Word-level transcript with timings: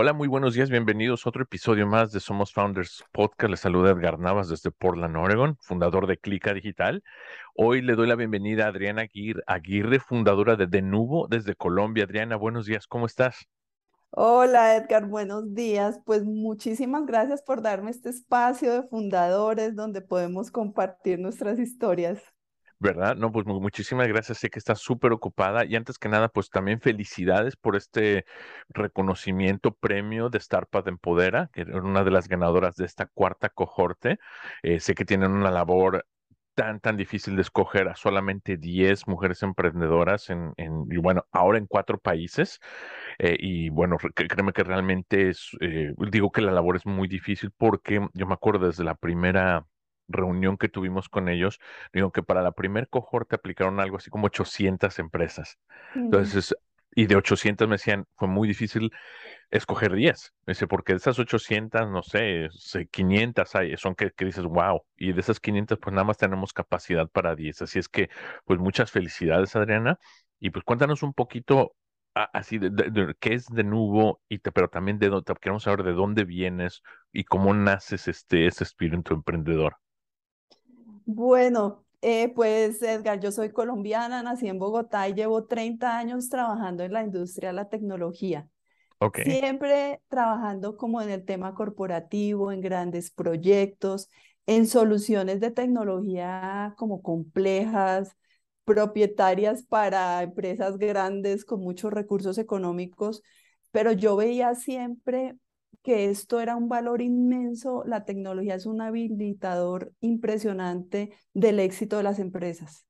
Hola, 0.00 0.12
muy 0.12 0.28
buenos 0.28 0.54
días, 0.54 0.70
bienvenidos 0.70 1.26
a 1.26 1.28
otro 1.28 1.42
episodio 1.42 1.84
más 1.84 2.12
de 2.12 2.20
Somos 2.20 2.52
Founders 2.52 3.04
Podcast. 3.10 3.50
Les 3.50 3.58
saluda 3.58 3.90
Edgar 3.90 4.20
Navas 4.20 4.48
desde 4.48 4.70
Portland, 4.70 5.16
Oregon, 5.16 5.56
fundador 5.60 6.06
de 6.06 6.16
Clica 6.18 6.54
Digital. 6.54 7.02
Hoy 7.56 7.82
le 7.82 7.96
doy 7.96 8.06
la 8.06 8.14
bienvenida 8.14 8.66
a 8.66 8.68
Adriana 8.68 9.08
Aguirre, 9.48 9.98
fundadora 9.98 10.54
de 10.54 10.68
Denuvo 10.68 11.26
desde 11.26 11.56
Colombia. 11.56 12.04
Adriana, 12.04 12.36
buenos 12.36 12.66
días, 12.66 12.86
¿cómo 12.86 13.06
estás? 13.06 13.48
Hola 14.10 14.76
Edgar, 14.76 15.06
buenos 15.06 15.52
días. 15.52 16.00
Pues 16.06 16.24
muchísimas 16.24 17.04
gracias 17.04 17.42
por 17.42 17.60
darme 17.60 17.90
este 17.90 18.10
espacio 18.10 18.72
de 18.72 18.86
fundadores 18.86 19.74
donde 19.74 20.00
podemos 20.00 20.52
compartir 20.52 21.18
nuestras 21.18 21.58
historias. 21.58 22.22
¿Verdad? 22.80 23.16
No, 23.16 23.32
pues 23.32 23.46
muchísimas 23.46 24.06
gracias. 24.08 24.38
Sé 24.38 24.50
que 24.50 24.58
estás 24.58 24.78
súper 24.80 25.12
ocupada 25.12 25.64
y 25.64 25.76
antes 25.76 25.98
que 25.98 26.08
nada, 26.08 26.28
pues 26.28 26.50
también 26.50 26.80
felicidades 26.80 27.56
por 27.56 27.76
este 27.76 28.24
reconocimiento 28.68 29.74
premio 29.74 30.28
de 30.30 30.38
Startup 30.38 30.86
Empodera, 30.86 31.50
que 31.52 31.62
era 31.62 31.80
una 31.82 32.04
de 32.04 32.10
las 32.10 32.28
ganadoras 32.28 32.76
de 32.76 32.86
esta 32.86 33.06
cuarta 33.06 33.48
cohorte. 33.48 34.18
Eh, 34.62 34.80
sé 34.80 34.94
que 34.94 35.04
tienen 35.04 35.32
una 35.32 35.50
labor 35.50 36.06
tan, 36.54 36.80
tan 36.80 36.96
difícil 36.96 37.36
de 37.36 37.42
escoger 37.42 37.88
a 37.88 37.94
solamente 37.96 38.56
10 38.56 39.06
mujeres 39.06 39.42
emprendedoras 39.44 40.28
en, 40.30 40.52
en 40.56 40.84
y 40.90 40.96
bueno, 40.96 41.24
ahora 41.32 41.58
en 41.58 41.66
cuatro 41.66 41.98
países. 41.98 42.58
Eh, 43.18 43.36
y 43.38 43.68
bueno, 43.70 43.96
créeme 44.14 44.52
que 44.52 44.64
realmente 44.64 45.28
es, 45.30 45.50
eh, 45.60 45.92
digo 46.10 46.30
que 46.32 46.40
la 46.42 46.52
labor 46.52 46.76
es 46.76 46.86
muy 46.86 47.08
difícil 47.08 47.50
porque 47.56 48.06
yo 48.14 48.26
me 48.26 48.34
acuerdo 48.34 48.66
desde 48.66 48.84
la 48.84 48.94
primera 48.94 49.66
reunión 50.08 50.56
que 50.56 50.68
tuvimos 50.68 51.08
con 51.08 51.28
ellos, 51.28 51.60
digo 51.92 52.10
que 52.12 52.22
para 52.22 52.42
la 52.42 52.52
primer 52.52 52.88
cohorte 52.88 53.36
aplicaron 53.36 53.80
algo 53.80 53.98
así 53.98 54.10
como 54.10 54.26
800 54.26 54.98
empresas. 54.98 55.58
Entonces, 55.94 56.54
y 56.94 57.06
de 57.06 57.16
800 57.16 57.68
me 57.68 57.74
decían, 57.74 58.06
fue 58.16 58.28
muy 58.28 58.48
difícil 58.48 58.90
escoger 59.50 59.94
10. 59.94 60.32
Me 60.46 60.52
dice, 60.52 60.66
porque 60.66 60.94
de 60.94 60.96
esas 60.96 61.18
800, 61.18 61.88
no 61.90 62.02
sé, 62.02 62.48
500 62.90 63.54
hay, 63.54 63.76
son 63.76 63.94
que, 63.94 64.10
que, 64.12 64.24
dices, 64.24 64.44
wow. 64.44 64.82
Y 64.96 65.12
de 65.12 65.20
esas 65.20 65.38
500, 65.40 65.78
pues 65.78 65.94
nada 65.94 66.04
más 66.04 66.16
tenemos 66.18 66.52
capacidad 66.52 67.08
para 67.08 67.36
10. 67.36 67.62
Así 67.62 67.78
es 67.78 67.88
que, 67.88 68.10
pues 68.44 68.58
muchas 68.58 68.90
felicidades, 68.90 69.54
Adriana. 69.54 69.98
Y 70.40 70.50
pues 70.50 70.64
cuéntanos 70.64 71.02
un 71.02 71.14
poquito 71.14 71.74
así 72.32 72.58
de, 72.58 73.14
qué 73.20 73.34
es 73.34 73.46
de 73.46 73.64
nuevo, 73.64 74.20
y 74.28 74.38
te, 74.38 74.52
pero 74.52 74.68
también 74.68 74.98
de 74.98 75.08
dónde, 75.08 75.34
queremos 75.40 75.62
saber 75.62 75.84
de 75.84 75.92
dónde 75.92 76.24
vienes 76.24 76.82
y 77.12 77.24
cómo 77.24 77.54
naces 77.54 78.08
este, 78.08 78.46
ese 78.46 78.64
espíritu 78.64 79.14
emprendedor. 79.14 79.76
Bueno, 81.10 81.86
eh, 82.02 82.30
pues 82.34 82.82
Edgar, 82.82 83.18
yo 83.18 83.32
soy 83.32 83.50
colombiana, 83.50 84.22
nací 84.22 84.46
en 84.46 84.58
Bogotá 84.58 85.08
y 85.08 85.14
llevo 85.14 85.46
30 85.46 85.96
años 85.96 86.28
trabajando 86.28 86.84
en 86.84 86.92
la 86.92 87.02
industria 87.02 87.48
de 87.48 87.54
la 87.54 87.70
tecnología. 87.70 88.46
Okay. 88.98 89.24
Siempre 89.24 90.02
trabajando 90.08 90.76
como 90.76 91.00
en 91.00 91.08
el 91.08 91.24
tema 91.24 91.54
corporativo, 91.54 92.52
en 92.52 92.60
grandes 92.60 93.10
proyectos, 93.10 94.10
en 94.44 94.66
soluciones 94.66 95.40
de 95.40 95.50
tecnología 95.50 96.74
como 96.76 97.00
complejas, 97.00 98.14
propietarias 98.64 99.62
para 99.62 100.22
empresas 100.22 100.76
grandes 100.76 101.46
con 101.46 101.60
muchos 101.60 101.90
recursos 101.90 102.36
económicos, 102.36 103.22
pero 103.70 103.92
yo 103.92 104.14
veía 104.14 104.54
siempre 104.54 105.38
que 105.82 106.10
esto 106.10 106.40
era 106.40 106.56
un 106.56 106.68
valor 106.68 107.00
inmenso, 107.02 107.82
la 107.86 108.04
tecnología 108.04 108.54
es 108.54 108.66
un 108.66 108.80
habilitador 108.80 109.92
impresionante 110.00 111.12
del 111.34 111.60
éxito 111.60 111.96
de 111.96 112.02
las 112.02 112.18
empresas. 112.18 112.86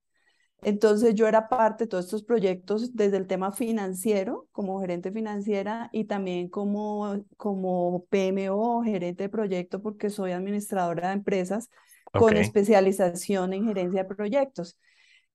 Entonces 0.62 1.14
yo 1.14 1.28
era 1.28 1.48
parte 1.48 1.84
de 1.84 1.88
todos 1.88 2.06
estos 2.06 2.24
proyectos 2.24 2.96
desde 2.96 3.16
el 3.16 3.28
tema 3.28 3.52
financiero, 3.52 4.48
como 4.50 4.80
gerente 4.80 5.12
financiera 5.12 5.88
y 5.92 6.04
también 6.04 6.48
como, 6.48 7.24
como 7.36 8.06
PMO, 8.06 8.82
gerente 8.82 9.24
de 9.24 9.28
proyecto, 9.28 9.80
porque 9.80 10.10
soy 10.10 10.32
administradora 10.32 11.08
de 11.08 11.14
empresas 11.14 11.68
con 12.12 12.36
especialización 12.36 13.52
en 13.52 13.66
gerencia 13.66 14.02
de 14.02 14.14
proyectos. 14.14 14.76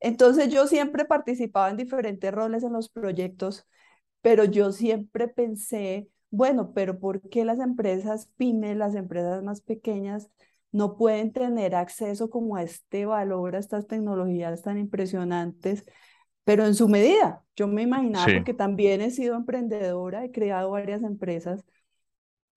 Entonces 0.01 0.49
yo 0.49 0.67
siempre 0.67 1.05
participaba 1.05 1.69
en 1.69 1.77
diferentes 1.77 2.29
roles 2.33 2.63
en 2.63 2.73
los 2.73 2.89
proyectos, 2.89 3.65
pero 4.21 4.43
yo 4.43 4.73
siempre 4.73 5.29
pensé 5.29 6.09
bueno, 6.33 6.73
pero 6.73 6.97
¿por 6.97 7.21
qué 7.29 7.45
las 7.45 7.59
empresas 7.59 8.27
pymes, 8.37 8.75
las 8.75 8.95
empresas 8.95 9.43
más 9.43 9.61
pequeñas, 9.61 10.31
no 10.71 10.97
pueden 10.97 11.31
tener 11.31 11.75
acceso 11.75 12.31
como 12.31 12.55
a 12.55 12.63
este 12.63 13.05
valor, 13.05 13.55
a 13.55 13.59
estas 13.59 13.85
tecnologías 13.85 14.63
tan 14.63 14.79
impresionantes, 14.79 15.85
pero 16.43 16.65
en 16.65 16.73
su 16.73 16.89
medida? 16.89 17.43
Yo 17.55 17.67
me 17.67 17.83
imaginaba, 17.83 18.25
porque 18.33 18.55
también 18.55 19.01
he 19.01 19.11
sido 19.11 19.35
emprendedora, 19.35 20.25
he 20.25 20.31
creado 20.31 20.71
varias 20.71 21.03
empresas, 21.03 21.63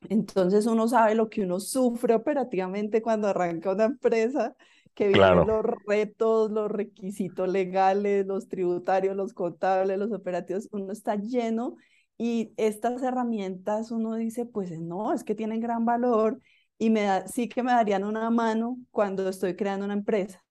entonces 0.08 0.64
uno 0.64 0.88
sabe 0.88 1.14
lo 1.14 1.28
que 1.28 1.42
uno 1.42 1.60
sufre 1.60 2.14
operativamente 2.14 3.02
cuando 3.02 3.28
arranca 3.28 3.72
una 3.72 3.84
empresa, 3.84 4.56
que 4.94 5.08
vienen 5.08 5.46
los 5.46 5.62
retos, 5.86 6.50
los 6.50 6.70
requisitos 6.70 7.46
legales, 7.46 8.24
los 8.24 8.48
tributarios, 8.48 9.14
los 9.14 9.34
contables, 9.34 9.98
los 9.98 10.12
operativos, 10.12 10.66
uno 10.72 10.92
está 10.92 11.16
lleno 11.16 11.76
y 12.18 12.52
estas 12.56 13.02
herramientas 13.02 13.90
uno 13.90 14.14
dice, 14.14 14.46
pues 14.46 14.70
no, 14.78 15.12
es 15.12 15.24
que 15.24 15.34
tienen 15.34 15.60
gran 15.60 15.84
valor 15.84 16.40
y 16.78 16.90
me 16.90 17.02
da, 17.02 17.26
sí 17.28 17.48
que 17.48 17.62
me 17.62 17.72
darían 17.72 18.04
una 18.04 18.30
mano 18.30 18.78
cuando 18.90 19.28
estoy 19.28 19.56
creando 19.56 19.84
una 19.84 19.94
empresa. 19.94 20.42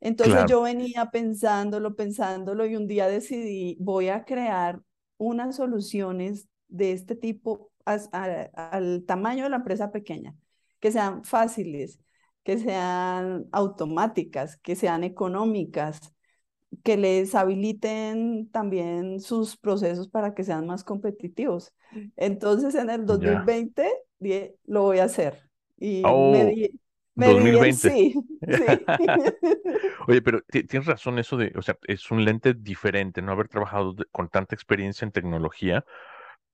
Entonces 0.00 0.44
yo 0.48 0.62
venía 0.62 1.06
pensándolo, 1.10 1.96
pensándolo 1.96 2.66
y 2.66 2.76
un 2.76 2.86
día 2.86 3.08
decidí, 3.08 3.76
voy 3.80 4.08
a 4.08 4.24
crear 4.24 4.80
unas 5.16 5.56
soluciones 5.56 6.48
de 6.68 6.92
este 6.92 7.16
tipo 7.16 7.72
al 7.84 9.04
tamaño 9.06 9.44
de 9.44 9.50
la 9.50 9.56
empresa 9.56 9.90
pequeña, 9.90 10.36
que 10.78 10.92
sean 10.92 11.24
fáciles, 11.24 11.98
que 12.44 12.58
sean 12.58 13.46
automáticas, 13.50 14.58
que 14.58 14.76
sean 14.76 15.04
económicas, 15.04 15.98
que 16.82 16.96
les 16.96 17.34
habiliten 17.34 18.48
también 18.50 19.20
sus 19.20 19.56
procesos 19.56 20.08
para 20.08 20.34
que 20.34 20.44
sean 20.44 20.66
más 20.66 20.84
competitivos. 20.84 21.74
Entonces, 22.16 22.74
en 22.74 22.90
el 22.90 23.06
2020 23.06 23.90
lo 24.66 24.82
voy 24.82 24.98
a 24.98 25.04
hacer. 25.04 25.48
Y 25.78 26.02
me 26.04 26.68
2020. 27.26 27.72
sí, 27.72 28.14
Oye, 30.06 30.22
pero 30.22 30.40
tienes 30.42 30.86
razón 30.86 31.18
eso 31.18 31.36
de, 31.36 31.52
o 31.56 31.62
sea, 31.62 31.76
es 31.86 32.10
un 32.10 32.24
lente 32.24 32.54
diferente, 32.54 33.22
no 33.22 33.32
haber 33.32 33.48
trabajado 33.48 33.96
con 34.12 34.28
tanta 34.28 34.54
experiencia 34.54 35.04
en 35.04 35.12
tecnología, 35.12 35.84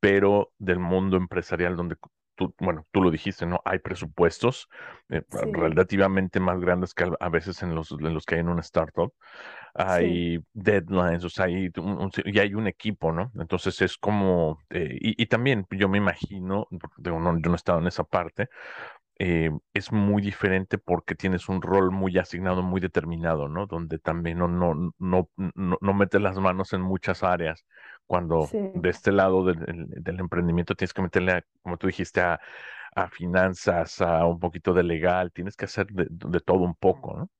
pero 0.01 0.53
del 0.59 0.79
mundo 0.79 1.17
empresarial 1.17 1.77
donde 1.77 1.97
tú, 2.35 2.55
bueno, 2.59 2.87
tú 2.91 3.03
lo 3.03 3.11
dijiste, 3.11 3.47
¿no? 3.47 3.61
Hay 3.65 3.79
presupuestos 3.79 4.69
eh, 5.09 5.23
relativamente 5.31 6.41
más 6.41 6.61
grandes 6.61 6.95
que 6.95 7.11
a, 7.19 7.29
veces 7.29 7.63
en 7.63 7.75
los, 7.75 7.91
en 7.93 8.15
los 8.15 8.25
que 8.27 8.37
hay 8.37 8.41
en 8.41 8.49
una 8.49 8.61
startup. 8.61 9.13
Hay 9.75 10.39
deadlines, 10.53 11.25
o 11.25 11.31
sea, 11.31 11.47
hay 11.47 11.71
un, 11.77 12.11
y 12.25 12.39
hay 12.39 12.55
un 12.55 12.69
equipo, 12.69 13.13
¿no? 13.13 13.33
Entonces 13.39 13.81
es 13.83 13.99
como, 13.99 14.61
eh, 14.71 14.97
y, 15.01 15.27
también 15.27 15.67
yo 15.71 15.89
me 15.89 15.99
imagino, 15.99 16.69
yo 16.71 17.19
no, 17.19 17.39
yo 17.39 17.49
no 17.49 17.53
he 17.53 17.57
estado 17.57 17.81
en 17.81 17.89
esa 17.89 18.05
parte, 18.05 18.49
eh, 19.19 19.51
es 19.73 19.93
muy 19.93 20.23
diferente 20.23 20.79
porque 20.79 21.15
tienes 21.15 21.49
un 21.49 21.63
rol 21.63 21.91
muy 21.93 22.19
asignado, 22.19 22.63
muy 22.63 22.81
determinado, 22.81 23.49
¿no? 23.49 23.67
Donde 23.67 23.99
también 23.99 24.39
no, 24.39 24.49
no, 24.49 24.93
no, 24.99 25.31
no, 25.37 25.79
no 25.81 25.95
metes 25.95 26.21
las 26.21 26.37
manos 26.39 26.73
en 26.73 26.81
muchas 26.83 27.23
áreas 27.23 27.65
cuando 28.07 28.49
de 28.53 28.89
este 28.91 29.13
lado 29.13 29.45
del, 29.45 29.87
del, 29.89 30.21
emprendimiento 30.21 30.75
tienes 30.75 30.93
que 30.93 31.03
meterle, 31.03 31.45
como 31.63 31.77
tú 31.77 31.87
dijiste, 31.87 32.21
a, 32.21 32.41
a, 32.95 33.09
finanzas, 33.09 34.01
a 34.01 34.27
un 34.27 34.39
poquito 34.39 34.73
de 34.75 34.83
legal, 34.83 35.33
tienes 35.33 35.57
que 35.57 35.65
hacer 35.65 35.87
de, 35.89 36.07
de, 36.11 36.41
todo 36.41 36.59
un 36.59 36.75
poco, 36.75 37.17
¿no? 37.17 37.31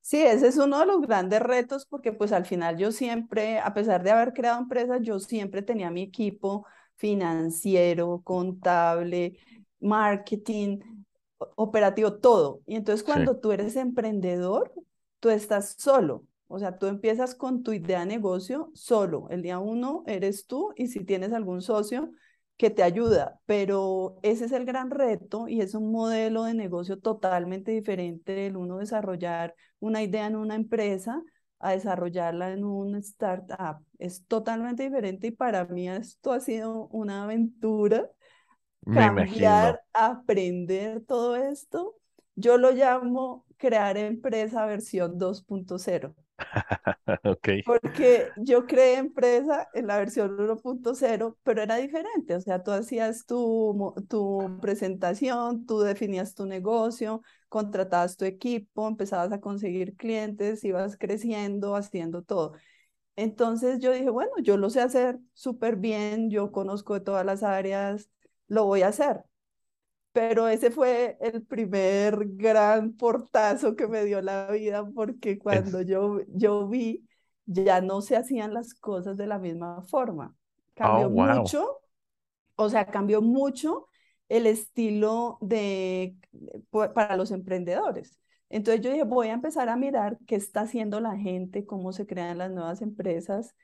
Sí, 0.00 0.22
ese 0.22 0.48
es 0.48 0.56
uno 0.56 0.80
de 0.80 0.86
los 0.86 1.02
grandes 1.02 1.40
retos 1.40 1.86
porque 1.86 2.12
pues 2.12 2.32
al 2.32 2.46
final 2.46 2.78
yo 2.78 2.90
siempre, 2.90 3.58
a 3.58 3.74
pesar 3.74 4.02
de 4.02 4.10
haber 4.10 4.32
creado 4.32 4.58
empresas, 4.58 5.00
yo 5.02 5.18
siempre 5.18 5.62
tenía 5.62 5.90
mi 5.90 6.02
equipo 6.02 6.66
financiero, 6.96 8.22
contable, 8.24 9.38
marketing, 9.78 10.78
operativo, 11.56 12.14
todo. 12.14 12.62
Y 12.66 12.76
entonces 12.76 13.04
cuando 13.04 13.38
tú 13.38 13.52
eres 13.52 13.76
emprendedor, 13.76 14.72
tú 15.20 15.30
estás 15.30 15.74
solo. 15.78 16.24
O 16.52 16.58
sea, 16.58 16.78
tú 16.78 16.86
empiezas 16.86 17.36
con 17.36 17.62
tu 17.62 17.72
idea 17.72 18.00
de 18.00 18.06
negocio 18.06 18.72
solo. 18.74 19.28
El 19.30 19.40
día 19.42 19.60
uno 19.60 20.02
eres 20.06 20.46
tú 20.48 20.72
y 20.74 20.88
si 20.88 21.04
tienes 21.04 21.32
algún 21.32 21.62
socio 21.62 22.10
que 22.56 22.70
te 22.70 22.82
ayuda, 22.82 23.40
pero 23.46 24.18
ese 24.22 24.46
es 24.46 24.52
el 24.52 24.64
gran 24.64 24.90
reto 24.90 25.46
y 25.46 25.60
es 25.60 25.74
un 25.76 25.92
modelo 25.92 26.42
de 26.42 26.54
negocio 26.54 26.98
totalmente 26.98 27.70
diferente 27.70 28.32
del 28.32 28.56
uno 28.56 28.78
desarrollar 28.78 29.54
una 29.78 30.02
idea 30.02 30.26
en 30.26 30.34
una 30.34 30.56
empresa 30.56 31.22
a 31.60 31.70
desarrollarla 31.70 32.52
en 32.52 32.64
un 32.64 32.96
startup. 32.96 33.84
Es 34.00 34.26
totalmente 34.26 34.82
diferente 34.82 35.28
y 35.28 35.30
para 35.30 35.66
mí 35.66 35.88
esto 35.88 36.32
ha 36.32 36.40
sido 36.40 36.88
una 36.88 37.22
aventura. 37.22 38.10
cambiar, 38.92 39.82
aprender 39.92 41.04
todo 41.06 41.36
esto. 41.36 41.94
Yo 42.34 42.58
lo 42.58 42.72
llamo 42.72 43.46
crear 43.56 43.96
empresa 43.96 44.66
versión 44.66 45.16
2.0. 45.16 46.12
okay. 47.24 47.62
Porque 47.62 48.28
yo 48.36 48.66
creé 48.66 48.98
empresa 48.98 49.68
en 49.74 49.86
la 49.86 49.98
versión 49.98 50.36
1.0, 50.36 51.36
pero 51.42 51.62
era 51.62 51.76
diferente. 51.76 52.34
O 52.34 52.40
sea, 52.40 52.62
tú 52.62 52.70
hacías 52.70 53.26
tu, 53.26 53.94
tu 54.08 54.58
presentación, 54.60 55.66
tú 55.66 55.80
definías 55.80 56.34
tu 56.34 56.46
negocio, 56.46 57.22
contratabas 57.48 58.16
tu 58.16 58.24
equipo, 58.24 58.88
empezabas 58.88 59.32
a 59.32 59.40
conseguir 59.40 59.96
clientes, 59.96 60.64
ibas 60.64 60.96
creciendo, 60.96 61.76
haciendo 61.76 62.22
todo. 62.22 62.54
Entonces 63.16 63.80
yo 63.80 63.92
dije, 63.92 64.10
bueno, 64.10 64.32
yo 64.42 64.56
lo 64.56 64.70
sé 64.70 64.80
hacer 64.80 65.18
súper 65.34 65.76
bien, 65.76 66.30
yo 66.30 66.52
conozco 66.52 66.94
de 66.94 67.00
todas 67.00 67.26
las 67.26 67.42
áreas, 67.42 68.10
lo 68.48 68.64
voy 68.64 68.82
a 68.82 68.88
hacer 68.88 69.24
pero 70.12 70.48
ese 70.48 70.70
fue 70.70 71.16
el 71.20 71.42
primer 71.42 72.26
gran 72.30 72.92
portazo 72.94 73.76
que 73.76 73.86
me 73.86 74.04
dio 74.04 74.20
la 74.20 74.50
vida 74.50 74.88
porque 74.94 75.38
cuando 75.38 75.82
yo, 75.82 76.20
yo 76.28 76.66
vi, 76.68 77.06
ya 77.46 77.80
no 77.80 78.00
se 78.00 78.16
hacían 78.16 78.52
las 78.52 78.74
cosas 78.74 79.16
de 79.16 79.26
la 79.26 79.38
misma 79.38 79.82
forma. 79.82 80.34
Cambió 80.74 81.06
oh, 81.06 81.10
mucho, 81.10 81.80
o 82.56 82.68
sea, 82.68 82.86
cambió 82.86 83.22
mucho 83.22 83.86
el 84.28 84.46
estilo 84.46 85.38
de, 85.40 86.16
para 86.70 87.16
los 87.16 87.30
emprendedores. 87.30 88.18
Entonces 88.48 88.82
yo 88.82 88.90
dije, 88.90 89.04
voy 89.04 89.28
a 89.28 89.34
empezar 89.34 89.68
a 89.68 89.76
mirar 89.76 90.18
qué 90.26 90.34
está 90.34 90.62
haciendo 90.62 91.00
la 91.00 91.16
gente, 91.16 91.64
cómo 91.66 91.92
se 91.92 92.06
crean 92.06 92.38
las 92.38 92.50
nuevas 92.50 92.82
empresas. 92.82 93.54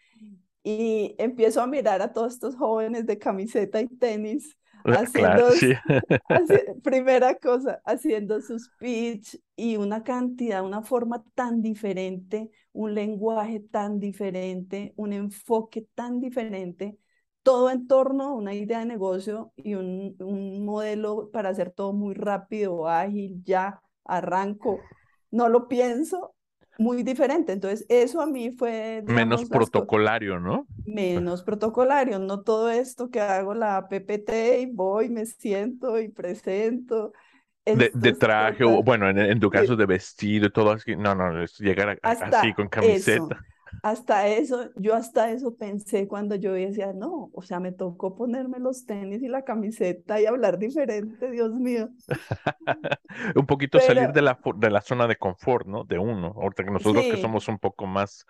Y 0.62 1.14
empiezo 1.19 1.60
a 1.60 1.66
mirar 1.66 2.02
a 2.02 2.12
todos 2.12 2.34
estos 2.34 2.56
jóvenes 2.56 3.06
de 3.06 3.19
camiseta 3.19 3.81
y 3.81 3.88
tenis 3.88 4.56
Haciendo, 4.92 5.48
primera 6.82 7.34
cosa, 7.36 7.80
haciendo 7.84 8.40
sus 8.40 8.70
pitch 8.78 9.38
y 9.56 9.76
una 9.76 10.04
cantidad, 10.04 10.64
una 10.64 10.82
forma 10.82 11.24
tan 11.34 11.62
diferente, 11.62 12.50
un 12.72 12.94
lenguaje 12.94 13.60
tan 13.60 13.98
diferente, 13.98 14.92
un 14.96 15.12
enfoque 15.12 15.88
tan 15.94 16.20
diferente, 16.20 16.98
todo 17.42 17.70
en 17.70 17.86
torno 17.86 18.24
a 18.24 18.32
una 18.34 18.54
idea 18.54 18.80
de 18.80 18.86
negocio 18.86 19.52
y 19.56 19.74
un, 19.74 20.16
un 20.20 20.64
modelo 20.64 21.30
para 21.32 21.48
hacer 21.50 21.70
todo 21.72 21.92
muy 21.92 22.14
rápido, 22.14 22.88
ágil, 22.88 23.42
ya, 23.44 23.82
arranco, 24.04 24.80
no 25.30 25.48
lo 25.48 25.68
pienso 25.68 26.35
muy 26.78 27.02
diferente. 27.02 27.52
Entonces, 27.52 27.87
eso 27.88 28.20
a 28.20 28.26
mí 28.26 28.50
fue... 28.50 29.02
Menos 29.06 29.44
protocolario, 29.46 30.40
¿no? 30.40 30.67
Menos 30.84 31.43
protocolario, 31.43 32.19
no 32.19 32.43
todo 32.43 32.70
esto 32.70 33.11
que 33.11 33.20
hago 33.20 33.55
la 33.55 33.88
PPT 33.88 34.61
y 34.61 34.67
voy, 34.67 35.08
me 35.08 35.26
siento 35.26 35.99
y 35.99 36.08
presento. 36.08 37.12
De, 37.64 38.12
traje, 38.12 38.62
o 38.62 38.81
bueno, 38.84 39.11
en, 39.11 39.40
tu 39.40 39.50
caso 39.50 39.75
de 39.75 39.87
vestido 39.87 40.46
y 40.46 40.52
todo 40.52 40.70
así. 40.70 40.94
No, 40.94 41.17
no, 41.17 41.43
es 41.43 41.58
llegar 41.58 41.99
así 42.02 42.52
con 42.52 42.69
camiseta 42.69 43.40
hasta 43.82 44.28
eso, 44.28 44.70
yo 44.76 44.94
hasta 44.94 45.30
eso 45.30 45.56
pensé 45.56 46.06
cuando 46.08 46.34
yo 46.34 46.52
decía, 46.52 46.92
no, 46.92 47.30
o 47.32 47.42
sea, 47.42 47.60
me 47.60 47.72
tocó 47.72 48.16
ponerme 48.16 48.58
los 48.58 48.86
tenis 48.86 49.22
y 49.22 49.28
la 49.28 49.42
camiseta 49.42 50.20
y 50.20 50.26
hablar 50.26 50.58
diferente, 50.58 51.30
Dios 51.30 51.52
mío. 51.52 51.88
un 53.36 53.46
poquito 53.46 53.78
salir 53.80 54.12
de 54.12 54.22
la, 54.22 54.38
de 54.56 54.70
la 54.70 54.80
zona 54.80 55.06
de 55.06 55.16
confort, 55.16 55.66
¿no? 55.66 55.84
De 55.84 55.98
uno, 55.98 56.34
ahorita 56.36 56.64
que 56.64 56.70
nosotros 56.70 57.04
que 57.04 57.20
somos 57.20 57.48
un 57.48 57.58
poco 57.58 57.86
más, 57.86 58.26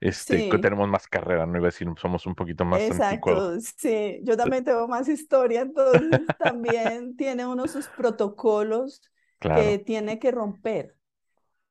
este, 0.00 0.48
que 0.48 0.58
tenemos 0.58 0.88
más 0.88 1.06
carrera, 1.06 1.46
no 1.46 1.56
iba 1.56 1.66
a 1.66 1.70
decir, 1.70 1.88
somos 1.96 2.26
un 2.26 2.34
poquito 2.34 2.64
más 2.64 2.80
Exacto, 2.80 3.60
sí, 3.60 4.20
yo 4.22 4.36
también 4.36 4.64
tengo 4.64 4.86
más 4.88 5.08
historia, 5.08 5.62
entonces 5.62 6.26
también 6.38 7.16
tiene 7.16 7.46
uno 7.46 7.66
sus 7.66 7.88
protocolos 7.88 9.02
que 9.40 9.78
tiene 9.78 10.18
que 10.18 10.30
romper. 10.30 10.97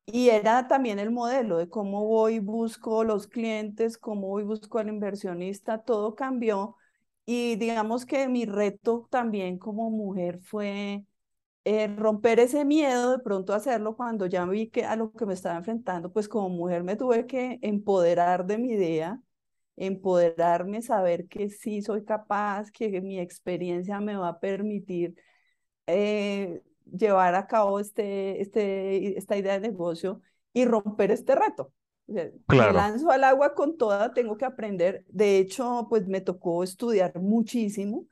Y 0.10 0.30
era 0.30 0.68
también 0.70 1.00
el 1.00 1.12
modelo 1.12 1.58
de 1.58 1.70
cómo 1.70 2.06
voy, 2.08 2.40
busco 2.40 3.04
los 3.04 3.28
clientes, 3.28 3.98
cómo 3.98 4.28
voy, 4.30 4.44
busco 4.44 4.80
al 4.80 4.88
inversionista, 4.90 5.80
todo 5.84 6.16
cambió. 6.16 6.78
Y 7.26 7.58
digamos 7.58 8.06
que 8.06 8.30
mi 8.30 8.46
reto 8.46 9.08
también 9.12 9.58
como 9.60 9.90
mujer 9.92 10.40
fue 10.42 11.06
eh, 11.66 11.88
romper 11.98 12.40
ese 12.40 12.66
miedo 12.66 13.12
de 13.14 13.20
pronto 13.20 13.54
hacerlo 13.54 13.96
cuando 13.98 14.28
ya 14.28 14.46
vi 14.46 14.70
que 14.70 14.86
a 14.86 14.96
lo 14.96 15.12
que 15.14 15.26
me 15.26 15.34
estaba 15.36 15.58
enfrentando, 15.58 16.12
pues 16.14 16.30
como 16.30 16.50
mujer 16.50 16.84
me 16.84 16.96
tuve 16.98 17.28
que 17.28 17.60
empoderar 17.64 18.46
de 18.48 18.58
mi 18.60 18.72
idea, 18.74 19.22
empoderarme, 19.78 20.82
saber 20.84 21.28
que 21.28 21.50
sí 21.50 21.82
soy 21.82 22.06
capaz, 22.06 22.72
que 22.72 23.02
mi 23.02 23.20
experiencia 23.20 24.00
me 24.02 24.18
va 24.18 24.30
a 24.30 24.40
permitir 24.40 25.16
eh, 25.88 26.62
llevar 26.92 27.36
a 27.36 27.48
cabo 27.48 27.80
este, 27.80 28.42
este, 28.42 29.18
esta 29.18 29.38
idea 29.38 29.60
de 29.60 29.70
negocio 29.70 30.22
y 30.54 30.66
romper 30.66 31.12
este 31.12 31.36
reto. 31.36 31.74
Me 32.08 32.32
lanzo 32.48 33.12
al 33.12 33.24
agua 33.26 33.54
con 33.54 33.78
toda, 33.78 34.14
tengo 34.14 34.38
que 34.38 34.46
aprender. 34.46 35.04
De 35.10 35.40
hecho, 35.40 35.88
pues 35.90 36.08
me 36.08 36.22
tocó 36.22 36.64
estudiar 36.64 37.20
muchísimo, 37.20 38.06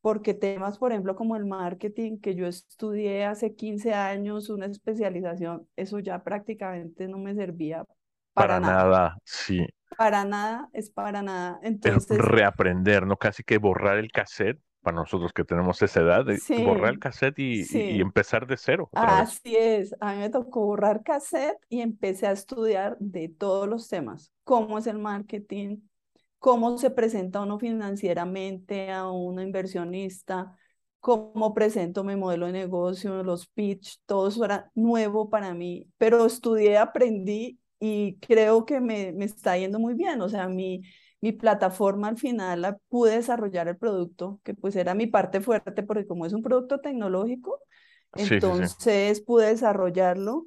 porque 0.00 0.34
temas, 0.34 0.78
por 0.78 0.90
ejemplo, 0.90 1.14
como 1.14 1.36
el 1.36 1.46
marketing, 1.46 2.18
que 2.18 2.34
yo 2.34 2.46
estudié 2.46 3.24
hace 3.24 3.54
15 3.54 3.94
años, 3.94 4.50
una 4.50 4.66
especialización, 4.66 5.68
eso 5.76 6.00
ya 6.00 6.22
prácticamente 6.24 7.06
no 7.06 7.18
me 7.18 7.34
servía 7.34 7.84
para, 8.32 8.60
nada. 8.60 9.18
Sí. 9.24 9.66
Para 9.96 10.24
nada, 10.24 10.68
es 10.72 10.90
para 10.90 11.22
nada. 11.22 11.60
Entonces, 11.62 12.18
reaprender, 12.18 13.06
¿no? 13.06 13.16
Casi 13.16 13.42
que 13.42 13.58
borrar 13.58 13.98
el 13.98 14.10
cassette 14.10 14.60
para 14.88 15.02
nosotros 15.02 15.34
que 15.34 15.44
tenemos 15.44 15.82
esa 15.82 16.00
edad, 16.00 16.24
de 16.24 16.40
borrar 16.64 16.94
el 16.94 16.98
cassette 16.98 17.38
y, 17.38 18.00
empezar 18.00 18.46
de 18.46 18.56
cero. 18.56 18.88
Así 18.94 19.54
es, 19.54 19.94
a 20.00 20.14
mí 20.14 20.20
me 20.20 20.30
tocó 20.30 20.64
borrar 20.64 21.02
cassette 21.02 21.58
y 21.68 21.82
empecé 21.82 22.26
a 22.26 22.32
estudiar 22.32 22.96
de 22.98 23.28
todos 23.28 23.68
los 23.68 23.86
temas, 23.86 24.32
cómo 24.44 24.78
es 24.78 24.86
el 24.86 24.98
marketing, 24.98 25.82
cómo 26.38 26.78
se 26.78 26.88
presenta 26.88 27.42
uno 27.42 27.58
financieramente 27.58 28.90
a 28.90 29.10
un 29.10 29.38
inversionista, 29.42 30.56
cómo 31.00 31.52
presento 31.52 32.02
mi 32.02 32.16
modelo 32.16 32.46
de 32.46 32.52
negocio, 32.52 33.22
los 33.22 33.46
pitch, 33.46 34.00
todo 34.06 34.28
eso 34.28 34.42
era 34.42 34.70
nuevo 34.74 35.28
para 35.28 35.52
mí, 35.52 35.86
pero 35.98 36.24
estudié, 36.24 36.78
aprendí 36.78 37.60
y 37.78 38.16
creo 38.20 38.64
que 38.64 38.80
me, 38.80 39.12
me 39.12 39.26
está 39.26 39.58
yendo 39.58 39.78
muy 39.78 39.92
bien, 39.92 40.22
o 40.22 40.30
sea, 40.30 40.48
mi 40.48 40.80
mi 41.20 41.32
plataforma 41.32 42.08
al 42.08 42.16
final 42.16 42.62
la 42.62 42.76
pude 42.88 43.16
desarrollar 43.16 43.68
el 43.68 43.76
producto, 43.76 44.40
que 44.44 44.54
pues 44.54 44.76
era 44.76 44.94
mi 44.94 45.06
parte 45.06 45.40
fuerte, 45.40 45.82
porque 45.82 46.06
como 46.06 46.26
es 46.26 46.32
un 46.32 46.42
producto 46.42 46.80
tecnológico, 46.80 47.60
entonces 48.14 49.20
pude 49.20 49.48
desarrollarlo 49.48 50.46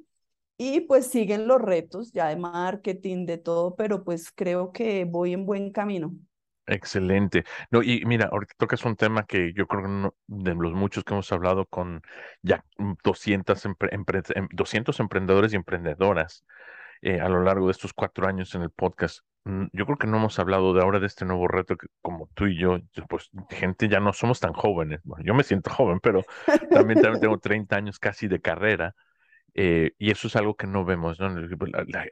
y 0.56 0.80
pues 0.82 1.06
siguen 1.06 1.46
los 1.46 1.60
retos 1.60 2.12
ya 2.12 2.28
de 2.28 2.36
marketing, 2.36 3.26
de 3.26 3.38
todo, 3.38 3.74
pero 3.76 4.04
pues 4.04 4.32
creo 4.32 4.72
que 4.72 5.04
voy 5.04 5.32
en 5.32 5.46
buen 5.46 5.72
camino. 5.72 6.14
Excelente. 6.66 7.44
No, 7.70 7.82
y 7.82 8.04
mira, 8.06 8.28
ahorita 8.30 8.54
tocas 8.56 8.84
un 8.84 8.94
tema 8.94 9.26
que 9.26 9.52
yo 9.52 9.66
creo 9.66 9.82
que 9.82 10.10
de 10.28 10.54
los 10.54 10.72
muchos 10.72 11.02
que 11.02 11.12
hemos 11.12 11.30
hablado 11.32 11.66
con 11.66 12.02
ya 12.40 12.64
200, 13.02 13.66
200 14.52 15.00
emprendedores 15.00 15.52
y 15.52 15.56
emprendedoras 15.56 16.44
eh, 17.02 17.20
a 17.20 17.28
lo 17.28 17.42
largo 17.42 17.66
de 17.66 17.72
estos 17.72 17.92
cuatro 17.92 18.26
años 18.26 18.54
en 18.54 18.62
el 18.62 18.70
podcast. 18.70 19.20
Mm, 19.44 19.66
yo 19.72 19.84
creo 19.86 19.98
que 19.98 20.06
no 20.06 20.18
hemos 20.18 20.38
hablado 20.38 20.72
de 20.72 20.82
ahora 20.82 21.00
de 21.00 21.06
este 21.06 21.24
nuevo 21.24 21.48
reto 21.48 21.76
que 21.76 21.88
como 22.00 22.28
tú 22.34 22.46
y 22.46 22.56
yo, 22.58 22.78
pues 23.08 23.30
gente 23.50 23.88
ya 23.88 24.00
no 24.00 24.12
somos 24.12 24.40
tan 24.40 24.52
jóvenes. 24.52 25.00
Bueno, 25.04 25.24
yo 25.24 25.34
me 25.34 25.42
siento 25.42 25.70
joven, 25.70 26.00
pero 26.00 26.22
también, 26.70 27.02
también 27.02 27.20
tengo 27.20 27.38
30 27.40 27.76
años 27.76 27.98
casi 27.98 28.28
de 28.28 28.40
carrera. 28.40 28.94
Eh, 29.54 29.92
y 29.98 30.10
eso 30.10 30.28
es 30.28 30.36
algo 30.36 30.54
que 30.56 30.66
no 30.66 30.84
vemos, 30.84 31.20
¿no? 31.20 31.28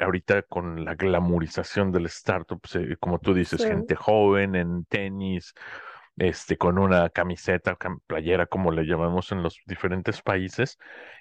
ahorita 0.01 0.43
con 0.43 0.85
la 0.85 0.95
glamorización 0.95 1.91
del 1.91 2.07
startup, 2.07 2.61
pues, 2.61 2.75
eh, 2.77 2.97
como 3.01 3.19
tú 3.19 3.33
dices, 3.33 3.65
gente 3.65 3.95
joven 3.95 4.57
en 4.57 4.85
tenis, 4.85 5.55
este, 6.21 6.59
con 6.59 6.79
una 6.79 7.09
camiseta, 7.09 7.79
playera, 8.07 8.45
como 8.45 8.71
le 8.73 8.85
llamamos 8.85 9.33
en 9.33 9.43
los 9.43 9.59
diferentes 9.65 10.21
países. 10.21 10.79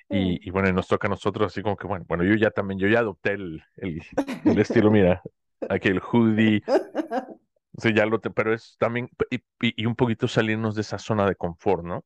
Y, 0.10 0.46
y, 0.46 0.51
bueno, 0.51 0.70
nos 0.74 0.89
toca 0.89 1.08
a 1.08 1.10
nosotros 1.10 1.53
así 1.53 1.62
como 1.62 1.77
que, 1.77 1.88
bueno, 1.88 2.03
bueno, 2.06 2.25
yo 2.25 2.36
ya 2.36 2.51
también, 2.51 2.79
yo 2.79 2.88
ya 2.89 3.00
adopté 3.00 3.32
el, 3.32 3.63
el, 3.77 4.03
el 4.44 4.60
estilo, 4.60 4.91
mira, 4.91 5.22
aquí 5.70 5.88
el 5.88 6.01
hoodie. 6.01 6.62
Sí, 7.77 7.94
ya 7.94 8.06
lo 8.06 8.20
te, 8.20 8.29
pero 8.29 8.53
es 8.53 8.75
también, 8.77 9.10
y, 9.29 9.39
y, 9.62 9.86
un 9.86 9.96
poquito 9.96 10.27
salirnos 10.27 10.75
de 10.75 10.82
esa 10.82 10.98
zona 10.98 11.25
de 11.25 11.36
confort, 11.36 11.86
¿no? 11.86 12.03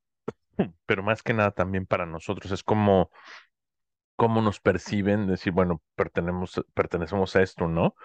Pero 0.86 1.02
más 1.02 1.24
que 1.24 1.34
nada 1.34 1.50
también 1.50 1.88
para 1.88 2.06
nosotros 2.06 2.52
es 2.52 2.62
como 2.64 3.10
cómo 4.16 4.42
nos 4.44 4.60
perciben, 4.60 5.26
decir, 5.26 5.52
bueno, 5.52 5.82
pertenecemos, 5.96 6.64
pertenecemos 6.76 7.36
a 7.36 7.42
esto, 7.42 7.68
¿no? 7.68 7.96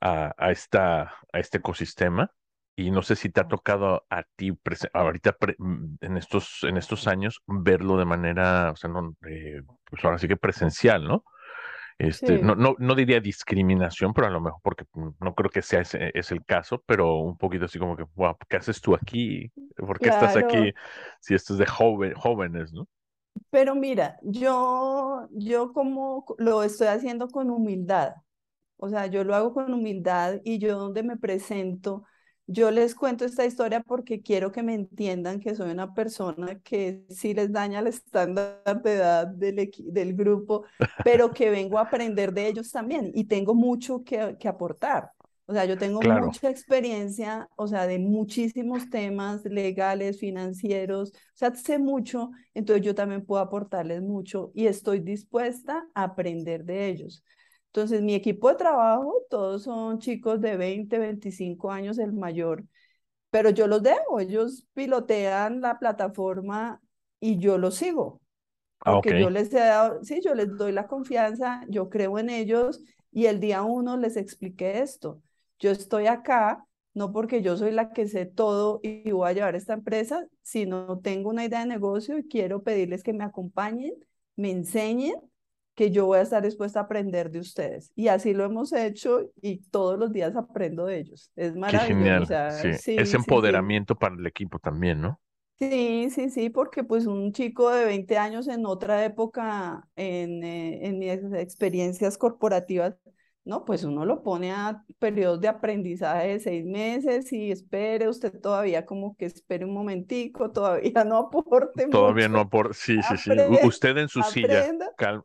A, 0.00 0.34
a, 0.38 0.50
esta, 0.50 1.02
a 1.30 1.38
este 1.38 1.58
ecosistema 1.58 2.32
y 2.76 2.90
no 2.90 3.02
sé 3.02 3.16
si 3.16 3.30
te 3.30 3.40
ha 3.40 3.48
tocado 3.48 4.04
a 4.10 4.24
ti 4.36 4.52
ahorita 4.92 5.36
mm, 5.58 5.96
en 6.00 6.16
estos, 6.16 6.64
en 6.64 6.76
estos 6.76 7.06
años 7.06 7.42
verlo 7.46 7.96
de 7.96 8.04
manera, 8.04 8.72
o 8.72 8.76
sea, 8.76 8.90
no, 8.90 9.14
eh, 9.28 9.62
pues 9.84 10.04
ahora 10.04 10.18
sí 10.18 10.28
que 10.28 10.36
presencial, 10.36 11.04
¿no? 11.04 11.24
Este, 11.96 12.40
no, 12.40 12.56
no, 12.56 12.74
no 12.78 12.94
diría 12.96 13.20
discriminación, 13.20 14.12
pero 14.12 14.26
a 14.26 14.30
lo 14.30 14.40
mejor 14.40 14.60
porque 14.62 14.84
mm, 14.94 15.10
no 15.20 15.34
creo 15.34 15.50
que 15.50 15.62
sea 15.62 15.80
ese 15.80 16.10
es 16.12 16.32
el 16.32 16.44
caso, 16.44 16.82
pero 16.86 17.18
un 17.18 17.38
poquito 17.38 17.66
así 17.66 17.78
como 17.78 17.96
que, 17.96 18.04
wow, 18.14 18.36
¿qué 18.48 18.56
haces 18.56 18.80
tú 18.80 18.94
aquí? 18.94 19.52
¿Por 19.76 20.00
qué 20.00 20.08
estás 20.08 20.36
aquí 20.36 20.72
si 21.20 21.34
esto 21.34 21.52
es 21.52 21.60
de 21.60 21.66
joven, 21.66 22.14
jóvenes, 22.14 22.72
¿no? 22.72 22.88
Pero 23.50 23.74
mira, 23.74 24.18
yo, 24.22 25.28
yo 25.32 25.72
como 25.72 26.24
lo 26.38 26.62
estoy 26.62 26.88
haciendo 26.88 27.28
con 27.28 27.50
humildad, 27.50 28.14
o 28.76 28.88
sea, 28.88 29.06
yo 29.06 29.24
lo 29.24 29.34
hago 29.34 29.54
con 29.54 29.72
humildad 29.72 30.40
y 30.44 30.58
yo 30.58 30.78
donde 30.78 31.02
me 31.02 31.16
presento, 31.16 32.04
yo 32.46 32.70
les 32.70 32.94
cuento 32.94 33.24
esta 33.24 33.44
historia 33.46 33.80
porque 33.80 34.22
quiero 34.22 34.52
que 34.52 34.62
me 34.62 34.74
entiendan 34.74 35.40
que 35.40 35.54
soy 35.54 35.70
una 35.70 35.94
persona 35.94 36.60
que 36.60 37.04
sí 37.08 37.34
les 37.34 37.52
daña 37.52 37.80
el 37.80 37.86
estándar 37.86 38.82
de 38.82 38.92
edad 38.94 39.26
del, 39.26 39.70
del 39.78 40.14
grupo, 40.14 40.64
pero 41.02 41.30
que 41.32 41.50
vengo 41.50 41.78
a 41.78 41.82
aprender 41.82 42.32
de 42.32 42.48
ellos 42.48 42.70
también 42.70 43.10
y 43.14 43.24
tengo 43.24 43.54
mucho 43.54 44.04
que, 44.04 44.36
que 44.38 44.48
aportar. 44.48 45.10
O 45.46 45.52
sea, 45.52 45.66
yo 45.66 45.76
tengo 45.76 46.00
mucha 46.02 46.48
experiencia, 46.48 47.48
o 47.56 47.66
sea, 47.68 47.86
de 47.86 47.98
muchísimos 47.98 48.88
temas 48.88 49.44
legales, 49.44 50.18
financieros, 50.18 51.10
o 51.12 51.36
sea, 51.36 51.54
sé 51.54 51.78
mucho, 51.78 52.30
entonces 52.54 52.84
yo 52.84 52.94
también 52.94 53.26
puedo 53.26 53.42
aportarles 53.42 54.00
mucho 54.00 54.52
y 54.54 54.66
estoy 54.66 55.00
dispuesta 55.00 55.86
a 55.94 56.04
aprender 56.04 56.64
de 56.64 56.88
ellos. 56.88 57.22
Entonces, 57.74 58.02
mi 58.02 58.14
equipo 58.14 58.48
de 58.50 58.54
trabajo, 58.54 59.24
todos 59.28 59.64
son 59.64 59.98
chicos 59.98 60.40
de 60.40 60.56
20, 60.56 60.96
25 60.96 61.72
años, 61.72 61.98
el 61.98 62.12
mayor, 62.12 62.64
pero 63.30 63.50
yo 63.50 63.66
los 63.66 63.82
dejo, 63.82 64.20
ellos 64.20 64.64
pilotean 64.74 65.60
la 65.60 65.80
plataforma 65.80 66.80
y 67.18 67.38
yo 67.38 67.58
los 67.58 67.74
sigo. 67.74 68.20
Ah, 68.78 68.92
porque 68.92 69.20
yo 69.20 69.28
les 69.28 69.52
he 69.52 69.58
dado, 69.58 70.04
sí, 70.04 70.20
yo 70.24 70.36
les 70.36 70.56
doy 70.56 70.70
la 70.70 70.86
confianza, 70.86 71.64
yo 71.68 71.88
creo 71.88 72.16
en 72.20 72.30
ellos 72.30 72.80
y 73.10 73.26
el 73.26 73.40
día 73.40 73.64
uno 73.64 73.96
les 73.96 74.16
expliqué 74.16 74.78
esto. 74.80 75.20
Yo 75.58 75.72
estoy 75.72 76.06
acá 76.06 76.64
no 76.92 77.10
porque 77.10 77.42
yo 77.42 77.56
soy 77.56 77.72
la 77.72 77.90
que 77.90 78.06
sé 78.06 78.24
todo 78.24 78.78
y 78.84 79.10
voy 79.10 79.28
a 79.28 79.32
llevar 79.32 79.56
esta 79.56 79.72
empresa, 79.72 80.24
sino 80.42 81.00
tengo 81.00 81.30
una 81.30 81.44
idea 81.44 81.58
de 81.58 81.66
negocio 81.66 82.18
y 82.18 82.28
quiero 82.28 82.62
pedirles 82.62 83.02
que 83.02 83.12
me 83.12 83.24
acompañen, 83.24 83.94
me 84.36 84.52
enseñen 84.52 85.16
que 85.74 85.90
yo 85.90 86.06
voy 86.06 86.18
a 86.18 86.22
estar 86.22 86.42
dispuesta 86.42 86.80
a 86.80 86.82
aprender 86.84 87.30
de 87.30 87.40
ustedes. 87.40 87.90
Y 87.96 88.08
así 88.08 88.32
lo 88.32 88.44
hemos 88.44 88.72
hecho 88.72 89.30
y 89.40 89.58
todos 89.70 89.98
los 89.98 90.12
días 90.12 90.36
aprendo 90.36 90.86
de 90.86 90.98
ellos. 90.98 91.30
Es 91.36 91.54
maravilloso. 91.56 92.34
es 92.34 93.14
empoderamiento 93.14 93.96
para 93.96 94.14
el 94.14 94.26
equipo 94.26 94.58
también, 94.58 95.00
¿no? 95.00 95.20
Sí, 95.58 96.08
sí, 96.10 96.30
sí, 96.30 96.50
porque 96.50 96.82
pues 96.82 97.06
un 97.06 97.32
chico 97.32 97.70
de 97.70 97.84
20 97.84 98.18
años 98.18 98.48
en 98.48 98.66
otra 98.66 99.04
época, 99.04 99.88
en, 99.94 100.42
eh, 100.42 100.86
en 100.86 100.98
mis 100.98 101.10
experiencias 101.32 102.18
corporativas, 102.18 102.96
no, 103.44 103.64
pues 103.64 103.84
uno 103.84 104.06
lo 104.06 104.22
pone 104.22 104.52
a 104.52 104.82
periodos 104.98 105.40
de 105.40 105.48
aprendizaje 105.48 106.28
de 106.28 106.40
seis 106.40 106.64
meses 106.64 107.30
y 107.32 107.50
espere 107.50 108.08
usted 108.08 108.40
todavía 108.40 108.86
como 108.86 109.16
que 109.16 109.26
espere 109.26 109.66
un 109.66 109.74
momentico, 109.74 110.50
todavía 110.52 111.04
no 111.04 111.18
aporte. 111.18 111.88
Todavía 111.88 112.28
no 112.28 112.40
aporte, 112.40 112.74
sí, 112.74 113.02
sí, 113.02 113.16
sí. 113.16 113.30
Usted 113.62 113.98
en 113.98 114.08
su 114.08 114.22
silla, 114.22 114.66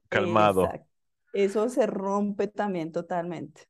calmado. 0.10 0.70
Eso 1.32 1.70
se 1.70 1.86
rompe 1.86 2.48
también 2.48 2.92
totalmente. 2.92 3.64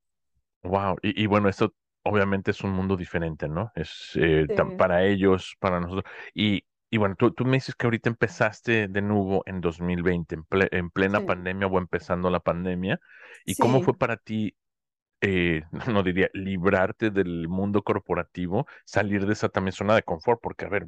Wow, 0.63 0.97
y, 1.01 1.25
bueno, 1.25 1.47
esto 1.47 1.73
obviamente 2.03 2.51
es 2.51 2.61
un 2.63 2.71
mundo 2.71 2.97
diferente, 2.97 3.47
¿no? 3.47 3.71
Es 3.75 4.11
eh, 4.15 4.47
para 4.77 5.05
ellos, 5.05 5.55
para 5.59 5.79
nosotros. 5.79 6.11
Y, 6.33 6.63
y 6.89 6.97
bueno, 6.97 7.15
tú, 7.15 7.31
tú, 7.31 7.45
me 7.45 7.57
dices 7.57 7.75
que 7.75 7.85
ahorita 7.85 8.09
empezaste 8.09 8.87
de 8.87 9.01
nuevo 9.01 9.43
en 9.45 9.61
2020, 9.61 10.35
en, 10.35 10.45
en 10.71 10.89
plena 10.89 11.21
pandemia 11.25 11.67
o 11.67 11.77
empezando 11.77 12.29
la 12.29 12.39
pandemia. 12.39 12.99
¿Y 13.45 13.55
cómo 13.55 13.81
fue 13.81 13.95
para 13.95 14.17
ti, 14.17 14.55
eh, 15.21 15.63
no 15.93 16.01
diría, 16.03 16.29
librarte 16.33 17.11
del 17.11 17.47
mundo 17.47 17.83
corporativo, 17.83 18.65
salir 18.85 19.27
de 19.27 19.33
esa 19.33 19.49
también 19.49 19.73
zona 19.73 19.93
de 19.93 20.03
confort? 20.03 20.39
Porque, 20.41 20.65
a 20.65 20.69
ver, 20.69 20.87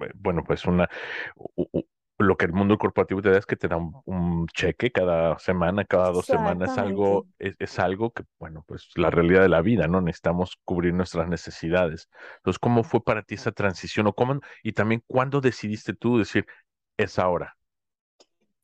eh, 0.00 0.10
bueno, 0.14 0.44
pues 0.46 0.66
una, 0.66 0.88
lo 2.18 2.36
que 2.36 2.44
el 2.44 2.52
mundo 2.52 2.78
corporativo 2.78 3.20
te 3.22 3.30
da 3.30 3.38
es 3.38 3.46
que 3.46 3.56
te 3.56 3.68
da 3.68 3.76
un, 3.76 4.46
cheque 4.48 4.92
cada 4.92 5.38
semana, 5.38 5.84
cada 5.84 6.10
dos 6.10 6.26
semanas, 6.26 6.72
es 6.72 6.78
algo, 6.78 7.26
es, 7.38 7.78
algo 7.78 8.12
que, 8.12 8.24
bueno, 8.38 8.64
pues 8.66 8.88
la 8.94 9.10
realidad 9.10 9.42
de 9.42 9.48
la 9.48 9.62
vida, 9.62 9.88
¿no? 9.88 10.00
Necesitamos 10.00 10.56
cubrir 10.64 10.94
nuestras 10.94 11.28
necesidades. 11.28 12.08
Entonces, 12.36 12.58
¿cómo 12.58 12.84
fue 12.84 13.02
para 13.02 13.22
ti 13.22 13.34
esa 13.34 13.52
transición? 13.52 14.06
O 14.06 14.12
cómo, 14.12 14.40
y 14.62 14.72
también, 14.72 15.02
¿cuándo 15.06 15.40
decidiste 15.40 15.94
tú 15.94 16.18
decir, 16.18 16.46
es 16.96 17.18
ahora? 17.18 17.56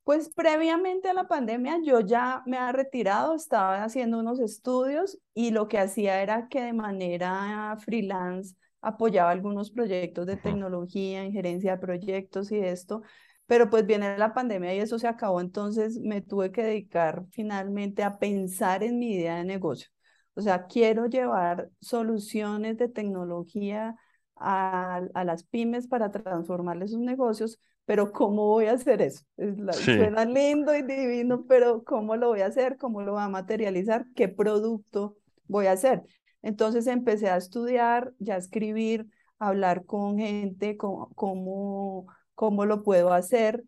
Pues 0.04 0.28
previamente 0.34 1.08
a 1.08 1.14
la 1.14 1.28
pandemia 1.28 1.78
yo 1.84 2.00
ya 2.00 2.42
me 2.46 2.56
había 2.56 2.72
retirado, 2.72 3.34
estaba 3.34 3.84
haciendo 3.84 4.18
unos 4.18 4.40
estudios 4.40 5.18
y 5.34 5.50
lo 5.50 5.68
que 5.68 5.78
hacía 5.78 6.22
era 6.22 6.48
que 6.48 6.62
de 6.62 6.72
manera 6.72 7.76
freelance 7.78 8.56
apoyaba 8.80 9.30
algunos 9.30 9.70
proyectos 9.70 10.26
de 10.26 10.36
tecnología, 10.36 11.24
injerencia 11.24 11.72
de 11.72 11.78
proyectos 11.78 12.50
y 12.50 12.58
esto, 12.58 13.02
pero 13.50 13.68
pues 13.68 13.84
viene 13.84 14.16
la 14.16 14.32
pandemia 14.32 14.72
y 14.76 14.78
eso 14.78 14.96
se 15.00 15.08
acabó, 15.08 15.40
entonces 15.40 15.98
me 15.98 16.20
tuve 16.20 16.52
que 16.52 16.62
dedicar 16.62 17.24
finalmente 17.32 18.04
a 18.04 18.16
pensar 18.16 18.84
en 18.84 19.00
mi 19.00 19.14
idea 19.14 19.38
de 19.38 19.44
negocio. 19.44 19.88
O 20.34 20.40
sea, 20.40 20.68
quiero 20.68 21.06
llevar 21.06 21.68
soluciones 21.80 22.78
de 22.78 22.88
tecnología 22.88 23.96
a, 24.36 25.02
a 25.14 25.24
las 25.24 25.42
pymes 25.42 25.88
para 25.88 26.12
transformarles 26.12 26.92
sus 26.92 27.00
negocios, 27.00 27.58
pero 27.86 28.12
¿cómo 28.12 28.46
voy 28.46 28.66
a 28.66 28.74
hacer 28.74 29.02
eso? 29.02 29.24
Suena 29.72 30.24
lindo 30.24 30.72
y 30.76 30.82
divino, 30.82 31.44
pero 31.48 31.82
¿cómo 31.82 32.14
lo 32.14 32.28
voy 32.28 32.42
a 32.42 32.46
hacer? 32.46 32.76
¿Cómo 32.76 33.02
lo 33.02 33.14
voy 33.14 33.22
a 33.22 33.28
materializar? 33.28 34.06
¿Qué 34.14 34.28
producto 34.28 35.16
voy 35.48 35.66
a 35.66 35.72
hacer? 35.72 36.04
Entonces 36.40 36.86
empecé 36.86 37.28
a 37.30 37.36
estudiar, 37.36 38.12
ya 38.20 38.36
a 38.36 38.38
escribir, 38.38 39.08
a 39.40 39.48
hablar 39.48 39.86
con 39.86 40.18
gente, 40.18 40.76
cómo, 40.76 41.10
cómo 41.16 42.06
cómo 42.40 42.64
lo 42.64 42.82
puedo 42.82 43.12
hacer. 43.12 43.64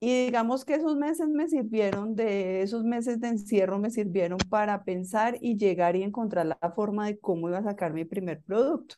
Y 0.00 0.26
digamos 0.26 0.64
que 0.64 0.74
esos 0.74 0.96
meses 0.96 1.28
me 1.28 1.48
sirvieron, 1.48 2.16
de 2.16 2.62
esos 2.62 2.82
meses 2.82 3.20
de 3.20 3.28
encierro 3.28 3.78
me 3.78 3.90
sirvieron 3.90 4.38
para 4.50 4.82
pensar 4.82 5.38
y 5.40 5.56
llegar 5.56 5.94
y 5.94 6.02
encontrar 6.02 6.46
la 6.46 6.72
forma 6.74 7.06
de 7.06 7.20
cómo 7.20 7.48
iba 7.48 7.58
a 7.58 7.62
sacar 7.62 7.92
mi 7.92 8.04
primer 8.04 8.42
producto. 8.42 8.96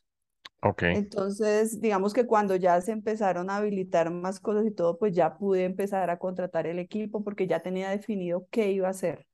Ok. 0.63 0.83
Entonces, 0.95 1.79
digamos 1.79 2.11
que 2.15 2.25
cuando 2.25 2.55
ya 2.55 2.81
se 2.81 2.91
empezaron 2.91 3.51
a 3.51 3.57
habilitar 3.57 4.09
más 4.09 4.39
cosas 4.39 4.65
y 4.65 4.71
todo, 4.71 4.97
pues 4.97 5.13
ya 5.13 5.37
pude 5.37 5.65
empezar 5.65 6.09
a 6.09 6.17
contratar 6.17 6.65
el 6.65 6.79
equipo 6.79 7.23
porque 7.23 7.45
ya 7.45 7.61
tenía 7.61 7.91
definido 7.91 8.47
qué 8.49 8.71
iba 8.71 8.87
a 8.87 8.91
hacer. 8.91 9.27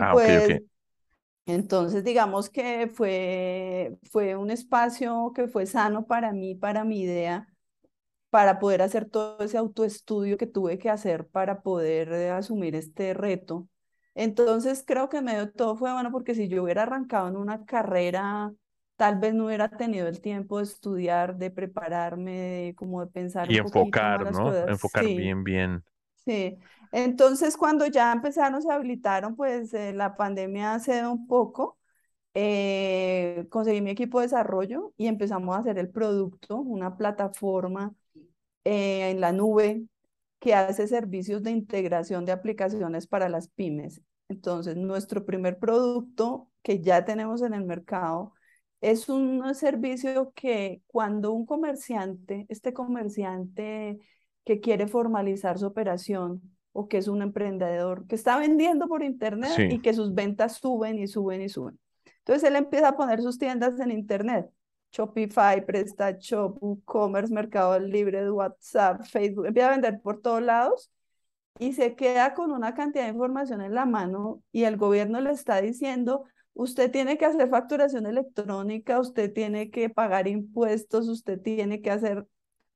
ah, 0.00 0.12
pues, 0.14 0.62
Entonces, 1.46 2.02
digamos 2.02 2.50
que 2.50 2.88
fue, 2.92 3.96
fue 4.10 4.34
un 4.34 4.50
espacio 4.50 5.32
que 5.32 5.46
fue 5.46 5.66
sano 5.66 6.06
para 6.06 6.32
mí, 6.32 6.56
para 6.56 6.84
mi 6.84 7.02
idea 7.02 7.53
para 8.34 8.58
poder 8.58 8.82
hacer 8.82 9.08
todo 9.08 9.38
ese 9.44 9.56
autoestudio 9.58 10.36
que 10.36 10.48
tuve 10.48 10.76
que 10.76 10.90
hacer 10.90 11.24
para 11.28 11.62
poder 11.62 12.12
eh, 12.12 12.30
asumir 12.30 12.74
este 12.74 13.14
reto. 13.14 13.68
Entonces 14.16 14.82
creo 14.84 15.08
que 15.08 15.22
medio 15.22 15.52
todo 15.52 15.76
fue 15.76 15.92
bueno 15.92 16.10
porque 16.10 16.34
si 16.34 16.48
yo 16.48 16.64
hubiera 16.64 16.82
arrancado 16.82 17.28
en 17.28 17.36
una 17.36 17.64
carrera, 17.64 18.52
tal 18.96 19.20
vez 19.20 19.34
no 19.34 19.46
hubiera 19.46 19.68
tenido 19.68 20.08
el 20.08 20.20
tiempo 20.20 20.58
de 20.58 20.64
estudiar, 20.64 21.36
de 21.36 21.52
prepararme, 21.52 22.32
de, 22.32 22.74
como 22.74 23.02
de 23.02 23.06
pensar. 23.06 23.48
Y 23.52 23.58
enfocar, 23.58 24.32
¿no? 24.32 24.52
Enfocar 24.66 25.04
bien, 25.04 25.44
bien. 25.44 25.84
Sí. 26.24 26.58
Entonces 26.90 27.56
cuando 27.56 27.86
ya 27.86 28.10
empezaron, 28.10 28.60
se 28.60 28.72
habilitaron, 28.72 29.36
pues 29.36 29.72
eh, 29.74 29.92
la 29.92 30.16
pandemia 30.16 30.80
cede 30.80 31.06
un 31.06 31.28
poco. 31.28 31.78
Eh, 32.36 33.46
conseguí 33.48 33.80
mi 33.80 33.90
equipo 33.90 34.18
de 34.18 34.26
desarrollo 34.26 34.92
y 34.96 35.06
empezamos 35.06 35.54
a 35.54 35.60
hacer 35.60 35.78
el 35.78 35.88
producto, 35.88 36.56
una 36.56 36.96
plataforma 36.96 37.94
eh, 38.64 39.10
en 39.10 39.20
la 39.20 39.32
nube 39.32 39.84
que 40.40 40.54
hace 40.54 40.86
servicios 40.88 41.42
de 41.42 41.50
integración 41.50 42.24
de 42.24 42.32
aplicaciones 42.32 43.06
para 43.06 43.28
las 43.28 43.48
pymes. 43.48 44.02
Entonces, 44.28 44.76
nuestro 44.76 45.24
primer 45.24 45.58
producto 45.58 46.50
que 46.62 46.80
ya 46.80 47.04
tenemos 47.04 47.42
en 47.42 47.54
el 47.54 47.64
mercado 47.64 48.32
es 48.80 49.08
un 49.08 49.54
servicio 49.54 50.32
que 50.34 50.82
cuando 50.86 51.32
un 51.32 51.46
comerciante, 51.46 52.46
este 52.50 52.74
comerciante 52.74 53.98
que 54.44 54.60
quiere 54.60 54.86
formalizar 54.86 55.58
su 55.58 55.66
operación 55.66 56.42
o 56.72 56.88
que 56.88 56.98
es 56.98 57.08
un 57.08 57.22
emprendedor 57.22 58.06
que 58.06 58.14
está 58.14 58.38
vendiendo 58.38 58.88
por 58.88 59.02
internet 59.02 59.52
y 59.70 59.80
que 59.80 59.94
sus 59.94 60.12
ventas 60.12 60.58
suben 60.58 60.98
y 60.98 61.06
suben 61.06 61.40
y 61.40 61.48
suben. 61.48 61.78
Entonces 62.18 62.48
él 62.48 62.56
empieza 62.56 62.88
a 62.88 62.96
poner 62.96 63.22
sus 63.22 63.38
tiendas 63.38 63.78
en 63.80 63.90
internet 63.90 64.50
Shopify, 64.94 65.60
PrestaShop, 65.66 66.62
WooCommerce, 66.62 67.34
Mercado 67.34 67.78
Libre, 67.80 68.30
WhatsApp, 68.30 69.02
Facebook, 69.02 69.46
empieza 69.46 69.68
a 69.68 69.72
vender 69.72 70.00
por 70.00 70.20
todos 70.20 70.40
lados 70.40 70.92
y 71.58 71.72
se 71.72 71.96
queda 71.96 72.32
con 72.34 72.52
una 72.52 72.74
cantidad 72.74 73.04
de 73.04 73.10
información 73.10 73.60
en 73.60 73.74
la 73.74 73.86
mano 73.86 74.42
y 74.52 74.64
el 74.64 74.76
gobierno 74.76 75.20
le 75.20 75.32
está 75.32 75.60
diciendo, 75.60 76.24
usted 76.52 76.92
tiene 76.92 77.18
que 77.18 77.24
hacer 77.24 77.48
facturación 77.48 78.06
electrónica, 78.06 79.00
usted 79.00 79.32
tiene 79.32 79.70
que 79.70 79.90
pagar 79.90 80.28
impuestos, 80.28 81.08
usted 81.08 81.40
tiene 81.40 81.80
que 81.80 81.90
hacer, 81.90 82.24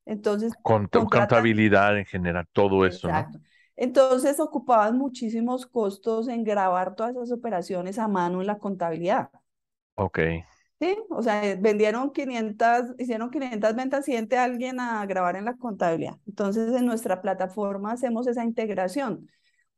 entonces... 0.05 0.53
contabilidad 0.63 1.99
en 1.99 2.05
general, 2.05 2.49
todo 2.53 2.85
eso, 2.85 3.09
¿no? 3.09 3.29
Entonces 3.77 4.41
ocupaban 4.41 4.99
muchísimos 4.99 5.67
costos 5.67 6.27
en 6.27 6.43
grabar 6.43 6.97
todas 6.97 7.15
esas 7.15 7.31
operaciones 7.31 7.97
a 8.01 8.09
mano 8.09 8.41
en 8.41 8.49
la 8.49 8.59
contabilidad. 8.59 9.31
Ok. 9.95 10.19
Sí, 10.81 10.97
o 11.11 11.23
sea, 11.23 11.57
vendieron 11.57 12.13
500, 12.13 12.95
hicieron 12.99 13.31
500 13.31 13.75
ventas, 13.75 14.05
siente 14.05 14.39
alguien 14.39 14.79
a 14.79 15.05
grabar 15.07 15.35
en 15.35 15.45
la 15.45 15.57
contabilidad. 15.57 16.15
Entonces, 16.27 16.73
en 16.73 16.87
nuestra 16.87 17.21
plataforma 17.21 17.93
hacemos 17.93 18.29
esa 18.29 18.45
integración. 18.45 19.29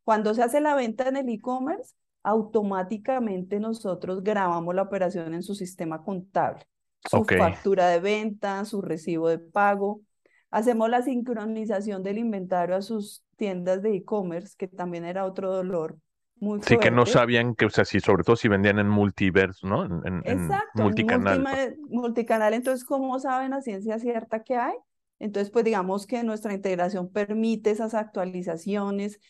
Cuando 0.04 0.34
se 0.34 0.42
hace 0.42 0.60
la 0.60 0.74
venta 0.74 1.08
en 1.08 1.16
el 1.16 1.28
e-commerce, 1.30 1.94
automáticamente 2.22 3.60
nosotros 3.60 4.22
grabamos 4.22 4.74
la 4.74 4.82
operación 4.82 5.32
en 5.32 5.42
su 5.42 5.54
sistema 5.54 6.02
contable. 6.02 6.66
Su 7.08 7.24
factura 7.24 7.88
de 7.88 8.00
venta, 8.00 8.62
su 8.66 8.82
recibo 8.82 9.30
de 9.30 9.38
pago. 9.38 10.02
Hacemos 10.50 10.90
la 10.90 11.00
sincronización 11.00 12.02
del 12.02 12.18
inventario 12.18 12.76
a 12.76 12.82
sus 12.82 13.24
tiendas 13.36 13.80
de 13.80 13.96
e-commerce, 13.96 14.54
que 14.58 14.68
también 14.68 15.06
era 15.06 15.24
otro 15.24 15.50
dolor 15.50 15.96
muy. 16.40 16.60
Sí, 16.62 16.78
que 16.78 16.90
no 16.90 17.06
sabían 17.06 17.54
que, 17.54 17.66
o 17.66 17.70
sea, 17.70 17.84
si, 17.84 18.00
sobre 18.00 18.24
todo 18.24 18.36
si 18.36 18.48
vendían 18.48 18.78
en 18.78 18.88
multiverso, 18.88 19.66
¿no? 19.66 19.84
En, 19.84 20.22
Exacto, 20.24 20.82
multicanal. 20.82 21.76
multicanal, 21.88 22.54
entonces, 22.54 22.84
¿cómo 22.84 23.18
saben 23.20 23.52
a 23.52 23.62
ciencia 23.62 23.98
cierta 23.98 24.42
que 24.42 24.56
hay? 24.56 24.74
Entonces, 25.18 25.50
pues 25.50 25.64
digamos 25.64 26.06
que 26.06 26.22
nuestra 26.24 26.54
integración 26.54 27.12
permite 27.12 27.70
esas 27.70 27.94
actualizaciones 27.94 29.20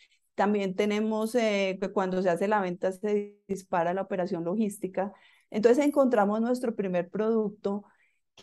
también 0.41 0.75
tenemos 0.75 1.35
eh, 1.35 1.77
que 1.79 1.91
cuando 1.93 2.23
se 2.23 2.31
hace 2.31 2.49
la 2.49 2.63
venta 2.63 2.93
se 2.93 3.37
dispara 3.47 3.93
la 3.93 4.01
operación 4.01 4.43
logística. 4.43 5.13
Entonces 5.51 5.85
encontramos 5.85 6.41
nuestro 6.41 6.75
primer 6.75 7.11
producto 7.11 7.85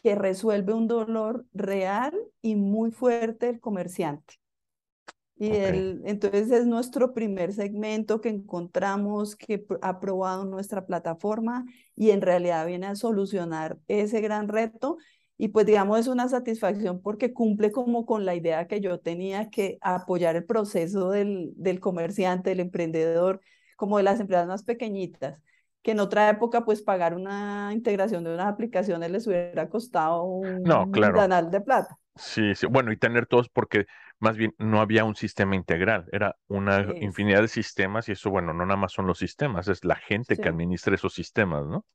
que 0.04 0.14
resuelve 0.14 0.74
un 0.74 0.88
dolor 0.88 1.48
real 1.54 2.14
y 2.44 2.56
muy 2.56 2.92
fuerte 2.92 3.48
del 3.48 3.60
comerciante. 3.60 4.36
Y 5.40 5.52
entonces 5.52 6.50
es 6.50 6.66
nuestro 6.66 7.14
primer 7.14 7.54
segmento 7.54 8.22
que 8.22 8.30
encontramos 8.30 9.36
que 9.36 9.66
ha 9.84 10.00
probado 10.00 10.46
nuestra 10.46 10.88
plataforma 10.88 11.66
y 11.96 12.10
en 12.10 12.22
realidad 12.22 12.66
viene 12.66 12.88
a 12.88 12.96
solucionar 12.96 13.78
ese 13.88 14.20
gran 14.20 14.48
reto 14.48 14.98
y 15.38 15.50
pues 15.50 15.68
digamos 15.68 16.00
es 16.00 16.08
una 16.08 16.28
satisfacción 16.28 17.02
porque 17.02 17.34
cumple 17.34 17.72
como 17.72 18.08
con 18.08 18.26
la 18.26 18.34
idea 18.34 18.68
que 18.68 18.82
yo 18.82 19.00
tenía 19.00 19.52
que 19.52 19.78
apoyar 19.82 20.36
el 20.36 20.46
proceso 20.46 21.12
del, 21.12 21.52
del 21.56 21.80
comerciante, 21.80 22.50
del 22.50 22.62
emprendedor, 22.62 23.40
como 23.76 23.98
de 23.98 24.04
las 24.04 24.20
empresas 24.20 24.48
más 24.48 24.64
pequeñitas, 24.64 25.40
que 25.84 25.92
en 25.92 26.00
otra 26.00 26.30
época 26.30 26.66
pues 26.66 26.82
pagar 26.82 27.14
una 27.14 27.70
integración 27.72 28.24
de 28.24 28.34
unas 28.34 28.48
aplicaciones 28.48 29.12
les 29.12 29.28
hubiera 29.28 29.70
costado 29.70 30.24
un 30.24 30.64
no, 30.64 30.90
claro. 30.90 31.46
de 31.52 31.62
plata. 31.62 31.96
Sí, 32.16 32.56
sí, 32.56 32.66
bueno, 32.66 32.92
y 32.92 32.98
tener 32.98 33.28
todos 33.28 33.48
porque 33.48 33.86
más 34.20 34.38
bien 34.38 34.54
no 34.60 34.82
había 34.82 35.06
un 35.06 35.16
sistema 35.16 35.56
integral, 35.56 36.08
era 36.12 36.36
una 36.48 36.94
infinidad 37.00 37.42
de 37.42 37.48
sistemas 37.50 38.10
y 38.10 38.14
eso, 38.14 38.30
bueno, 38.32 38.54
no 38.54 38.66
nada 38.66 38.78
más 38.80 38.94
son 38.94 39.08
los 39.08 39.20
sistemas, 39.20 39.68
es 39.68 39.84
la 39.86 39.96
gente 39.96 40.40
que 40.40 40.50
administra 40.50 40.96
esos 40.96 41.14
sistemas, 41.14 41.66
¿no? 41.68 41.86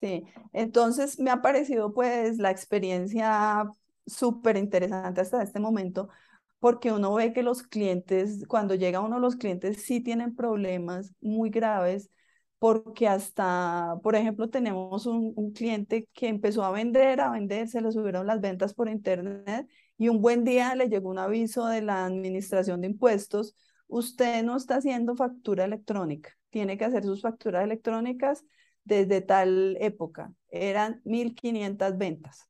Sí, 0.00 0.24
entonces 0.52 1.18
me 1.18 1.30
ha 1.30 1.40
parecido 1.40 1.94
pues 1.94 2.36
la 2.38 2.50
experiencia 2.50 3.64
súper 4.06 4.56
interesante 4.58 5.20
hasta 5.22 5.42
este 5.42 5.60
momento, 5.60 6.10
porque 6.58 6.92
uno 6.92 7.14
ve 7.14 7.32
que 7.32 7.42
los 7.42 7.62
clientes, 7.62 8.44
cuando 8.46 8.74
llega 8.74 9.00
uno, 9.00 9.18
los 9.18 9.36
clientes 9.36 9.82
sí 9.82 10.02
tienen 10.02 10.34
problemas 10.36 11.14
muy 11.22 11.48
graves, 11.50 12.10
porque 12.58 13.08
hasta, 13.08 13.94
por 14.02 14.14
ejemplo, 14.14 14.50
tenemos 14.50 15.06
un, 15.06 15.32
un 15.36 15.52
cliente 15.52 16.08
que 16.12 16.28
empezó 16.28 16.64
a 16.64 16.70
vender, 16.70 17.20
a 17.20 17.30
vender, 17.30 17.68
se 17.68 17.80
le 17.80 17.90
subieron 17.92 18.26
las 18.26 18.40
ventas 18.40 18.74
por 18.74 18.88
internet 18.90 19.66
y 19.96 20.08
un 20.08 20.20
buen 20.20 20.44
día 20.44 20.74
le 20.74 20.88
llegó 20.88 21.10
un 21.10 21.18
aviso 21.18 21.66
de 21.66 21.82
la 21.82 22.04
administración 22.04 22.80
de 22.80 22.88
impuestos, 22.88 23.54
usted 23.86 24.42
no 24.42 24.56
está 24.56 24.76
haciendo 24.76 25.14
factura 25.14 25.64
electrónica, 25.64 26.36
tiene 26.50 26.76
que 26.76 26.84
hacer 26.84 27.04
sus 27.04 27.22
facturas 27.22 27.64
electrónicas 27.64 28.44
desde 28.84 29.20
tal 29.20 29.76
época. 29.80 30.32
Eran 30.48 31.00
1500 31.04 31.96
ventas. 31.96 32.48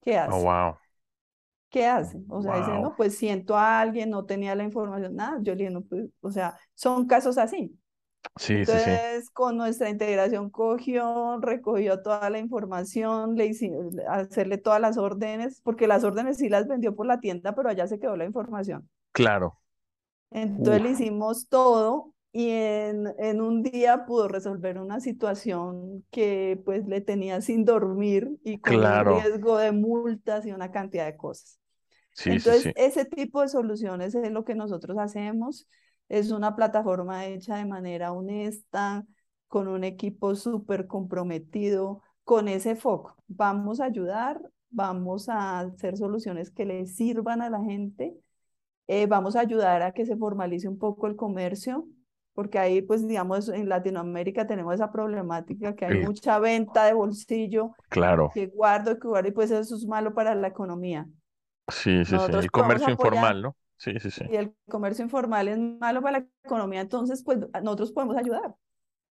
¿Qué 0.00 0.16
hace? 0.16 0.36
Oh, 0.36 0.42
wow. 0.42 0.74
¿Qué 1.70 1.86
hace? 1.86 2.22
O 2.28 2.40
sea, 2.40 2.58
dice, 2.58 2.78
no, 2.78 2.94
pues 2.94 3.18
siento 3.18 3.56
a 3.56 3.80
alguien, 3.80 4.10
no 4.10 4.24
tenía 4.24 4.54
la 4.54 4.62
información, 4.62 5.16
nada. 5.16 5.38
Yo 5.42 5.54
le 5.54 5.64
digo, 5.64 5.80
no, 5.80 5.82
pues, 5.82 6.04
o 6.20 6.30
sea, 6.30 6.56
son 6.74 7.06
casos 7.06 7.36
así. 7.36 7.76
Sí, 8.36 8.54
Entonces, 8.54 9.26
sí, 9.26 9.32
con 9.32 9.56
nuestra 9.56 9.90
integración 9.90 10.50
cogió, 10.50 11.38
recogió 11.40 12.02
toda 12.02 12.28
la 12.30 12.38
información, 12.38 13.36
le 13.36 13.46
hicimos 13.46 13.94
hacerle 14.08 14.58
todas 14.58 14.80
las 14.80 14.98
órdenes, 14.98 15.60
porque 15.62 15.86
las 15.86 16.04
órdenes 16.04 16.38
sí 16.38 16.48
las 16.48 16.66
vendió 16.66 16.96
por 16.96 17.06
la 17.06 17.20
tienda, 17.20 17.54
pero 17.54 17.68
allá 17.68 17.86
se 17.86 17.98
quedó 17.98 18.16
la 18.16 18.24
información. 18.24 18.88
Claro. 19.12 19.60
Entonces 20.30 20.82
le 20.82 20.90
hicimos 20.90 21.48
todo 21.48 22.12
y 22.32 22.50
en, 22.50 23.14
en, 23.18 23.40
un 23.40 23.62
día 23.62 24.06
pudo 24.06 24.26
resolver 24.26 24.78
una 24.78 24.98
situación 24.98 26.04
que 26.10 26.60
pues 26.64 26.84
le 26.88 27.00
tenía 27.00 27.40
sin 27.40 27.64
dormir 27.64 28.28
y 28.42 28.58
con 28.58 28.82
riesgo 29.06 29.56
de 29.58 29.70
multas 29.70 30.44
y 30.44 30.50
una 30.50 30.72
cantidad 30.72 31.06
de 31.06 31.16
cosas. 31.16 31.60
Sí, 32.10 32.30
Entonces, 32.30 32.62
sí, 32.64 32.68
sí. 32.70 32.74
ese 32.76 33.04
tipo 33.04 33.40
de 33.42 33.48
soluciones 33.48 34.16
es 34.16 34.32
lo 34.32 34.44
que 34.44 34.56
nosotros 34.56 34.98
hacemos. 34.98 35.68
Es 36.08 36.30
una 36.30 36.54
plataforma 36.54 37.26
hecha 37.26 37.56
de 37.56 37.64
manera 37.64 38.12
honesta, 38.12 39.04
con 39.48 39.68
un 39.68 39.84
equipo 39.84 40.34
súper 40.34 40.86
comprometido, 40.86 42.02
con 42.24 42.48
ese 42.48 42.76
foco. 42.76 43.16
Vamos 43.28 43.80
a 43.80 43.84
ayudar, 43.84 44.40
vamos 44.70 45.28
a 45.28 45.60
hacer 45.60 45.96
soluciones 45.96 46.50
que 46.50 46.64
le 46.64 46.86
sirvan 46.86 47.40
a 47.40 47.50
la 47.50 47.62
gente, 47.62 48.16
eh, 48.86 49.06
vamos 49.06 49.36
a 49.36 49.40
ayudar 49.40 49.82
a 49.82 49.92
que 49.92 50.04
se 50.04 50.16
formalice 50.16 50.68
un 50.68 50.78
poco 50.78 51.06
el 51.06 51.16
comercio, 51.16 51.86
porque 52.34 52.58
ahí, 52.58 52.82
pues, 52.82 53.06
digamos, 53.06 53.48
en 53.48 53.68
Latinoamérica 53.68 54.46
tenemos 54.46 54.74
esa 54.74 54.90
problemática 54.90 55.76
que 55.76 55.86
hay 55.86 56.04
mucha 56.04 56.38
venta 56.40 56.84
de 56.84 56.92
bolsillo. 56.92 57.70
Claro. 57.88 58.30
Que 58.34 58.48
guardo, 58.48 58.98
que 58.98 59.06
guardo, 59.06 59.28
y 59.28 59.32
pues 59.32 59.52
eso 59.52 59.76
es 59.76 59.86
malo 59.86 60.14
para 60.14 60.34
la 60.34 60.48
economía. 60.48 61.06
Sí, 61.68 62.04
sí, 62.04 62.16
sí. 62.18 62.32
El 62.32 62.50
comercio 62.50 62.90
informal, 62.90 63.40
¿no? 63.40 63.56
Sí, 63.84 63.98
sí, 64.00 64.10
sí. 64.10 64.24
Y 64.26 64.36
el 64.36 64.54
comercio 64.68 65.04
informal 65.04 65.48
es 65.48 65.58
malo 65.58 66.00
para 66.02 66.20
la 66.20 66.26
economía, 66.44 66.80
entonces, 66.80 67.22
pues, 67.24 67.38
nosotros 67.62 67.92
podemos 67.92 68.16
ayudar. 68.16 68.54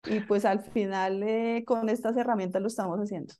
Y 0.06 0.20
pues 0.20 0.44
al 0.44 0.60
final, 0.60 1.22
eh, 1.22 1.64
con 1.66 1.88
estas 1.88 2.16
herramientas 2.16 2.62
lo 2.62 2.68
estamos 2.68 2.98
haciendo. 3.00 3.34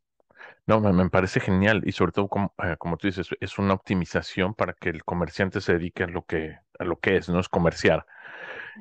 No, 0.67 0.81
me, 0.81 0.93
me 0.93 1.11
parece 1.11 1.41
genial 1.41 1.83
y 1.85 1.93
sobre 1.93 2.13
todo, 2.13 2.29
como, 2.29 2.55
eh, 2.63 2.77
como 2.79 2.97
tú 2.97 3.07
dices, 3.07 3.29
es 3.41 3.59
una 3.59 3.75
optimización 3.75 4.55
para 4.55 4.73
que 4.75 4.89
el 4.91 5.05
comerciante 5.05 5.61
se 5.61 5.75
dedique 5.75 6.05
a 6.05 6.07
lo 6.07 6.25
que, 6.25 6.57
a 6.79 6.85
lo 6.85 6.99
que 6.99 7.17
es, 7.17 7.29
no 7.29 7.41
es 7.41 7.49
comerciar 7.49 8.07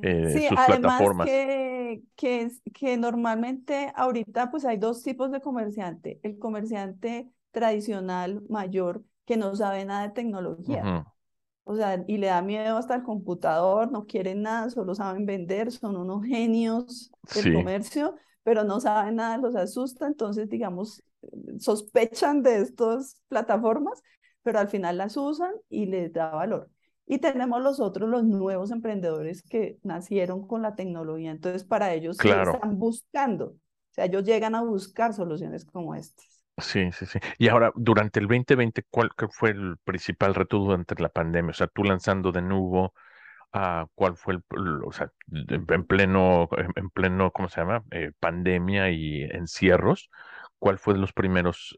eh, 0.02 0.30
sí, 0.34 0.48
sus 0.48 0.58
además 0.58 1.02
plataformas. 1.02 1.30
que, 1.30 2.04
que, 2.16 2.50
que 2.74 2.98
normalmente 2.98 3.92
ahorita 3.96 4.50
pues 4.52 4.66
hay 4.66 4.78
dos 4.78 5.04
tipos 5.04 5.32
de 5.32 5.42
comerciante. 5.42 6.20
El 6.24 6.40
comerciante 6.40 7.30
tradicional 7.52 8.42
mayor 8.50 9.04
que 9.26 9.38
no 9.38 9.56
sabe 9.56 9.86
nada 9.86 10.08
de 10.08 10.14
tecnología. 10.14 10.84
O 11.66 11.76
sea, 11.76 12.04
y 12.08 12.18
le 12.18 12.28
da 12.28 12.42
miedo 12.42 12.78
hasta 12.78 12.96
el 12.96 13.04
computador, 13.04 13.92
no 13.92 14.06
quieren 14.06 14.42
nada, 14.42 14.70
solo 14.70 14.96
saben 14.96 15.26
vender, 15.26 15.72
son 15.72 15.96
unos 15.96 16.26
genios 16.26 17.12
del 17.34 17.44
Sí, 17.44 17.54
comercio, 17.54 18.16
pero 18.44 18.64
no 18.66 18.80
saben 18.82 19.16
nada, 19.16 19.38
los 19.38 19.56
asusta, 19.56 20.08
entonces, 20.08 20.50
digamos, 20.50 21.04
sospechan 21.60 22.44
de 22.44 22.60
estas 22.62 23.16
plataformas, 23.28 24.02
pero 24.42 24.60
al 24.60 24.68
final 24.68 24.98
las 24.98 25.16
usan 25.18 25.54
y 25.70 25.86
les 25.86 26.12
da 26.12 26.30
valor. 26.32 26.70
Y 27.06 27.20
tenemos 27.20 27.62
los 27.62 27.80
otros, 27.80 28.10
los 28.10 28.24
nuevos 28.24 28.72
emprendedores 28.72 29.42
que 29.44 29.78
nacieron 29.84 30.48
con 30.48 30.62
la 30.62 30.76
tecnología. 30.76 31.32
Entonces, 31.32 31.64
para 31.64 31.94
ellos 31.94 32.18
claro. 32.18 32.54
están 32.54 32.80
buscando. 32.80 33.46
O 33.48 33.94
sea, 33.94 34.06
ellos 34.06 34.24
llegan 34.24 34.56
a 34.56 34.64
buscar 34.64 35.14
soluciones 35.14 35.66
como 35.66 35.96
estas. 35.96 36.33
Sí, 36.58 36.92
sí, 36.92 37.06
sí. 37.08 37.20
Y 37.40 37.48
ahora, 37.48 37.72
durante 37.76 38.20
el 38.20 38.28
2020, 38.28 38.84
¿cuál 38.90 39.10
fue 39.32 39.50
el 39.52 39.78
principal 39.84 40.36
reto 40.36 40.60
durante 40.60 40.94
la 41.02 41.10
pandemia? 41.10 41.50
O 41.52 41.54
sea, 41.54 41.68
tú 41.68 41.84
lanzando 41.84 42.32
de 42.32 42.44
nuevo, 42.44 42.94
ah, 43.54 43.88
¿cuál 43.96 44.18
fue 44.18 44.36
el, 44.36 44.44
o 44.86 44.92
sea, 44.92 45.12
en 45.32 45.66
en 45.72 45.86
pleno, 45.86 46.50
en 46.58 46.72
en 46.76 46.90
pleno, 46.92 47.32
¿cómo 47.32 47.50
se 47.50 47.62
llama? 47.62 47.84
Eh, 47.92 48.12
pandemia 48.20 48.92
y 48.92 49.24
encierros, 49.24 50.10
¿cuál 50.60 50.80
fue 50.80 50.98
los 50.98 51.14
primeros 51.14 51.76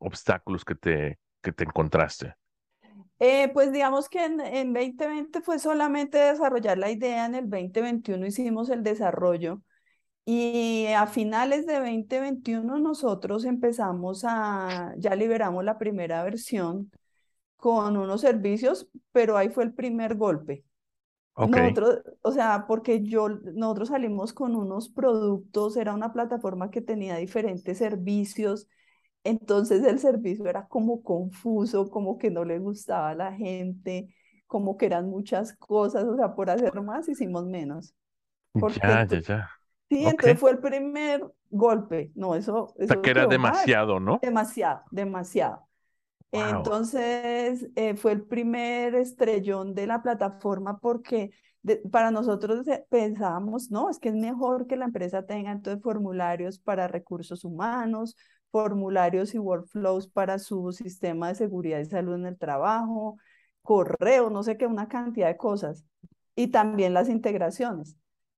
obstáculos 0.00 0.64
que 0.64 0.74
te, 0.76 1.18
que 1.42 1.52
te 1.52 1.64
encontraste? 1.64 2.34
Eh, 3.18 3.48
pues 3.54 3.72
digamos 3.72 4.08
que 4.08 4.24
en, 4.24 4.40
en 4.40 4.72
2020 4.74 5.40
fue 5.40 5.58
solamente 5.58 6.18
desarrollar 6.18 6.76
la 6.78 6.90
idea, 6.90 7.24
en 7.26 7.34
el 7.34 7.48
2021 7.48 8.26
hicimos 8.26 8.68
el 8.70 8.82
desarrollo 8.82 9.62
y 10.26 10.86
a 10.88 11.06
finales 11.06 11.66
de 11.66 11.74
2021 11.74 12.78
nosotros 12.80 13.44
empezamos 13.44 14.24
a, 14.26 14.92
ya 14.98 15.14
liberamos 15.14 15.64
la 15.64 15.78
primera 15.78 16.24
versión 16.24 16.90
con 17.56 17.96
unos 17.96 18.22
servicios, 18.22 18.88
pero 19.12 19.36
ahí 19.36 19.50
fue 19.50 19.64
el 19.64 19.74
primer 19.74 20.16
golpe. 20.16 20.64
Nosotros, 21.38 22.02
o 22.22 22.32
sea, 22.32 22.66
porque 22.66 23.02
yo, 23.04 23.28
nosotros 23.28 23.90
salimos 23.90 24.32
con 24.32 24.56
unos 24.56 24.88
productos, 24.88 25.76
era 25.76 25.94
una 25.94 26.12
plataforma 26.12 26.70
que 26.70 26.80
tenía 26.80 27.16
diferentes 27.16 27.78
servicios, 27.78 28.68
entonces 29.22 29.84
el 29.84 30.00
servicio 30.00 30.46
era 30.48 30.66
como 30.66 31.02
confuso, 31.02 31.88
como 31.90 32.18
que 32.18 32.30
no 32.30 32.44
le 32.44 32.58
gustaba 32.58 33.10
a 33.10 33.14
la 33.14 33.32
gente, 33.32 34.08
como 34.46 34.76
que 34.76 34.86
eran 34.86 35.08
muchas 35.08 35.54
cosas, 35.56 36.04
o 36.04 36.16
sea, 36.16 36.34
por 36.34 36.50
hacer 36.50 36.74
más 36.82 37.08
hicimos 37.08 37.46
menos. 37.46 37.94
ya, 38.82 39.06
ya, 39.06 39.20
ya. 39.20 39.50
Sí, 39.88 40.04
entonces 40.04 40.38
fue 40.38 40.50
el 40.50 40.58
primer 40.58 41.24
golpe. 41.50 42.10
No, 42.14 42.34
eso. 42.34 42.74
O 42.78 42.86
sea, 42.86 43.00
que 43.00 43.10
era 43.10 43.26
demasiado, 43.26 44.00
¿no? 44.00 44.18
Demasiado, 44.22 44.82
demasiado. 44.90 45.66
Entonces, 46.32 47.68
eh, 47.76 47.94
fue 47.94 48.12
el 48.12 48.22
primer 48.22 48.94
estrellón 48.94 49.74
de 49.74 49.86
la 49.86 50.02
plataforma 50.02 50.78
porque 50.78 51.30
para 51.90 52.10
nosotros 52.10 52.66
pensábamos, 52.88 53.70
no, 53.70 53.90
es 53.90 53.98
que 53.98 54.10
es 54.10 54.14
mejor 54.14 54.66
que 54.66 54.76
la 54.76 54.84
empresa 54.84 55.26
tenga 55.26 55.50
entonces 55.50 55.82
formularios 55.82 56.58
para 56.58 56.88
recursos 56.88 57.44
humanos, 57.44 58.16
formularios 58.50 59.34
y 59.34 59.38
workflows 59.38 60.08
para 60.08 60.38
su 60.38 60.72
sistema 60.72 61.28
de 61.28 61.34
seguridad 61.34 61.80
y 61.80 61.84
salud 61.86 62.14
en 62.14 62.26
el 62.26 62.38
trabajo, 62.38 63.18
correo, 63.62 64.30
no 64.30 64.42
sé 64.42 64.56
qué, 64.56 64.66
una 64.66 64.88
cantidad 64.88 65.28
de 65.28 65.36
cosas. 65.36 65.84
Y 66.36 66.48
también 66.48 66.94
las 66.94 67.08
integraciones. 67.08 67.96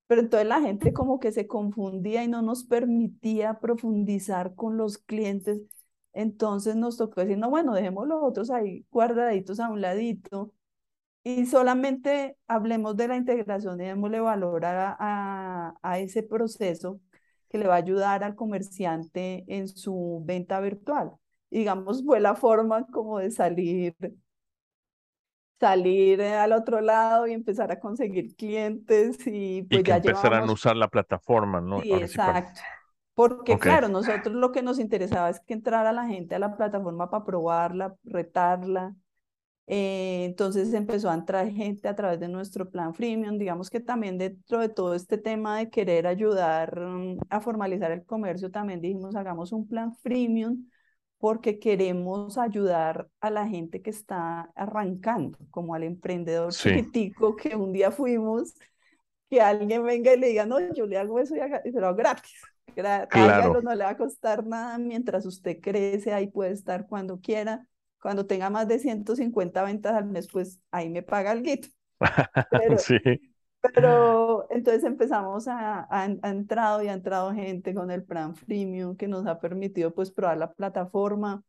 Pero 0.09 0.21
entonces 0.21 0.47
la 0.49 0.61
gente 0.61 0.93
como 0.93 1.19
que 1.19 1.31
se 1.31 1.47
confundía 1.47 2.23
y 2.23 2.27
no 2.29 2.41
nos 2.41 2.65
permitía 2.65 3.59
profundizar 3.59 4.55
con 4.55 4.77
los 4.77 4.97
clientes. 4.97 5.61
Entonces 6.13 6.75
nos 6.75 6.97
tocó 6.97 7.21
decir, 7.21 7.37
no, 7.37 7.49
bueno, 7.51 7.73
dejemos 7.75 8.07
los 8.07 8.19
otros 8.23 8.49
ahí 8.51 8.85
guardaditos 8.91 9.59
a 9.59 9.69
un 9.69 9.81
ladito 9.81 10.53
y 11.23 11.45
solamente 11.47 12.37
hablemos 12.47 12.97
de 12.97 13.07
la 13.09 13.17
integración 13.17 13.81
y 13.81 13.85
démosle 13.85 14.19
valor 14.21 14.65
a, 14.65 15.75
a, 15.83 15.99
ese 15.99 16.23
proceso 16.23 17.01
que 17.49 17.57
le 17.59 17.67
va 17.67 17.75
a 17.75 17.77
ayudar 17.77 18.23
al 18.23 18.35
comerciante 18.35 19.45
en 19.47 19.67
su 19.67 20.23
venta 20.25 20.59
virtual. 20.61 21.13
digamos, 21.51 22.03
fue 22.05 22.19
la 22.19 22.35
forma 22.35 22.85
como 22.87 23.19
de 23.19 23.31
salir 23.31 23.95
salir 25.59 26.21
al 26.21 26.53
otro 26.53 26.81
lado 26.81 27.27
y 27.27 27.33
empezar 27.33 27.71
a 27.71 27.79
conseguir 27.79 28.35
clientes 28.35 29.17
y 29.27 29.63
pues 29.63 29.81
y 29.81 29.83
que 29.83 29.91
empezaran 29.91 30.47
a 30.47 30.51
usar 30.51 30.75
la 30.75 30.87
plataforma, 30.87 31.59
¿no? 31.59 31.81
Sí, 31.81 31.93
exacto. 31.93 32.61
Porque 33.13 33.59
claro, 33.59 33.89
nosotros 33.89 34.33
lo 34.33 34.53
que 34.53 34.61
nos 34.61 34.79
interesaba 34.79 35.29
es 35.29 35.41
que 35.41 35.53
entrara 35.53 35.91
la 35.91 36.07
gente 36.07 36.35
a 36.35 36.39
la 36.39 36.55
plataforma 36.55 37.09
para 37.09 37.25
probarla, 37.25 37.93
retarla. 38.05 38.95
Eh, 39.67 40.23
entonces 40.23 40.73
empezó 40.73 41.09
a 41.09 41.15
entrar 41.15 41.51
gente 41.51 41.89
a 41.89 41.95
través 41.95 42.21
de 42.21 42.29
nuestro 42.29 42.69
plan 42.69 42.93
freemium. 42.93 43.37
Digamos 43.37 43.69
que 43.69 43.81
también 43.81 44.17
dentro 44.17 44.59
de 44.59 44.69
todo 44.69 44.95
este 44.95 45.17
tema 45.17 45.57
de 45.57 45.69
querer 45.69 46.07
ayudar 46.07 46.79
mm, 46.79 47.19
a 47.29 47.41
formalizar 47.41 47.91
el 47.91 48.05
comercio, 48.05 48.49
también 48.51 48.79
dijimos, 48.79 49.13
hagamos 49.17 49.51
un 49.51 49.67
plan 49.67 49.93
freemium 49.97 50.65
porque 51.19 51.59
queremos 51.59 52.37
ayudar 52.37 53.09
a 53.19 53.29
la 53.29 53.47
gente 53.47 53.81
que 53.81 53.89
está 53.89 54.49
arrancando, 54.55 55.37
como 55.51 55.75
al 55.75 55.83
emprendedor 55.83 56.53
chiquitico 56.53 57.35
que 57.35 57.55
un 57.55 57.73
día 57.73 57.91
fuimos, 57.91 58.55
que 59.29 59.41
alguien 59.41 59.83
venga 59.83 60.13
y 60.13 60.17
le 60.17 60.27
diga, 60.29 60.45
no, 60.45 60.73
yo 60.73 60.85
le 60.85 60.97
hago 60.97 61.19
eso 61.19 61.35
y, 61.35 61.71
se 61.71 61.79
lo 61.79 61.87
hago 61.87 61.97
gratis. 61.97 62.41
Claro. 62.73 63.61
no 63.61 63.75
le 63.75 63.83
va 63.83 63.89
a 63.89 63.97
costar 63.97 64.45
nada 64.45 64.77
mientras 64.77 65.25
usted 65.25 65.59
crece, 65.59 66.13
ahí 66.13 66.27
puede 66.27 66.51
estar 66.51 66.87
cuando 66.87 67.19
quiera. 67.19 67.67
Cuando 68.01 68.25
tenga 68.25 68.49
más 68.49 68.67
de 68.69 68.79
150 68.79 69.61
ventas 69.63 69.93
al 69.93 70.05
mes, 70.05 70.29
pues 70.31 70.61
ahí 70.71 70.89
me 70.89 71.03
paga 71.03 71.33
el 71.33 71.43
guito. 71.43 71.67
sí. 72.77 72.97
Pero 73.61 74.47
entonces 74.49 74.83
empezamos 74.83 75.47
a, 75.47 75.87
a, 75.89 76.05
entrado 76.29 76.81
y 76.81 76.87
ha 76.87 76.93
entrado 76.93 77.33
gente 77.33 77.73
con 77.73 77.91
el 77.91 78.03
plan 78.03 78.35
freemium 78.35 78.95
que 78.95 79.07
nos 79.07 79.27
ha 79.27 79.39
permitido 79.39 79.93
pues 79.93 80.11
probar 80.11 80.37
la 80.37 80.53
plataforma, 80.53 81.43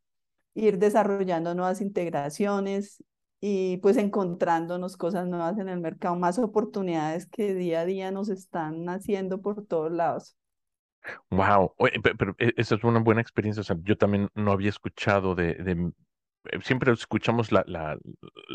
ir 0.53 0.77
desarrollando 0.77 1.55
nuevas 1.55 1.79
integraciones 1.79 3.03
y 3.39 3.77
pues 3.77 3.97
encontrándonos 3.97 4.97
cosas 4.97 5.27
nuevas 5.27 5.57
en 5.57 5.69
el 5.69 5.79
mercado, 5.79 6.15
más 6.15 6.37
oportunidades 6.37 7.27
que 7.27 7.53
día 7.53 7.81
a 7.81 7.85
día 7.85 8.11
nos 8.11 8.29
están 8.29 8.89
haciendo 8.89 9.41
por 9.41 9.65
todos 9.65 9.91
lados. 9.91 10.35
Wow, 11.29 11.73
pero, 12.17 12.35
e, 12.37 12.53
esa 12.57 12.75
es 12.75 12.83
una 12.83 12.99
buena 12.99 13.21
experiencia. 13.21 13.61
O 13.61 13.63
sea, 13.63 13.77
yo 13.81 13.97
también 13.97 14.29
no 14.35 14.51
había 14.51 14.69
escuchado 14.69 15.33
de, 15.33 15.55
de 15.55 15.91
eh, 16.51 16.59
siempre 16.61 16.91
escuchamos 16.91 17.51
la, 17.51 17.63
la, 17.67 17.97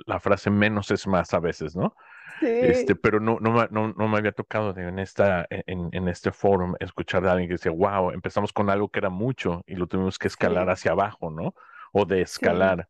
la, 0.07 0.21
frase 0.21 0.51
menos 0.51 0.91
es 0.91 1.07
más 1.07 1.35
a 1.35 1.41
veces, 1.41 1.75
¿no? 1.75 1.95
Este, 2.41 2.95
pero 2.95 3.21
no, 3.21 3.39
no, 3.41 3.67
no, 3.71 3.93
no 3.93 4.09
me 4.09 4.19
había 4.19 4.33
tocado 4.33 4.77
en, 4.77 4.99
esta, 4.99 5.47
en, 5.51 5.89
en 5.93 6.09
este 6.09 6.33
foro 6.33 6.75
escuchar 6.81 7.27
a 7.27 7.33
alguien 7.33 7.49
que 7.49 7.55
decía, 7.55 7.73
wow, 7.73 8.11
empezamos 8.11 8.53
con 8.53 8.71
algo 8.71 8.89
que 8.89 8.99
era 8.99 9.11
mucho 9.11 9.63
y 9.67 9.75
lo 9.75 9.87
tuvimos 9.87 10.19
que 10.19 10.29
escalar 10.29 10.69
hacia 10.71 10.93
abajo, 10.93 11.31
¿no? 11.31 11.55
O 11.93 12.05
de 12.05 12.23
escalar. 12.23 12.89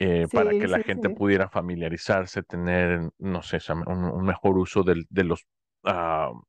Eh, 0.00 0.28
para 0.32 0.50
que 0.50 0.68
la 0.68 0.78
gente 0.80 1.10
pudiera 1.10 1.48
familiarizarse, 1.48 2.44
tener, 2.44 3.10
no 3.18 3.42
sé, 3.42 3.58
un, 3.86 4.24
mejor 4.24 4.56
uso 4.56 4.84
de, 4.84 5.04
de 5.10 5.24
los 5.24 5.44
uh, 5.82 6.40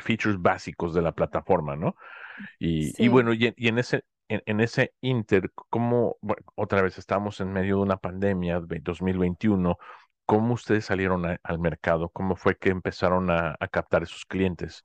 features 0.00 0.40
básicos 0.42 0.94
de 0.94 1.02
la 1.02 1.12
plataforma, 1.12 1.76
¿no? 1.76 1.94
Y, 2.58 2.92
y 3.02 3.06
bueno, 3.06 3.32
y, 3.32 3.54
y, 3.56 3.68
en 3.68 3.78
ese, 3.78 4.04
en, 4.26 4.42
en, 4.46 4.60
ese 4.60 4.94
inter, 5.00 5.52
como, 5.70 6.16
bueno, 6.20 6.42
otra 6.56 6.82
vez 6.82 6.98
estamos 6.98 7.40
en 7.40 7.52
medio 7.52 7.76
de 7.76 7.82
una 7.82 7.98
pandemia, 7.98 8.60
2021, 8.60 9.78
¿Cómo 10.28 10.52
ustedes 10.52 10.84
salieron 10.84 11.24
al 11.42 11.58
mercado? 11.58 12.10
¿Cómo 12.10 12.36
fue 12.36 12.58
que 12.58 12.68
empezaron 12.68 13.30
a, 13.30 13.56
captar 13.70 14.02
esos 14.02 14.26
clientes? 14.26 14.84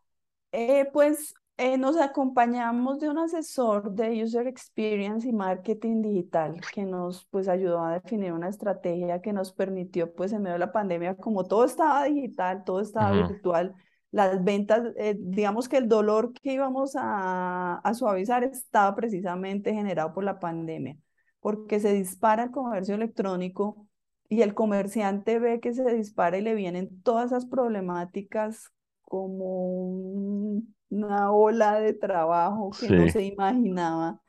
Eh, 0.54 0.88
pues 0.94 1.34
eh, 1.58 1.78
nos 1.78 1.98
acompañamos 1.98 3.02
de 3.02 3.10
un 3.10 3.18
asesor 3.18 3.92
de 3.92 4.24
User 4.24 4.48
Experience 4.48 5.28
y 5.28 5.34
Marketing 5.34 6.02
Digital 6.02 6.62
que 6.74 6.86
nos 6.86 7.26
pues 7.26 7.50
ayudó 7.50 7.84
a 7.84 7.96
definir 7.96 8.32
una 8.32 8.48
estrategia 8.48 9.20
que 9.20 9.34
nos 9.34 9.52
permitió 9.52 10.14
pues 10.14 10.32
en 10.32 10.44
medio 10.44 10.54
de 10.54 10.60
la 10.60 10.72
pandemia, 10.72 11.18
como 11.18 11.44
todo 11.44 11.66
estaba 11.66 12.06
digital, 12.06 12.64
todo 12.64 12.80
estaba 12.80 13.12
virtual, 13.12 13.76
las 14.12 14.42
ventas, 14.46 14.94
eh, 14.96 15.18
digamos 15.20 15.68
que 15.68 15.76
el 15.76 15.90
dolor 15.90 16.32
que 16.32 16.54
íbamos 16.54 16.96
a, 16.96 17.80
a 17.80 17.94
suavizar 17.94 18.46
estaba 18.46 18.96
precisamente 18.96 19.74
generado 19.74 20.14
por 20.14 20.24
la 20.24 20.40
pandemia, 20.40 20.96
porque 21.42 21.82
se 21.82 21.92
dispara 21.92 22.44
el 22.44 22.52
comercio 22.52 22.96
electrónico 22.96 23.90
y 24.30 24.42
el 24.42 24.54
comerciante 24.54 25.40
ve 25.40 25.60
que 25.60 25.74
se 25.74 25.84
dispara 25.96 26.38
y 26.38 26.42
le 26.42 26.56
vienen 26.56 27.02
todas 27.04 27.28
esas 27.28 27.46
problemáticas 27.46 28.72
como 29.04 30.62
una 30.90 31.32
ola 31.32 31.80
de 31.80 31.94
trabajo 31.94 32.78
que 32.78 32.90
no 32.92 33.10
se 33.10 33.24
imaginaba. 33.24 34.22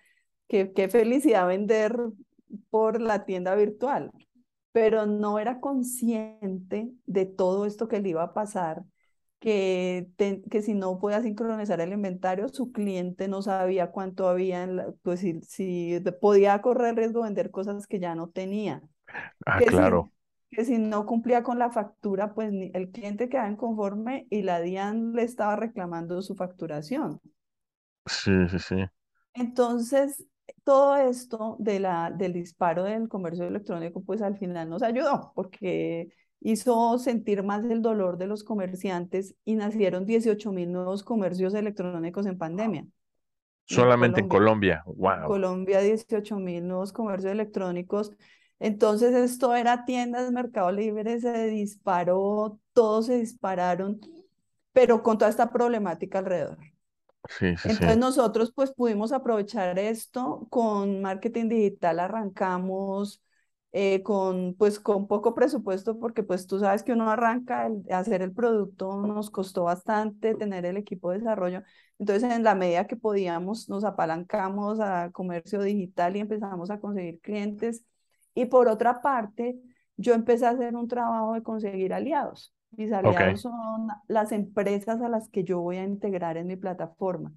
Qué, 0.48 0.72
qué 0.74 0.88
felicidad 0.88 1.46
vender 1.48 1.96
por 2.70 3.00
la 3.00 3.24
tienda 3.24 3.54
virtual, 3.54 4.12
pero 4.72 5.06
no 5.06 5.38
era 5.38 5.60
consciente 5.60 6.92
de 7.06 7.26
todo 7.26 7.66
esto 7.66 7.88
que 7.88 8.00
le 8.00 8.10
iba 8.10 8.22
a 8.24 8.34
pasar, 8.34 8.84
que, 9.40 10.08
que 10.50 10.62
si 10.62 10.74
no 10.74 10.98
podía 10.98 11.22
sincronizar 11.22 11.80
el 11.80 11.92
inventario, 11.92 12.48
su 12.48 12.72
cliente 12.72 13.28
no 13.28 13.42
sabía 13.42 13.90
cuánto 13.90 14.28
había, 14.28 14.68
pues 15.02 15.20
si, 15.20 15.40
si 15.42 16.00
podía 16.20 16.60
correr 16.62 16.96
riesgo 16.96 17.20
de 17.22 17.26
vender 17.28 17.50
cosas 17.50 17.86
que 17.86 18.00
ya 18.00 18.14
no 18.14 18.28
tenía. 18.30 18.82
Ah, 19.46 19.60
claro. 19.66 20.10
que 20.50 20.64
si 20.64 20.78
no 20.78 21.06
cumplía 21.06 21.42
con 21.42 21.58
la 21.58 21.70
factura, 21.70 22.34
pues 22.34 22.52
el 22.52 22.90
cliente 22.90 23.28
quedaba 23.28 23.50
inconforme 23.50 24.26
y 24.30 24.42
la 24.42 24.60
DIAN 24.60 25.12
le 25.12 25.22
estaba 25.22 25.56
reclamando 25.56 26.22
su 26.22 26.34
facturación. 26.34 27.20
Sí, 28.06 28.48
sí, 28.48 28.58
sí. 28.58 28.84
Entonces, 29.34 30.24
todo 30.62 30.96
esto 30.96 31.56
de 31.58 31.80
la, 31.80 32.10
del 32.10 32.32
disparo 32.32 32.84
del 32.84 33.08
comercio 33.08 33.44
electrónico, 33.44 34.02
pues 34.02 34.22
al 34.22 34.36
final 34.36 34.68
nos 34.68 34.82
ayudó, 34.82 35.32
porque 35.34 36.08
hizo 36.40 36.98
sentir 36.98 37.42
más 37.42 37.64
el 37.64 37.82
dolor 37.82 38.18
de 38.18 38.26
los 38.26 38.44
comerciantes 38.44 39.34
y 39.44 39.54
nacieron 39.54 40.04
18 40.04 40.52
mil 40.52 40.70
nuevos 40.70 41.02
comercios 41.02 41.54
electrónicos 41.54 42.26
en 42.26 42.38
pandemia. 42.38 42.86
Solamente 43.66 44.20
en 44.20 44.28
Colombia, 44.28 44.82
wow. 44.86 45.12
En 45.12 45.24
Colombia, 45.24 45.80
18 45.80 46.38
mil 46.38 46.68
nuevos 46.68 46.92
comercios 46.92 47.32
electrónicos 47.32 48.12
entonces 48.64 49.14
esto 49.14 49.54
era 49.54 49.84
tiendas, 49.84 50.32
Mercado 50.32 50.72
Libre 50.72 51.20
se 51.20 51.46
disparó, 51.48 52.58
todos 52.72 53.06
se 53.06 53.18
dispararon, 53.18 54.00
pero 54.72 55.02
con 55.02 55.18
toda 55.18 55.30
esta 55.30 55.50
problemática 55.50 56.18
alrededor. 56.20 56.58
Sí, 57.28 57.56
sí, 57.56 57.68
Entonces 57.70 57.98
nosotros 57.98 58.52
pues 58.54 58.72
pudimos 58.72 59.12
aprovechar 59.12 59.78
esto 59.78 60.46
con 60.50 61.00
marketing 61.00 61.48
digital, 61.48 62.00
arrancamos 62.00 63.22
eh, 63.72 64.02
con 64.02 64.54
pues 64.56 64.78
con 64.78 65.08
poco 65.08 65.34
presupuesto 65.34 65.98
porque 65.98 66.22
pues 66.22 66.46
tú 66.46 66.58
sabes 66.60 66.82
que 66.82 66.92
uno 66.92 67.10
arranca, 67.10 67.66
el, 67.66 67.82
hacer 67.92 68.22
el 68.22 68.32
producto 68.32 68.96
nos 69.02 69.30
costó 69.30 69.64
bastante, 69.64 70.34
tener 70.34 70.64
el 70.66 70.76
equipo 70.76 71.10
de 71.10 71.18
desarrollo. 71.18 71.62
Entonces 71.98 72.30
en 72.30 72.44
la 72.44 72.54
medida 72.54 72.86
que 72.86 72.96
podíamos 72.96 73.68
nos 73.68 73.84
apalancamos 73.84 74.80
a 74.80 75.10
comercio 75.12 75.62
digital 75.62 76.16
y 76.16 76.20
empezamos 76.20 76.70
a 76.70 76.80
conseguir 76.80 77.20
clientes 77.20 77.84
y 78.34 78.46
por 78.46 78.68
otra 78.68 79.00
parte, 79.00 79.58
yo 79.96 80.14
empecé 80.14 80.46
a 80.46 80.50
hacer 80.50 80.74
un 80.76 80.88
trabajo 80.88 81.34
de 81.34 81.42
conseguir 81.42 81.92
aliados. 81.92 82.52
Mis 82.72 82.92
aliados 82.92 83.42
son 83.42 83.88
las 84.08 84.32
empresas 84.32 85.00
a 85.00 85.08
las 85.08 85.28
que 85.28 85.44
yo 85.44 85.60
voy 85.60 85.76
a 85.76 85.84
integrar 85.84 86.36
en 86.36 86.48
mi 86.48 86.56
plataforma. 86.56 87.32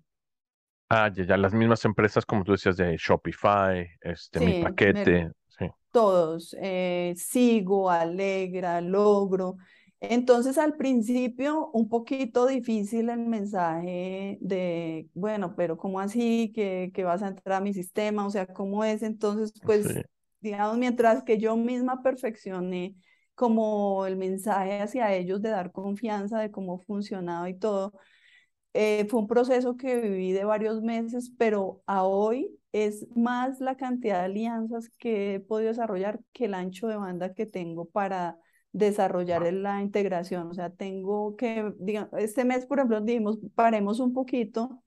Ah, 0.90 1.12
ya, 1.14 1.26
ya, 1.26 1.38
las 1.38 1.54
mismas 1.54 1.84
empresas 1.86 2.26
como 2.26 2.44
tú 2.44 2.54
decías 2.54 2.78
de 2.78 2.96
Shopify, 2.98 3.88
este, 4.02 4.40
mi 4.40 4.64
paquete, 4.64 5.32
sí. 5.48 5.70
Todos, 5.92 6.56
eh, 6.60 7.14
Sigo, 7.18 7.90
Alegra, 7.90 8.80
Logro. 8.82 9.58
Entonces 10.00 10.58
al 10.58 10.78
principio 10.78 11.72
un 11.74 11.90
poquito 11.90 12.46
difícil 12.46 13.10
el 13.10 13.20
mensaje 13.20 14.38
de, 14.42 15.10
bueno, 15.14 15.56
pero 15.56 15.76
¿cómo 15.76 16.00
así 16.00 16.52
que, 16.54 16.92
que 16.94 17.04
vas 17.04 17.24
a 17.24 17.30
entrar 17.30 17.58
a 17.58 17.62
mi 17.62 17.74
sistema? 17.74 18.26
O 18.26 18.30
sea, 18.30 18.46
¿cómo 18.46 18.84
es? 18.84 19.02
Entonces, 19.02 19.54
pues, 19.66 19.88
digamos, 20.40 20.78
mientras 20.78 21.24
que 21.24 21.38
yo 21.38 21.56
misma 21.58 22.02
perfeccioné 22.04 22.96
como 23.36 24.06
el 24.08 24.18
mensaje 24.18 24.82
hacia 24.82 25.14
ellos 25.14 25.42
de 25.42 25.50
dar 25.50 25.72
confianza 25.72 26.40
de 26.40 26.52
cómo 26.52 26.80
funcionaba 26.80 27.50
y 27.50 27.56
todo, 27.58 27.94
eh, 28.74 29.06
fue 29.10 29.22
un 29.22 29.28
proceso 29.28 29.78
que 29.78 30.00
viví 30.00 30.32
de 30.34 30.44
varios 30.46 30.82
meses, 30.82 31.32
pero 31.38 31.82
a 31.88 32.04
hoy 32.04 32.60
es 32.72 33.08
más 33.16 33.60
la 33.60 33.76
cantidad 33.76 34.20
de 34.20 34.26
alianzas 34.26 34.90
que 34.98 35.36
he 35.36 35.40
podido 35.40 35.70
desarrollar 35.70 36.20
que 36.34 36.46
el 36.46 36.54
ancho 36.54 36.88
de 36.88 36.98
banda 36.98 37.34
que 37.34 37.46
tengo 37.46 37.86
para 37.86 38.38
desarrollar 38.72 39.52
la 39.54 39.82
integración. 39.82 40.48
O 40.50 40.54
sea, 40.54 40.70
tengo 40.70 41.36
que, 41.36 41.74
digamos, 41.80 42.12
este 42.20 42.46
mes, 42.46 42.66
por 42.66 42.80
ejemplo, 42.80 43.02
dijimos, 43.02 43.40
paremos 43.56 44.00
un 44.00 44.14
poquito 44.14 44.84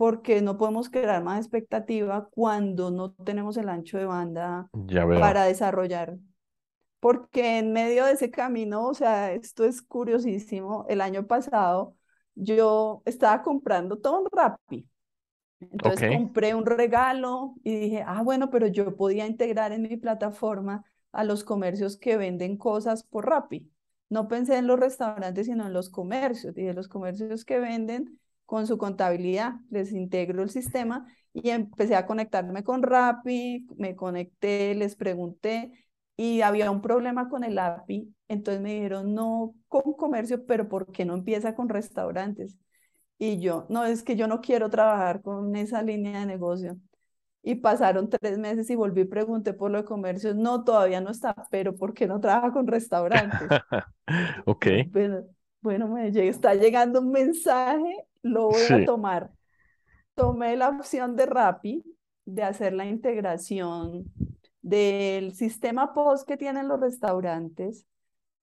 porque 0.00 0.40
no 0.40 0.56
podemos 0.56 0.88
crear 0.88 1.22
más 1.22 1.40
expectativa 1.40 2.26
cuando 2.30 2.90
no 2.90 3.12
tenemos 3.12 3.58
el 3.58 3.68
ancho 3.68 3.98
de 3.98 4.06
banda 4.06 4.66
para 4.96 5.44
desarrollar. 5.44 6.16
Porque 7.00 7.58
en 7.58 7.74
medio 7.74 8.06
de 8.06 8.12
ese 8.12 8.30
camino, 8.30 8.86
o 8.86 8.94
sea, 8.94 9.34
esto 9.34 9.62
es 9.62 9.82
curiosísimo, 9.82 10.86
el 10.88 11.02
año 11.02 11.26
pasado 11.26 11.96
yo 12.34 13.02
estaba 13.04 13.42
comprando 13.42 13.98
todo 13.98 14.20
en 14.20 14.26
Rappi. 14.32 14.88
Entonces 15.60 16.16
compré 16.16 16.54
un 16.54 16.64
regalo 16.64 17.56
y 17.62 17.76
dije, 17.76 18.02
ah, 18.06 18.22
bueno, 18.22 18.48
pero 18.48 18.68
yo 18.68 18.96
podía 18.96 19.26
integrar 19.26 19.72
en 19.72 19.82
mi 19.82 19.98
plataforma 19.98 20.82
a 21.12 21.24
los 21.24 21.44
comercios 21.44 21.98
que 21.98 22.16
venden 22.16 22.56
cosas 22.56 23.04
por 23.04 23.28
Rappi. 23.28 23.70
No 24.08 24.28
pensé 24.28 24.56
en 24.56 24.66
los 24.66 24.80
restaurantes, 24.80 25.44
sino 25.44 25.66
en 25.66 25.74
los 25.74 25.90
comercios. 25.90 26.54
Dije, 26.54 26.72
los 26.72 26.88
comercios 26.88 27.44
que 27.44 27.58
venden 27.58 28.18
con 28.50 28.66
su 28.66 28.78
contabilidad, 28.78 29.60
les 29.70 29.92
integro 29.92 30.42
el 30.42 30.50
sistema 30.50 31.06
y 31.32 31.50
empecé 31.50 31.94
a 31.94 32.04
conectarme 32.04 32.64
con 32.64 32.82
Rappi, 32.82 33.68
me 33.76 33.94
conecté, 33.94 34.74
les 34.74 34.96
pregunté 34.96 35.86
y 36.16 36.40
había 36.40 36.68
un 36.72 36.82
problema 36.82 37.28
con 37.28 37.44
el 37.44 37.56
API. 37.60 38.12
Entonces 38.26 38.60
me 38.60 38.74
dijeron, 38.74 39.14
no 39.14 39.54
con 39.68 39.92
comercio, 39.92 40.46
pero 40.46 40.68
¿por 40.68 40.90
qué 40.90 41.04
no 41.04 41.14
empieza 41.14 41.54
con 41.54 41.68
restaurantes? 41.68 42.58
Y 43.18 43.38
yo, 43.38 43.66
no, 43.68 43.84
es 43.84 44.02
que 44.02 44.16
yo 44.16 44.26
no 44.26 44.40
quiero 44.40 44.68
trabajar 44.68 45.22
con 45.22 45.54
esa 45.54 45.80
línea 45.82 46.18
de 46.18 46.26
negocio 46.26 46.76
y 47.44 47.54
pasaron 47.54 48.10
tres 48.10 48.36
meses 48.36 48.68
y 48.68 48.74
volví 48.74 49.02
y 49.02 49.04
pregunté 49.04 49.52
por 49.52 49.70
lo 49.70 49.78
de 49.78 49.84
comercio. 49.84 50.34
No, 50.34 50.64
todavía 50.64 51.00
no 51.00 51.10
está, 51.10 51.36
pero 51.52 51.76
¿por 51.76 51.94
qué 51.94 52.08
no 52.08 52.18
trabaja 52.18 52.50
con 52.50 52.66
restaurantes? 52.66 53.48
ok. 54.44 54.66
Bueno, 54.90 55.22
bueno, 55.60 55.86
me 55.86 56.08
está 56.08 56.56
llegando 56.56 57.00
un 57.00 57.12
mensaje, 57.12 58.08
lo 58.22 58.48
voy 58.48 58.62
a 58.70 58.84
tomar. 58.84 59.30
Tomé 60.14 60.56
la 60.56 60.68
opción 60.68 61.16
de 61.16 61.26
Rappi 61.26 61.84
de 62.24 62.42
hacer 62.42 62.72
la 62.72 62.86
integración 62.86 64.04
del 64.62 65.34
sistema 65.34 65.94
POS 65.94 66.24
que 66.24 66.36
tienen 66.36 66.68
los 66.68 66.80
restaurantes 66.80 67.86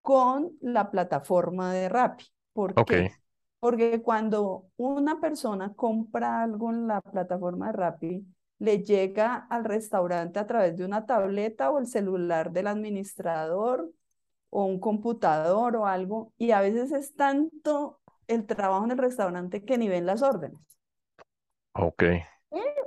con 0.02 0.52
la 0.62 0.90
plataforma 0.90 1.74
de 1.74 1.90
Rappi. 1.90 2.26
¿Por 2.54 2.74
qué? 2.86 3.12
Porque 3.60 4.02
cuando 4.02 4.66
una 4.78 5.20
persona 5.20 5.74
compra 5.74 6.44
algo 6.44 6.70
en 6.70 6.88
la 6.88 7.02
plataforma 7.02 7.68
de 7.68 7.74
Rappi, 7.74 8.26
le 8.60 8.84
llega 8.84 9.48
al 9.50 9.66
restaurante 9.66 10.40
a 10.40 10.48
través 10.48 10.78
de 10.78 10.86
una 10.86 11.06
tableta 11.06 11.70
o 11.70 11.78
el 11.78 11.88
celular 11.88 12.52
del 12.52 12.68
administrador 12.68 13.92
o 14.50 14.66
un 14.66 14.80
computador 14.80 15.76
o 15.76 15.86
algo, 15.86 16.32
y 16.38 16.52
a 16.52 16.62
veces 16.62 16.92
es 16.92 17.16
tanto 17.16 18.00
el 18.28 18.46
trabajo 18.46 18.86
en 18.86 18.92
el 18.92 18.98
restaurante 18.98 19.63
que 19.63 19.78
ni 19.78 19.88
ven 19.88 20.06
las 20.06 20.22
órdenes. 20.22 20.60
Ok. 21.74 22.04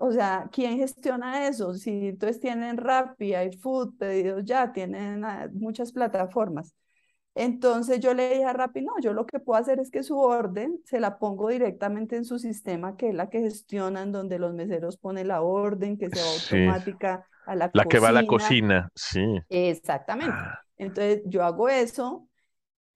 O 0.00 0.10
sea, 0.10 0.48
¿quién 0.50 0.78
gestiona 0.78 1.46
eso? 1.46 1.74
Si 1.74 2.08
entonces 2.08 2.40
tienen 2.40 2.78
Rappi, 2.78 3.34
iFood, 3.34 3.98
pedidos 3.98 4.44
ya, 4.44 4.72
tienen 4.72 5.24
ah, 5.24 5.48
muchas 5.52 5.92
plataformas. 5.92 6.74
Entonces 7.34 8.00
yo 8.00 8.14
le 8.14 8.30
dije 8.30 8.44
a 8.44 8.52
Rappi, 8.52 8.80
no, 8.80 8.92
yo 9.00 9.12
lo 9.12 9.26
que 9.26 9.38
puedo 9.38 9.60
hacer 9.60 9.78
es 9.78 9.90
que 9.90 10.02
su 10.02 10.18
orden 10.18 10.80
se 10.84 10.98
la 10.98 11.18
pongo 11.18 11.48
directamente 11.48 12.16
en 12.16 12.24
su 12.24 12.38
sistema, 12.38 12.96
que 12.96 13.10
es 13.10 13.14
la 13.14 13.28
que 13.28 13.40
gestionan, 13.40 14.10
donde 14.10 14.38
los 14.38 14.54
meseros 14.54 14.96
ponen 14.96 15.28
la 15.28 15.42
orden, 15.42 15.96
que 15.98 16.08
se 16.08 16.20
va 16.20 16.66
automática 16.66 17.26
a 17.46 17.54
la, 17.54 17.70
cocina. 17.70 17.84
La 17.84 17.88
que 17.88 17.98
va 17.98 18.08
a 18.08 18.12
la 18.12 18.26
cocina, 18.26 18.90
sí. 18.94 19.24
Exactamente. 19.48 20.34
Ah. 20.34 20.60
Entonces 20.76 21.22
yo 21.26 21.44
hago 21.44 21.68
eso 21.68 22.26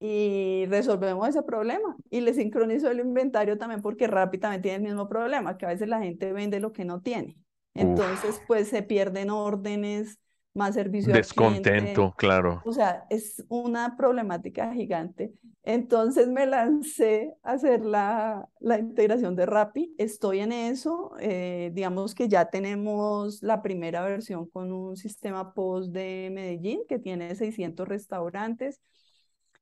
y 0.01 0.67
resolvemos 0.67 1.29
ese 1.29 1.43
problema. 1.43 1.97
Y 2.11 2.21
le 2.21 2.35
sincronizo 2.35 2.91
el 2.91 3.01
inventario 3.01 3.59
también 3.59 3.83
porque 3.83 4.07
Rappi 4.07 4.39
también 4.39 4.63
tiene 4.63 4.77
el 4.77 4.83
mismo 4.83 5.09
problema, 5.09 5.57
que 5.57 5.67
a 5.67 5.71
veces 5.71 5.89
la 5.89 6.01
gente 6.01 6.33
vende 6.33 6.61
lo 6.61 6.73
que 6.73 6.85
no 6.85 7.01
tiene. 7.01 7.37
Entonces, 7.75 8.41
pues 8.47 8.69
se 8.69 8.83
pierden 8.83 9.31
órdenes, 9.31 10.21
más 10.55 10.75
servicio 10.75 11.13
Descontento, 11.13 12.15
claro. 12.17 12.63
O 12.65 12.73
sea, 12.73 13.05
es 13.11 13.45
una 13.49 13.97
problemática 13.97 14.73
gigante. 14.73 15.33
Entonces 15.65 16.29
me 16.29 16.47
lancé 16.47 17.35
a 17.43 17.53
hacer 17.53 17.85
la, 17.85 18.49
la 18.61 18.79
integración 18.79 19.35
de 19.35 19.47
Rappi. 19.47 19.95
Estoy 19.99 20.41
en 20.41 20.53
eso. 20.53 21.13
Eh, 21.19 21.71
digamos 21.75 22.15
que 22.15 22.29
ya 22.29 22.51
tenemos 22.51 23.43
la 23.43 23.63
primera 23.63 24.03
versión 24.03 24.47
con 24.49 24.73
un 24.73 24.97
sistema 24.97 25.55
post 25.55 25.91
de 25.91 26.31
Medellín 26.33 26.83
que 26.89 26.99
tiene 26.99 27.35
600 27.35 27.89
restaurantes 27.89 28.81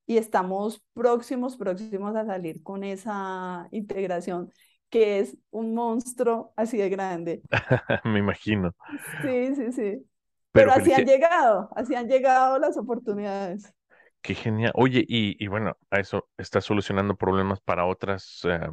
y 0.07 0.19
estamos 0.19 0.83
próximos, 0.95 1.57
próximos 1.57 2.17
a 2.17 2.27
salir 2.27 2.63
con 2.63 2.85
esa 2.85 3.69
integración 3.71 4.53
que 4.91 5.21
es 5.21 5.39
un 5.51 5.75
monstruo 5.75 6.53
así 6.55 6.77
de 6.77 6.91
grande. 6.91 7.43
Me 8.05 8.19
imagino. 8.19 8.75
Sí, 9.23 9.55
sí, 9.55 9.73
sí. 9.73 10.07
Pero, 10.53 10.71
así 10.71 10.93
han 10.93 11.07
llegado, 11.07 11.71
así 11.75 11.95
han 11.95 12.09
llegado 12.09 12.59
las 12.59 12.77
oportunidades. 12.77 13.75
Qué 14.21 14.35
genial. 14.35 14.71
Oye, 14.75 15.03
y, 15.09 15.47
bueno, 15.49 15.77
a 15.91 15.99
eso 15.99 16.29
está 16.37 16.61
solucionando 16.61 17.17
problemas 17.17 17.61
para 17.61 17.87
otras 17.87 18.43
eh, 18.45 18.69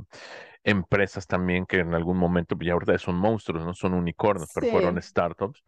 empresas 0.63 1.25
también 1.25 1.65
que 1.65 1.79
en 1.79 1.93
algún 1.93 2.17
momento, 2.17 2.57
ya 2.59 2.73
ahorita 2.73 2.97
son 2.97 3.15
monstruos, 3.15 3.65
no 3.65 3.73
son 3.73 3.93
unicornios, 3.93 4.51
pero 4.53 4.67
fueron 4.67 5.01
startups. 5.01 5.63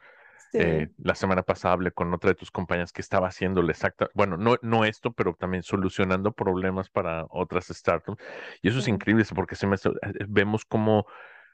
Eh, 0.57 0.89
la 0.97 1.15
semana 1.15 1.43
pasada 1.43 1.73
hablé 1.73 1.91
con 1.91 2.13
otra 2.13 2.29
de 2.31 2.35
tus 2.35 2.51
compañías 2.51 2.91
que 2.91 3.01
estaba 3.01 3.27
haciéndole 3.27 3.71
exacta, 3.71 4.09
bueno, 4.13 4.37
no, 4.37 4.57
no 4.61 4.85
esto, 4.85 5.11
pero 5.13 5.33
también 5.33 5.63
solucionando 5.63 6.31
problemas 6.33 6.89
para 6.89 7.25
otras 7.29 7.67
startups. 7.67 8.21
Y 8.61 8.69
eso 8.69 8.79
es 8.79 8.87
increíble 8.87 9.25
porque 9.35 9.55
se 9.55 9.67
me, 9.67 9.75
eh, 9.75 9.79
vemos 10.27 10.65
como, 10.65 10.99
o 11.01 11.05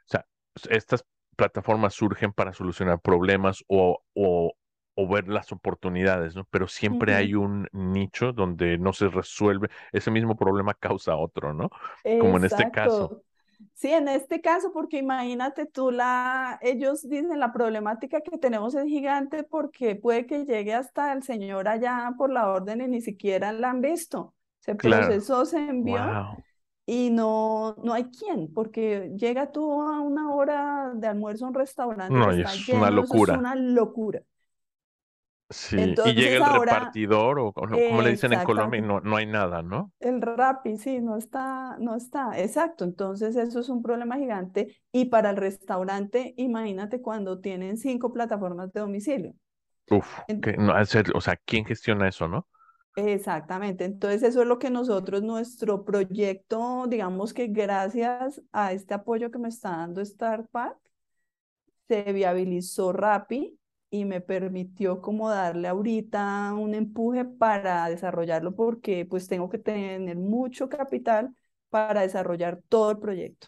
sea, 0.05 0.25
estas 0.69 1.05
plataformas 1.35 1.93
surgen 1.93 2.33
para 2.33 2.53
solucionar 2.53 2.99
problemas 3.01 3.63
o, 3.67 3.99
o, 4.13 4.53
o 4.95 5.07
ver 5.07 5.27
las 5.27 5.51
oportunidades, 5.51 6.35
¿no? 6.35 6.45
Pero 6.45 6.67
siempre 6.67 7.13
hay 7.15 7.35
un 7.35 7.67
nicho 7.73 8.33
donde 8.33 8.77
no 8.79 8.93
se 8.93 9.07
resuelve, 9.09 9.69
ese 9.91 10.11
mismo 10.11 10.35
problema 10.35 10.73
causa 10.73 11.15
otro, 11.15 11.53
¿no? 11.53 11.69
Como 12.17 12.37
en 12.37 12.45
este 12.45 12.67
caso. 12.69 13.13
Sí, 13.73 13.91
en 13.91 14.07
este 14.07 14.41
caso, 14.41 14.71
porque 14.71 14.97
imagínate 14.97 15.65
tú, 15.65 15.91
la, 15.91 16.59
ellos 16.61 17.07
dicen 17.07 17.39
la 17.39 17.51
problemática 17.51 18.21
que 18.21 18.37
tenemos 18.37 18.75
es 18.75 18.85
gigante 18.85 19.43
porque 19.43 19.95
puede 19.95 20.25
que 20.25 20.45
llegue 20.45 20.73
hasta 20.73 21.13
el 21.13 21.23
señor 21.23 21.67
allá 21.67 22.13
por 22.17 22.31
la 22.31 22.49
orden 22.49 22.81
y 22.81 22.87
ni 22.87 23.01
siquiera 23.01 23.51
la 23.51 23.71
han 23.71 23.81
visto. 23.81 24.33
Se 24.59 24.75
procesó, 24.75 25.45
se 25.45 25.57
envió 25.57 25.99
y 26.85 27.09
no, 27.09 27.75
no 27.83 27.93
hay 27.93 28.05
quien, 28.05 28.51
porque 28.53 29.11
llega 29.15 29.51
tú 29.51 29.81
a 29.81 29.99
una 30.01 30.33
hora 30.33 30.91
de 30.95 31.07
almuerzo 31.07 31.45
a 31.45 31.49
un 31.49 31.53
restaurante. 31.53 32.13
No, 32.13 32.31
es 32.31 32.69
una 32.69 32.89
locura. 32.89 33.33
es 33.33 33.39
una 33.39 33.55
locura. 33.55 34.21
Sí, 35.49 35.77
y 35.77 36.13
llega 36.13 36.45
el 36.45 36.59
repartidor, 36.61 37.39
o 37.39 37.53
como 37.53 38.01
le 38.01 38.09
dicen 38.11 38.33
en 38.33 38.43
Colombia, 38.43 38.81
no, 38.81 38.99
no 38.99 39.15
hay 39.15 39.25
nada, 39.25 39.61
¿no? 39.61 39.93
El 39.99 40.21
Rappi, 40.21 40.77
sí, 40.77 40.99
no 40.99 41.15
está, 41.15 41.77
no 41.79 41.95
está, 41.95 42.37
exacto. 42.37 42.83
Entonces, 42.83 43.35
eso 43.37 43.61
es 43.61 43.69
un 43.69 43.81
problema 43.81 44.17
gigante. 44.17 44.81
Y 44.91 45.05
para 45.05 45.29
el 45.29 45.37
restaurante, 45.37 46.33
imagínate 46.35 47.01
cuando 47.01 47.39
tienen 47.39 47.77
cinco 47.77 48.11
plataformas 48.11 48.73
de 48.73 48.81
domicilio. 48.81 49.33
Uf, 49.89 50.19
no, 50.57 50.73
o 51.15 51.21
sea, 51.21 51.37
¿quién 51.45 51.63
gestiona 51.63 52.09
eso, 52.09 52.27
no? 52.27 52.45
Exactamente, 52.97 53.85
entonces 53.85 54.23
eso 54.23 54.41
es 54.41 54.47
lo 54.47 54.57
que 54.57 54.71
nosotros, 54.71 55.21
nuestro 55.21 55.85
proyecto, 55.85 56.87
digamos 56.87 57.31
que 57.31 57.45
gracias 57.45 58.41
a 58.51 58.73
este 58.73 58.95
apoyo 58.95 59.29
que 59.29 59.37
me 59.37 59.49
está 59.49 59.69
dando 59.69 60.03
Startpack, 60.03 60.75
se 61.87 62.11
viabilizó 62.11 62.91
Rappi 62.91 63.57
y 63.99 64.05
me 64.05 64.21
permitió 64.21 65.01
como 65.01 65.29
darle 65.29 65.67
ahorita 65.67 66.53
un 66.53 66.73
empuje 66.73 67.25
para 67.25 67.89
desarrollarlo 67.89 68.55
porque 68.55 69.05
pues 69.05 69.27
tengo 69.27 69.49
que 69.49 69.57
tener 69.57 70.15
mucho 70.15 70.69
capital 70.69 71.35
para 71.69 72.01
desarrollar 72.01 72.61
todo 72.69 72.91
el 72.91 72.99
proyecto. 72.99 73.47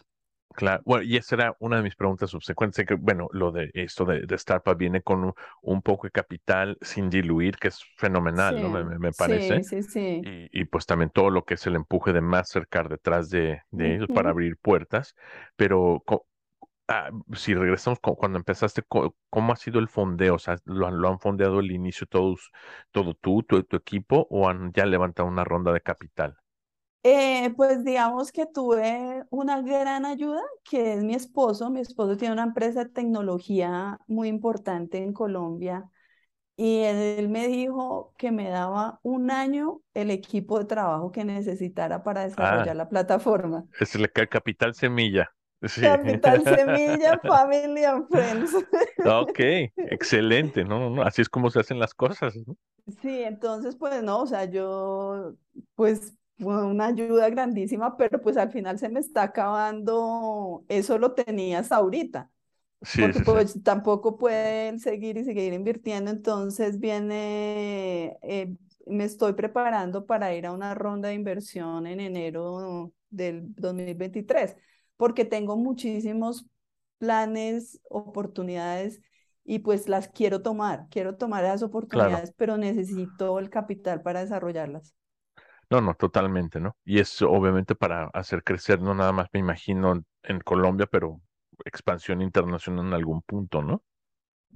Claro, 0.52 0.82
bueno, 0.84 1.04
y 1.04 1.16
esa 1.16 1.36
era 1.36 1.56
una 1.60 1.76
de 1.76 1.84
mis 1.84 1.94
preguntas 1.94 2.30
subsecuentes, 2.30 2.84
que 2.84 2.94
bueno, 2.94 3.28
lo 3.32 3.52
de 3.52 3.70
esto 3.72 4.04
de, 4.04 4.26
de 4.26 4.34
Startup 4.34 4.76
viene 4.76 5.00
con 5.00 5.32
un, 5.62 5.82
poco 5.82 6.08
de 6.08 6.10
capital 6.10 6.76
sin 6.80 7.08
diluir, 7.08 7.56
que 7.56 7.68
es 7.68 7.80
fenomenal, 7.96 8.60
¿no? 8.60 8.68
Me, 8.68 9.12
parece. 9.12 9.62
Sí, 9.62 9.82
sí, 9.82 10.22
sí. 10.22 10.48
Y, 10.52 10.64
pues 10.64 10.86
también 10.86 11.10
todo 11.10 11.30
lo 11.30 11.44
que 11.44 11.54
es 11.54 11.66
el 11.66 11.76
empuje 11.76 12.12
de 12.12 12.20
Mastercard 12.20 12.90
detrás 12.90 13.30
de, 13.30 13.62
de 13.70 13.94
ellos 13.94 14.08
para 14.12 14.30
abrir 14.30 14.56
puertas, 14.56 15.14
pero 15.54 16.02
ah, 16.90 17.10
si 17.34 17.54
regresamos 17.54 17.98
cuando 18.00 18.38
empezaste, 18.38 18.82
¿cómo 19.30 19.52
ha 19.52 19.56
sido 19.56 19.78
el 19.78 19.88
fondeo? 19.88 20.34
O 20.34 20.38
sea, 20.38 20.58
¿lo 20.64 20.86
han, 20.86 21.00
lo 21.00 21.08
han 21.08 21.18
fondeado 21.18 21.60
al 21.60 21.70
inicio 21.70 22.06
todos, 22.06 22.50
todo 22.90 23.14
tú, 23.14 23.42
tu, 23.42 23.62
tu 23.62 23.76
equipo, 23.76 24.26
o 24.30 24.48
han 24.48 24.72
ya 24.72 24.84
levantado 24.84 25.28
una 25.28 25.44
ronda 25.44 25.72
de 25.72 25.80
capital? 25.80 26.36
Eh, 27.02 27.54
pues 27.56 27.82
digamos 27.82 28.30
que 28.30 28.44
tuve 28.44 29.24
una 29.30 29.62
gran 29.62 30.04
ayuda, 30.04 30.42
que 30.64 30.92
es 30.92 31.02
mi 31.02 31.14
esposo. 31.14 31.70
Mi 31.70 31.80
esposo 31.80 32.16
tiene 32.18 32.34
una 32.34 32.42
empresa 32.42 32.84
de 32.84 32.90
tecnología 32.90 33.98
muy 34.06 34.28
importante 34.28 34.98
en 34.98 35.14
Colombia 35.14 35.88
y 36.60 36.82
él 36.82 37.30
me 37.30 37.48
dijo 37.48 38.12
que 38.18 38.32
me 38.32 38.50
daba 38.50 39.00
un 39.02 39.30
año 39.30 39.80
el 39.94 40.10
equipo 40.10 40.58
de 40.58 40.66
trabajo 40.66 41.10
que 41.10 41.24
necesitara 41.24 42.02
para 42.02 42.24
desarrollar 42.24 42.68
ah. 42.68 42.74
la 42.74 42.88
plataforma. 42.90 43.64
Es 43.80 43.94
el 43.94 44.12
capital 44.12 44.74
semilla. 44.74 45.32
Capital 45.80 46.42
Semilla, 46.44 47.18
Family 47.22 47.84
and 47.84 48.08
Friends. 48.08 48.54
Ok, 49.04 49.38
excelente, 49.76 50.64
¿no? 50.64 50.90
¿no? 50.90 51.02
Así 51.02 51.22
es 51.22 51.28
como 51.28 51.50
se 51.50 51.60
hacen 51.60 51.78
las 51.78 51.94
cosas. 51.94 52.34
¿no? 52.46 52.56
Sí, 53.02 53.22
entonces, 53.22 53.76
pues 53.76 54.02
no, 54.02 54.22
o 54.22 54.26
sea, 54.26 54.44
yo, 54.46 55.34
pues 55.74 56.14
una 56.38 56.86
ayuda 56.86 57.28
grandísima, 57.28 57.96
pero 57.96 58.20
pues 58.20 58.36
al 58.36 58.50
final 58.50 58.78
se 58.78 58.88
me 58.88 59.00
está 59.00 59.24
acabando, 59.24 60.64
eso 60.68 60.98
lo 60.98 61.12
tenías 61.12 61.70
ahorita. 61.72 62.30
porque 62.98 63.20
pues 63.20 63.62
tampoco 63.62 64.16
pueden 64.16 64.80
seguir 64.80 65.18
y 65.18 65.24
seguir 65.24 65.52
invirtiendo, 65.52 66.10
entonces 66.10 66.80
viene, 66.80 68.16
eh, 68.22 68.56
me 68.86 69.04
estoy 69.04 69.34
preparando 69.34 70.06
para 70.06 70.34
ir 70.34 70.46
a 70.46 70.52
una 70.52 70.74
ronda 70.74 71.08
de 71.10 71.14
inversión 71.14 71.86
en 71.86 72.00
enero 72.00 72.90
del 73.10 73.54
2023, 73.54 74.56
porque 75.00 75.24
tengo 75.24 75.56
muchísimos 75.56 76.44
planes, 76.98 77.80
oportunidades 77.88 79.00
y 79.44 79.60
pues 79.60 79.88
las 79.88 80.08
quiero 80.08 80.42
tomar, 80.42 80.88
quiero 80.90 81.16
tomar 81.16 81.42
esas 81.42 81.62
oportunidades, 81.62 82.34
pero 82.36 82.58
necesito 82.58 83.38
el 83.38 83.48
capital 83.48 84.02
para 84.02 84.20
desarrollarlas. 84.20 84.94
No, 85.70 85.80
no, 85.80 85.94
totalmente, 85.94 86.60
¿no? 86.60 86.76
Y 86.84 86.98
es 86.98 87.22
obviamente 87.22 87.74
para 87.74 88.10
hacer 88.12 88.44
crecer, 88.44 88.82
no 88.82 88.92
nada 88.92 89.12
más 89.12 89.28
me 89.32 89.40
imagino 89.40 90.04
en 90.22 90.40
Colombia, 90.40 90.86
pero 90.86 91.22
expansión 91.64 92.20
internacional 92.20 92.88
en 92.88 92.92
algún 92.92 93.22
punto, 93.22 93.62
¿no? 93.62 93.82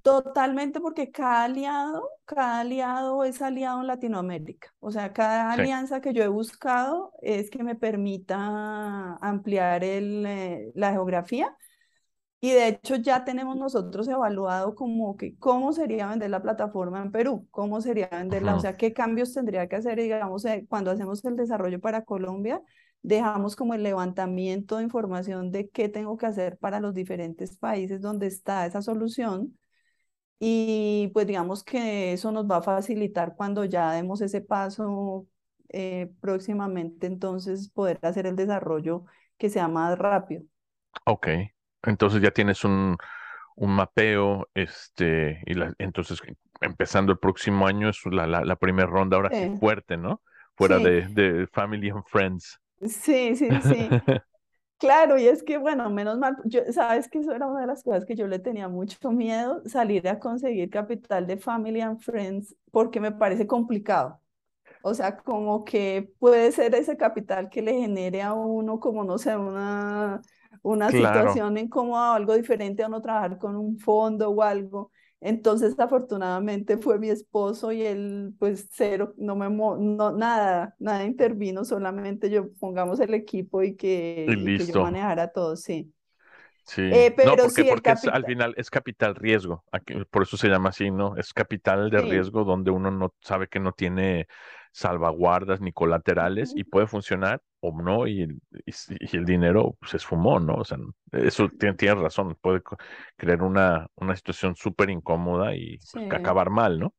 Totalmente, 0.05 0.81
porque 0.81 1.11
cada 1.11 1.45
aliado, 1.45 2.11
cada 2.27 2.61
aliado 2.61 3.25
es 3.25 3.41
aliado 3.41 3.81
en 3.81 3.87
Latinoamérica. 3.87 4.75
O 4.79 4.91
sea, 4.91 5.15
cada 5.15 5.51
alianza 5.51 6.03
que 6.03 6.13
yo 6.13 6.23
he 6.23 6.29
buscado 6.29 7.13
es 7.23 7.49
que 7.49 7.65
me 7.65 7.75
permita 7.75 9.17
ampliar 9.17 9.83
el, 9.83 10.27
eh, 10.27 10.73
la 10.75 10.93
geografía 10.93 11.57
y 12.41 12.51
de 12.51 12.69
hecho 12.69 12.97
ya 12.97 13.25
tenemos 13.25 13.57
nosotros 13.57 14.07
evaluado 14.09 14.75
como 14.75 15.17
que 15.17 15.39
cómo 15.39 15.73
sería 15.73 16.09
vender 16.09 16.29
la 16.29 16.43
plataforma 16.43 17.01
en 17.03 17.11
Perú, 17.11 17.49
cómo 17.51 17.81
sería 17.81 18.09
venderla, 18.09 18.57
o 18.57 18.61
sea, 18.61 18.77
qué 18.77 18.93
cambios 18.93 19.33
tendría 19.33 19.69
que 19.69 19.77
hacer, 19.77 19.99
digamos, 19.99 20.45
eh, 20.45 20.67
cuando 20.69 20.91
hacemos 20.91 21.25
el 21.25 21.37
desarrollo 21.37 21.81
para 21.81 22.05
Colombia, 22.05 22.61
dejamos 23.01 23.57
como 23.57 23.73
el 23.73 23.83
levantamiento 23.83 24.77
de 24.77 24.85
información 24.85 25.51
de 25.51 25.71
qué 25.71 25.89
tengo 25.89 26.19
que 26.19 26.27
hacer 26.27 26.59
para 26.59 26.81
los 26.81 26.93
diferentes 26.95 27.57
países 27.57 28.03
donde 28.03 28.27
está 28.27 28.67
esa 28.67 28.83
solución. 28.83 29.59
Y 30.39 31.11
pues 31.15 31.27
digamos 31.27 31.65
que 31.65 32.13
eso 32.13 32.33
nos 32.33 32.51
va 32.51 32.59
a 32.59 32.63
facilitar 32.63 33.35
cuando 33.37 33.65
ya 33.65 33.93
demos 33.93 34.21
ese 34.21 34.41
paso 34.41 35.27
eh, 35.71 36.13
próximamente, 36.21 37.07
entonces 37.07 37.71
poder 37.71 37.99
hacer 38.03 38.27
el 38.27 38.37
desarrollo 38.37 39.05
que 39.39 39.49
sea 39.49 39.69
más 39.69 39.99
rápido. 39.99 40.43
Ok. 41.07 41.29
Entonces 41.83 42.23
ya 42.23 42.31
tienes 42.31 42.65
un, 42.65 42.97
un 43.57 43.71
mapeo, 43.71 44.49
este, 44.55 45.43
y 45.47 45.55
entonces 45.79 46.21
empezando 46.61 47.13
el 47.13 47.19
próximo 47.19 47.67
año 47.67 47.89
es 47.89 48.01
la, 48.07 48.27
la, 48.27 48.57
primera 48.57 48.89
ronda 48.89 49.17
ahora 49.17 49.31
sí. 49.31 49.57
fuerte, 49.59 49.97
¿no? 49.97 50.23
Fuera 50.57 50.79
de, 50.79 51.09
de 51.09 51.47
Family 51.49 51.91
and 51.91 52.05
Friends. 52.07 52.61
Sí, 52.81 53.35
sí, 53.37 53.49
sí. 53.63 53.89
Claro, 54.85 55.17
y 55.19 55.27
es 55.27 55.43
que, 55.43 55.57
bueno, 55.57 55.89
menos 55.89 56.19
mal, 56.19 56.37
yo, 56.45 56.61
sabes 56.71 57.09
que 57.09 57.19
eso 57.21 57.33
era 57.33 57.47
una 57.47 57.63
de 57.63 57.67
las 57.67 57.83
cosas 57.83 58.05
que 58.05 58.15
yo 58.15 58.27
le 58.27 58.39
tenía 58.39 58.69
mucho 58.69 59.11
miedo, 59.11 59.63
salir 59.65 60.07
a 60.07 60.19
conseguir 60.19 60.69
capital 60.69 61.27
de 61.27 61.39
Family 61.39 61.81
and 61.81 62.01
Friends, 62.01 62.55
porque 62.71 63.01
me 63.01 63.11
parece 63.11 63.47
complicado. 63.47 64.21
O 64.83 64.93
sea, 64.95 65.17
como 65.17 65.65
que 65.65 66.13
puede 66.19 66.53
ser 66.53 66.75
ese 66.75 66.99
capital 66.99 67.49
que 67.49 67.63
le 67.63 67.73
genere 67.73 68.21
a 68.21 68.35
uno, 68.35 68.79
como 68.79 69.05
no 69.05 69.17
sé, 69.17 69.35
una, 69.37 70.21
una 70.63 70.91
situación 70.91 71.57
incómoda 71.57 72.13
o 72.13 72.15
algo 72.17 72.35
diferente 72.35 72.85
a 72.85 72.89
no 72.91 73.01
trabajar 73.01 73.39
con 73.39 73.57
un 73.57 73.79
fondo 73.79 74.31
o 74.31 74.43
algo. 74.43 74.93
Entonces, 75.21 75.75
afortunadamente 75.79 76.77
fue 76.77 76.99
mi 76.99 77.09
esposo 77.09 77.73
y 77.73 77.83
él, 77.83 78.35
pues 78.39 78.69
cero, 78.73 79.15
no 79.17 79.37
me, 79.37 79.49
no, 79.49 80.13
nada, 80.13 80.75
nada 80.79 81.05
intervino, 81.05 81.65
solamente 81.65 82.29
yo 82.29 82.53
pongamos 82.61 83.01
el 83.01 83.15
equipo 83.15 83.63
y 83.63 83.75
que, 83.75 84.27
yo 84.69 84.83
manejara 84.83 85.29
todo, 85.29 85.57
sí. 85.57 85.91
Sí, 86.67 86.83
eh, 86.83 87.13
pero 87.17 87.37
no, 87.37 87.43
porque, 87.43 87.65
porque 87.65 87.91
al 87.91 88.25
final 88.25 88.55
es 88.57 88.71
capital 88.71 89.15
riesgo, 89.15 89.65
por 90.11 90.23
eso 90.23 90.37
se 90.37 90.49
llama 90.49 90.71
así, 90.71 90.91
¿no? 90.91 91.17
Es 91.17 91.33
capital 91.33 91.91
de 91.91 92.01
riesgo 92.01 92.45
donde 92.45 92.71
uno 92.71 92.91
no 92.91 93.15
sabe 93.21 93.49
que 93.49 93.61
no 93.61 93.73
tiene 93.73 94.27
salvaguardas 94.73 95.61
ni 95.61 95.73
colaterales 95.73 96.53
y 96.57 96.65
puede 96.65 96.87
funcionar 96.87 97.43
o 97.69 97.83
no 97.83 98.07
y, 98.07 98.23
y, 98.67 99.17
el 99.17 99.25
dinero 99.25 99.77
se 99.87 99.97
esfumó, 99.97 100.39
¿no? 100.41 100.55
O 100.57 100.65
sea, 100.65 100.79
eso 101.13 101.49
tiene, 101.49 101.95
razón, 101.95 102.37
puede 102.41 102.63
crear 103.17 103.43
una, 103.43 103.89
una 103.97 104.17
situación 104.17 104.55
súper 104.57 104.91
incómoda 104.91 105.55
y 105.55 105.79
pues, 105.93 106.05
acabar 106.11 106.51
mal, 106.51 106.79
¿no? 106.79 106.95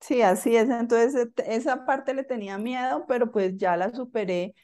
Sí, 0.00 0.22
así 0.22 0.56
es. 0.56 0.68
Entonces, 0.70 1.28
esa 1.46 1.84
parte 1.84 2.14
le 2.14 2.24
tenía 2.24 2.58
miedo, 2.58 3.04
pero 3.08 3.30
pues 3.30 3.56
ya 3.56 3.76
la 3.76 3.92
superé. 3.92 4.54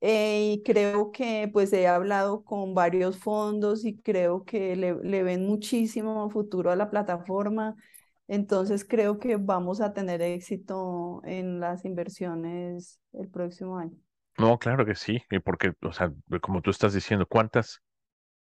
Eh, 0.00 0.54
y 0.54 0.62
creo 0.62 1.12
que 1.12 1.48
pues 1.52 1.72
he 1.72 1.86
hablado 1.88 2.44
con 2.44 2.74
varios 2.74 3.18
fondos 3.18 3.84
y 3.86 3.96
creo 4.00 4.44
que 4.44 4.76
le, 4.76 4.94
le 5.02 5.22
ven 5.22 5.46
muchísimo 5.46 6.28
futuro 6.30 6.70
a 6.70 6.76
la 6.76 6.90
plataforma. 6.90 7.74
Entonces 8.28 8.84
creo 8.84 9.18
que 9.18 9.36
vamos 9.36 9.80
a 9.80 9.92
tener 9.94 10.22
éxito 10.22 11.22
en 11.24 11.60
las 11.60 11.84
inversiones 11.84 13.00
el 13.12 13.28
próximo 13.28 13.78
año. 13.78 13.96
No, 14.38 14.58
claro 14.58 14.84
que 14.84 14.94
sí, 14.94 15.22
y 15.30 15.38
porque, 15.38 15.72
o 15.82 15.92
sea, 15.92 16.10
como 16.40 16.60
tú 16.60 16.70
estás 16.70 16.92
diciendo, 16.92 17.26
¿cuántas 17.26 17.82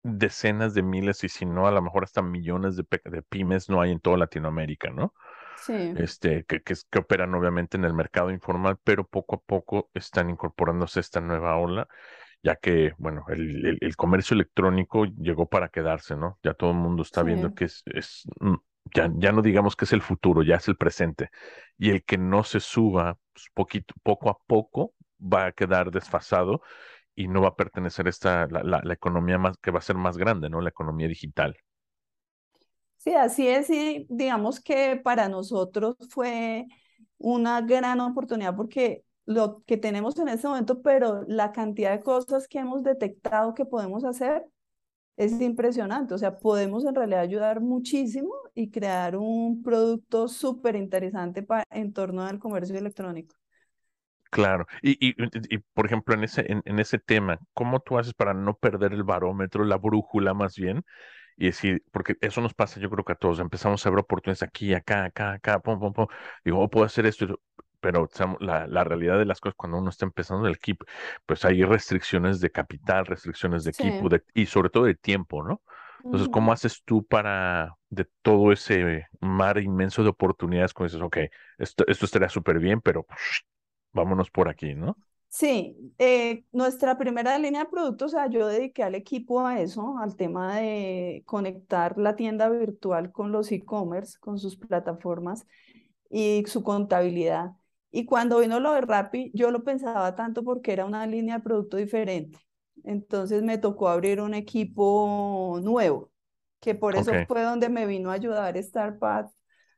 decenas 0.03 0.73
de 0.73 0.83
miles 0.83 1.23
y 1.23 1.29
si 1.29 1.45
no, 1.45 1.67
a 1.67 1.71
lo 1.71 1.81
mejor 1.81 2.03
hasta 2.03 2.21
millones 2.21 2.75
de, 2.75 2.83
pymes 3.29 3.69
no 3.69 3.81
hay 3.81 3.91
en 3.91 3.99
toda 3.99 4.17
Latinoamérica, 4.17 4.89
¿no? 4.89 5.13
Sí. 5.57 5.93
Este, 5.97 6.43
que, 6.45 6.61
que, 6.61 6.73
que, 6.89 6.99
operan 6.99 7.33
obviamente 7.35 7.77
en 7.77 7.85
el 7.85 7.93
mercado 7.93 8.31
informal, 8.31 8.77
pero 8.83 9.07
poco 9.07 9.35
a 9.35 9.39
poco 9.39 9.89
están 9.93 10.29
incorporándose 10.29 10.99
esta 10.99 11.21
nueva 11.21 11.55
ola, 11.57 11.87
ya 12.41 12.57
que, 12.57 12.93
bueno, 12.97 13.23
el, 13.29 13.77
el, 13.79 13.95
comercio 13.95 14.35
electrónico 14.35 15.05
llegó 15.05 15.47
para 15.47 15.69
quedarse, 15.69 16.17
¿no? 16.17 16.37
Ya 16.43 16.53
todo 16.53 16.71
el 16.71 16.77
mundo 16.77 17.03
está 17.03 17.23
viendo 17.23 17.53
que 17.53 17.65
es, 17.65 17.83
es 17.85 18.23
mm, 18.41 18.55
ya, 18.93 19.09
ya 19.15 19.31
no 19.31 19.41
digamos 19.41 19.77
que 19.77 19.85
es 19.85 19.93
el 19.93 20.01
futuro, 20.01 20.43
ya 20.43 20.55
es 20.55 20.67
el 20.67 20.75
presente. 20.75 21.29
Y 21.77 21.91
el 21.91 22.03
que 22.03 22.17
no 22.17 22.43
se 22.43 22.59
suba 22.59 23.17
pues, 23.31 23.47
poquito, 23.53 23.93
poco 24.03 24.29
a 24.29 24.37
poco 24.45 24.93
va 25.23 25.47
a 25.47 25.51
quedar 25.51 25.91
desfasado 25.91 26.61
y 27.15 27.27
no 27.27 27.41
va 27.41 27.49
a 27.49 27.55
pertenecer 27.55 28.07
esta, 28.07 28.47
la, 28.47 28.81
la, 28.83 28.93
economía 28.93 29.37
más, 29.37 29.57
que 29.57 29.71
va 29.71 29.79
a 29.79 29.83
ser 29.83 29.95
más 29.95 30.17
grande, 30.17 30.49
¿no? 30.49 30.61
La 30.61 30.69
economía 30.69 31.07
digital. 31.07 31.55
Sí, 32.97 33.13
así 33.13 33.47
es, 33.47 33.69
y 33.69 34.05
digamos 34.09 34.59
que 34.61 34.99
para 35.03 35.27
nosotros 35.29 35.97
fue 36.09 36.65
una 37.17 37.61
gran 37.61 37.99
oportunidad 37.99 38.55
porque 38.55 39.03
lo 39.25 39.63
que 39.65 39.77
tenemos 39.77 40.17
en 40.19 40.29
este 40.29 40.47
momento, 40.47 40.81
pero 40.81 41.23
la 41.27 41.51
cantidad 41.51 41.91
de 41.91 42.01
cosas 42.01 42.47
que 42.47 42.59
hemos 42.59 42.83
detectado 42.83 43.53
que 43.53 43.65
podemos 43.65 44.03
hacer 44.03 44.45
es 45.17 45.39
impresionante. 45.41 46.13
O 46.13 46.17
sea, 46.17 46.39
podemos 46.39 46.85
en 46.85 46.95
realidad 46.95 47.21
ayudar 47.21 47.61
muchísimo 47.61 48.33
y 48.53 48.71
crear 48.71 49.15
un 49.15 49.63
producto 49.63 50.27
súper 50.27 50.75
interesante 50.75 51.45
en 51.71 51.93
torno 51.93 52.23
al 52.23 52.39
comercio 52.39 52.77
electrónico. 52.77 53.35
Claro, 54.33 54.65
y, 54.81 54.93
y, 55.09 55.15
y, 55.49 55.59
por 55.59 55.85
ejemplo, 55.85 56.15
en 56.15 56.23
ese, 56.23 56.43
en, 56.49 56.79
ese 56.79 56.97
tema, 56.97 57.37
¿cómo 57.53 57.81
tú 57.81 57.99
haces 57.99 58.15
para 58.15 58.33
no 58.33 58.55
perder 58.55 58.91
el 58.93 59.03
barómetro, 59.03 59.63
la 59.63 59.77
brújula 59.77 60.33
más 60.33 60.55
bien, 60.55 60.83
y 61.37 61.45
decir, 61.45 61.83
porque 61.91 62.15
eso 62.19 62.41
nos 62.41 62.55
pasa 62.55 62.79
yo 62.79 62.89
creo 62.89 63.05
que 63.05 63.11
a 63.11 63.15
todos, 63.15 63.39
empezamos 63.39 63.85
a 63.85 63.91
ver 63.91 63.99
oportunidades 63.99 64.41
aquí, 64.41 64.73
acá, 64.73 65.05
acá, 65.05 65.33
acá, 65.33 65.59
pum, 65.59 65.79
pum, 65.79 65.93
pum, 65.93 66.07
digo, 66.43 66.59
oh, 66.59 66.67
puedo 66.67 66.83
hacer 66.83 67.05
esto, 67.05 67.39
pero 67.79 68.09
la, 68.39 68.65
la, 68.65 68.83
realidad 68.83 69.19
de 69.19 69.25
las 69.25 69.39
cosas 69.39 69.55
cuando 69.55 69.77
uno 69.77 69.91
está 69.91 70.05
empezando 70.05 70.47
el 70.47 70.55
equipo, 70.55 70.83
pues 71.27 71.45
hay 71.45 71.63
restricciones 71.63 72.39
de 72.39 72.49
capital, 72.49 73.05
restricciones 73.05 73.65
de 73.65 73.69
equipo 73.69 74.09
y 74.33 74.47
sobre 74.47 74.71
todo 74.71 74.85
de 74.85 74.95
tiempo, 74.95 75.43
¿no? 75.43 75.61
Entonces, 76.03 76.27
¿cómo 76.29 76.51
haces 76.51 76.81
tú 76.83 77.05
para, 77.05 77.77
de 77.89 78.05
todo 78.21 78.51
ese 78.51 79.07
mar 79.21 79.57
inmenso 79.59 80.03
de 80.03 80.09
oportunidades, 80.09 80.73
como 80.73 80.87
dices, 80.87 81.01
ok, 81.01 81.17
esto, 81.59 81.85
esto 81.87 82.05
estaría 82.05 82.29
súper 82.29 82.59
bien, 82.59 82.81
pero 82.81 83.05
vámonos 83.93 84.29
por 84.31 84.49
aquí, 84.49 84.75
¿no? 84.75 84.97
Sí, 85.29 85.75
eh, 85.97 86.45
nuestra 86.51 86.95
primera 86.97 87.39
línea 87.39 87.63
de 87.63 87.69
productos, 87.69 88.13
o 88.13 88.15
sea, 88.15 88.27
yo 88.29 88.45
dediqué 88.47 88.83
al 88.83 88.93
equipo 88.93 89.45
a 89.45 89.59
eso, 89.61 89.97
al 89.97 90.15
tema 90.15 90.57
de 90.57 91.23
conectar 91.25 91.97
la 91.97 92.15
tienda 92.15 92.49
virtual 92.49 93.11
con 93.11 93.31
los 93.31 93.51
e-commerce, 93.51 94.19
con 94.19 94.37
sus 94.37 94.57
plataformas 94.57 95.47
y 96.09 96.43
su 96.47 96.63
contabilidad. 96.63 97.51
Y 97.91 98.05
cuando 98.05 98.39
vino 98.39 98.59
lo 98.59 98.73
de 98.73 98.81
Rappi, 98.81 99.31
yo 99.33 99.49
lo 99.51 99.63
pensaba 99.63 100.15
tanto 100.15 100.43
porque 100.43 100.73
era 100.73 100.85
una 100.85 101.07
línea 101.07 101.37
de 101.37 101.43
producto 101.43 101.77
diferente. 101.77 102.39
Entonces 102.83 103.41
me 103.43 103.57
tocó 103.57 103.89
abrir 103.89 104.21
un 104.21 104.35
equipo 104.35 105.59
nuevo, 105.63 106.11
que 106.59 106.75
por 106.75 106.95
eso 106.95 107.23
fue 107.27 107.41
donde 107.43 107.69
me 107.69 107.87
vino 107.87 108.11
a 108.11 108.13
ayudar 108.15 108.61
StarPath, 108.61 109.31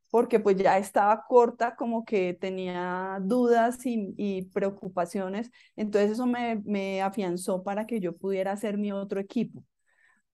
porque 0.09 0.39
pues 0.39 0.57
ya 0.57 0.77
estaba 0.77 1.25
corta, 1.27 1.75
como 1.75 2.05
que 2.05 2.33
tenía 2.33 3.19
dudas 3.21 3.85
y, 3.85 4.13
y 4.17 4.43
preocupaciones. 4.43 5.51
Entonces 5.75 6.11
eso 6.11 6.25
me, 6.25 6.61
me 6.65 7.01
afianzó 7.01 7.63
para 7.63 7.85
que 7.87 7.99
yo 7.99 8.15
pudiera 8.17 8.51
hacer 8.53 8.77
mi 8.77 8.91
otro 8.91 9.19
equipo 9.19 9.63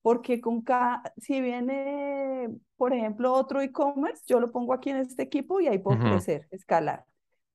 porque 0.02 0.40
con 0.40 0.62
cada, 0.62 1.02
si 1.16 1.40
viene, 1.40 2.48
por 2.76 2.92
ejemplo, 2.92 3.32
otro 3.34 3.60
e-commerce, 3.60 4.22
yo 4.26 4.40
lo 4.40 4.50
pongo 4.52 4.72
aquí 4.74 4.90
en 4.90 4.96
este 4.98 5.22
equipo 5.22 5.60
y 5.60 5.68
ahí 5.68 5.78
puedo 5.78 6.00
crecer, 6.00 6.48
escalar. 6.50 7.04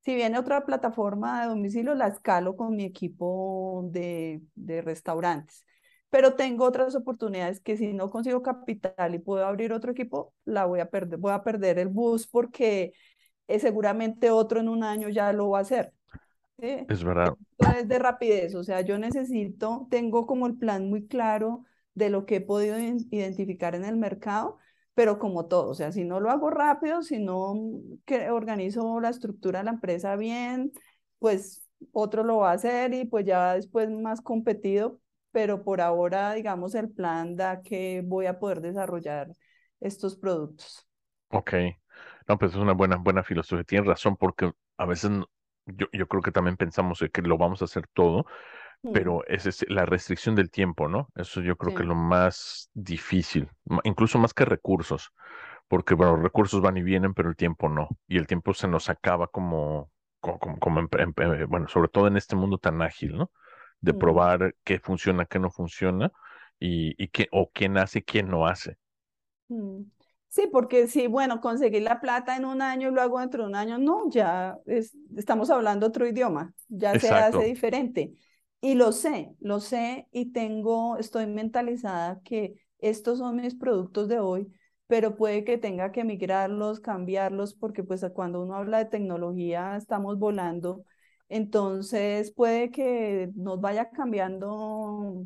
Si 0.02 0.16
viene 0.16 0.40
otra 0.40 0.66
plataforma 0.66 1.42
de 1.42 1.48
domicilio, 1.50 1.94
la 1.96 2.08
escalo 2.08 2.56
con 2.56 2.76
mi 2.76 2.86
equipo 2.86 3.84
de, 3.92 4.42
de 4.56 4.82
restaurantes. 4.82 5.66
Pero 6.10 6.36
tengo 6.36 6.66
otras 6.66 6.96
oportunidades 6.96 7.60
que 7.60 7.76
si 7.78 7.94
no 7.94 8.10
consigo 8.10 8.42
capital 8.42 9.14
y 9.14 9.20
puedo 9.20 9.46
abrir 9.46 9.74
otro 9.74 9.92
equipo, 9.92 10.34
la 10.46 10.66
voy 10.66 10.80
a 10.80 10.90
perder, 10.90 11.20
voy 11.20 11.34
a 11.34 11.44
perder 11.44 11.80
el 11.80 11.90
bus 11.90 12.28
porque 12.28 12.94
eh, 13.48 13.60
seguramente 13.60 14.32
otro 14.32 14.60
en 14.60 14.70
un 14.70 14.84
año 14.84 15.10
ya 15.10 15.34
lo 15.34 15.50
va 15.50 15.60
a 15.60 15.62
hacer. 15.62 15.94
Es 16.58 17.04
verdad. 17.04 17.34
Es 17.78 17.88
de 17.88 18.00
rapidez, 18.00 18.56
o 18.56 18.64
sea, 18.64 18.82
yo 18.82 18.98
necesito, 18.98 19.88
tengo 19.92 20.26
como 20.26 20.48
el 20.48 20.58
plan 20.58 20.90
muy 20.90 21.08
claro 21.08 21.66
de 21.94 22.10
lo 22.10 22.26
que 22.26 22.38
he 22.38 22.42
podido 22.42 22.80
identificar 22.80 23.76
en 23.76 23.86
el 23.86 23.98
mercado 23.98 24.58
pero 24.98 25.20
como 25.20 25.46
todo, 25.46 25.70
o 25.70 25.76
sea, 25.76 25.92
si 25.92 26.06
no 26.06 26.20
lo 26.20 26.32
hago 26.32 26.50
rápido, 26.50 27.04
si 27.04 27.20
no 27.20 27.54
que 28.06 28.32
organizo 28.32 29.00
la 29.00 29.10
estructura 29.10 29.60
de 29.60 29.66
la 29.66 29.72
empresa 29.72 30.16
bien, 30.16 30.72
pues 31.20 31.70
otro 31.92 32.24
lo 32.24 32.38
va 32.38 32.50
a 32.50 32.54
hacer 32.56 32.96
y 32.96 33.06
pues 33.06 33.24
ya 33.24 33.54
después 33.54 33.92
más 33.92 34.22
competido, 34.22 35.00
pero 35.38 35.64
por 35.64 35.82
ahora, 35.82 36.34
digamos, 36.34 36.74
el 36.74 36.90
plan 36.90 37.36
da 37.36 37.62
que 37.62 38.02
voy 38.04 38.26
a 38.26 38.40
poder 38.40 38.60
desarrollar 38.60 39.28
estos 39.80 40.16
productos. 40.16 40.88
Ok, 41.30 41.54
no, 42.28 42.40
pues 42.40 42.54
es 42.54 42.58
una 42.58 42.74
buena, 42.74 42.96
buena 42.96 43.22
filosofía, 43.22 43.64
tienes 43.64 43.88
razón, 43.88 44.18
porque 44.18 44.52
a 44.78 44.86
veces 44.88 45.12
yo, 45.68 45.86
yo 45.94 46.08
creo 46.08 46.24
que 46.24 46.32
también 46.32 46.58
pensamos 46.58 47.06
que 47.14 47.22
lo 47.22 47.38
vamos 47.38 47.62
a 47.62 47.66
hacer 47.66 47.86
todo, 47.94 48.26
Mm. 48.82 48.94
pero 48.94 49.24
es, 49.28 49.64
la 49.70 49.86
restricción 49.86 50.34
del 50.34 50.50
tiempo, 50.50 50.88
¿no? 50.88 51.08
Eso 51.14 51.42
yo 51.42 51.56
creo 51.56 51.76
que 51.76 51.84
es 51.84 51.88
lo 51.88 51.94
más 51.94 52.72
difícil, 52.74 53.48
incluso 53.84 54.18
más 54.18 54.34
que 54.34 54.46
recursos, 54.46 55.12
porque, 55.68 55.94
bueno, 55.94 56.16
recursos 56.16 56.62
van 56.62 56.78
y 56.78 56.84
vienen, 56.84 57.14
pero 57.14 57.30
el 57.30 57.36
tiempo 57.36 57.70
no, 57.70 57.90
y 58.08 58.18
el 58.18 58.26
tiempo 58.26 58.56
se 58.56 58.68
nos 58.68 58.90
acaba 58.90 59.28
como, 59.28 59.92
como, 60.20 60.58
como, 60.60 60.80
eh, 60.82 61.46
bueno, 61.48 61.68
sobre 61.68 61.90
todo 61.90 62.08
en 62.08 62.18
este 62.18 62.36
mundo 62.36 62.58
tan 62.58 62.82
ágil, 62.82 63.18
¿no? 63.18 63.32
De 63.82 63.94
mm. 63.94 63.98
probar 63.98 64.56
qué 64.64 64.80
funciona, 64.80 65.26
qué 65.26 65.40
no 65.40 65.50
funciona, 65.50 66.12
y, 66.60 67.02
y 67.02 67.10
qué, 67.10 67.28
o 67.32 67.50
quién 67.54 67.78
hace, 67.78 68.04
quién 68.04 68.30
no 68.30 68.48
hace. 68.48 68.78
Mm. 69.48 69.84
Sí, 70.30 70.48
porque 70.52 70.88
si, 70.88 71.08
bueno, 71.08 71.42
conseguir 71.42 71.82
la 71.82 72.00
plata 72.00 72.36
en 72.36 72.46
un 72.46 72.62
año 72.62 72.90
y 72.90 72.94
lo 72.94 73.02
hago 73.02 73.20
dentro 73.20 73.44
de 73.44 73.50
un 73.50 73.56
año, 73.56 73.78
no, 73.78 74.10
ya 74.10 74.58
estamos 75.16 75.50
hablando 75.50 75.88
otro 75.88 76.06
idioma, 76.08 76.54
ya 76.68 77.00
se 77.00 77.10
hace 77.10 77.46
diferente. 77.46 78.14
Y 78.60 78.76
lo 78.76 78.92
sé, 78.92 79.34
lo 79.40 79.60
sé 79.60 80.08
y 80.12 80.32
tengo, 80.32 80.98
estoy 80.98 81.28
mentalizada 81.28 82.20
que 82.24 82.56
estos 82.80 83.20
son 83.20 83.38
mis 83.38 83.56
productos 83.56 84.08
de 84.10 84.20
hoy, 84.20 84.48
pero 84.86 85.16
puede 85.16 85.44
que 85.44 85.58
tenga 85.58 85.92
que 85.92 86.04
migrarlos, 86.04 86.80
cambiarlos, 86.80 87.56
porque 87.56 87.84
pues 87.84 88.06
cuando 88.14 88.42
uno 88.42 88.56
habla 88.56 88.80
de 88.80 88.86
tecnología 88.86 89.76
estamos 89.78 90.20
volando, 90.20 90.84
entonces 91.30 92.32
puede 92.32 92.72
que 92.72 93.32
nos 93.36 93.60
vaya 93.60 93.90
cambiando 93.90 95.26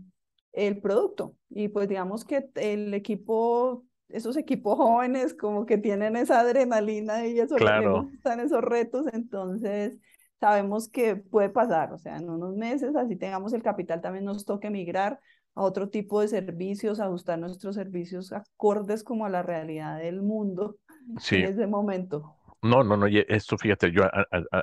el 0.54 0.82
producto 0.82 1.36
y 1.49 1.68
pues 1.70 1.88
digamos 1.88 2.26
que 2.26 2.49
el 2.56 2.93
equipo, 2.93 3.86
esos 4.10 4.36
equipos 4.38 4.78
jóvenes 4.78 5.34
como 5.34 5.66
que 5.66 5.78
tienen 5.78 6.16
esa 6.16 6.41
adrenalina 6.41 7.26
y 7.28 7.39
eso 7.39 7.56
claro. 7.56 8.10
están 8.14 8.39
esos 8.39 8.62
retos, 8.62 9.06
entonces 9.14 9.97
sabemos 10.39 10.89
que 10.89 11.16
puede 11.16 11.49
pasar, 11.49 11.93
o 11.93 11.97
sea, 11.99 12.18
en 12.18 12.30
unos 12.30 12.56
meses, 12.56 12.95
así 12.95 13.16
tengamos 13.16 13.54
el 13.54 13.62
capital, 13.62 14.02
también 14.02 14.26
nos 14.26 14.43
toque 14.43 14.70
migrar 14.72 15.20
a 15.54 15.62
otro 15.62 15.89
tipo 15.89 16.22
de 16.22 16.28
servicios, 16.28 16.99
ajustar 16.99 17.38
nuestros 17.38 17.76
servicios 17.76 18.34
acordes 18.34 19.04
como 19.04 19.26
a 19.26 19.30
la 19.30 19.43
realidad 19.43 19.99
del 19.99 20.22
mundo 20.22 20.78
en 21.30 21.45
ese 21.45 21.68
momento. 21.68 22.36
No, 22.64 22.84
no, 22.84 22.95
no, 22.95 23.07
esto 23.07 23.57
fíjate, 23.57 23.91
yo 23.91 24.03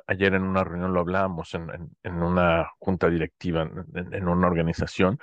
ayer 0.07 0.35
en 0.35 0.45
una 0.45 0.63
reunión 0.63 0.93
lo 0.93 1.01
hablábamos, 1.01 1.53
en, 1.55 1.69
en, 2.05 2.23
una 2.23 2.71
junta 2.79 3.09
directiva, 3.09 3.63
en, 3.63 4.29
una 4.29 4.47
organización, 4.47 5.19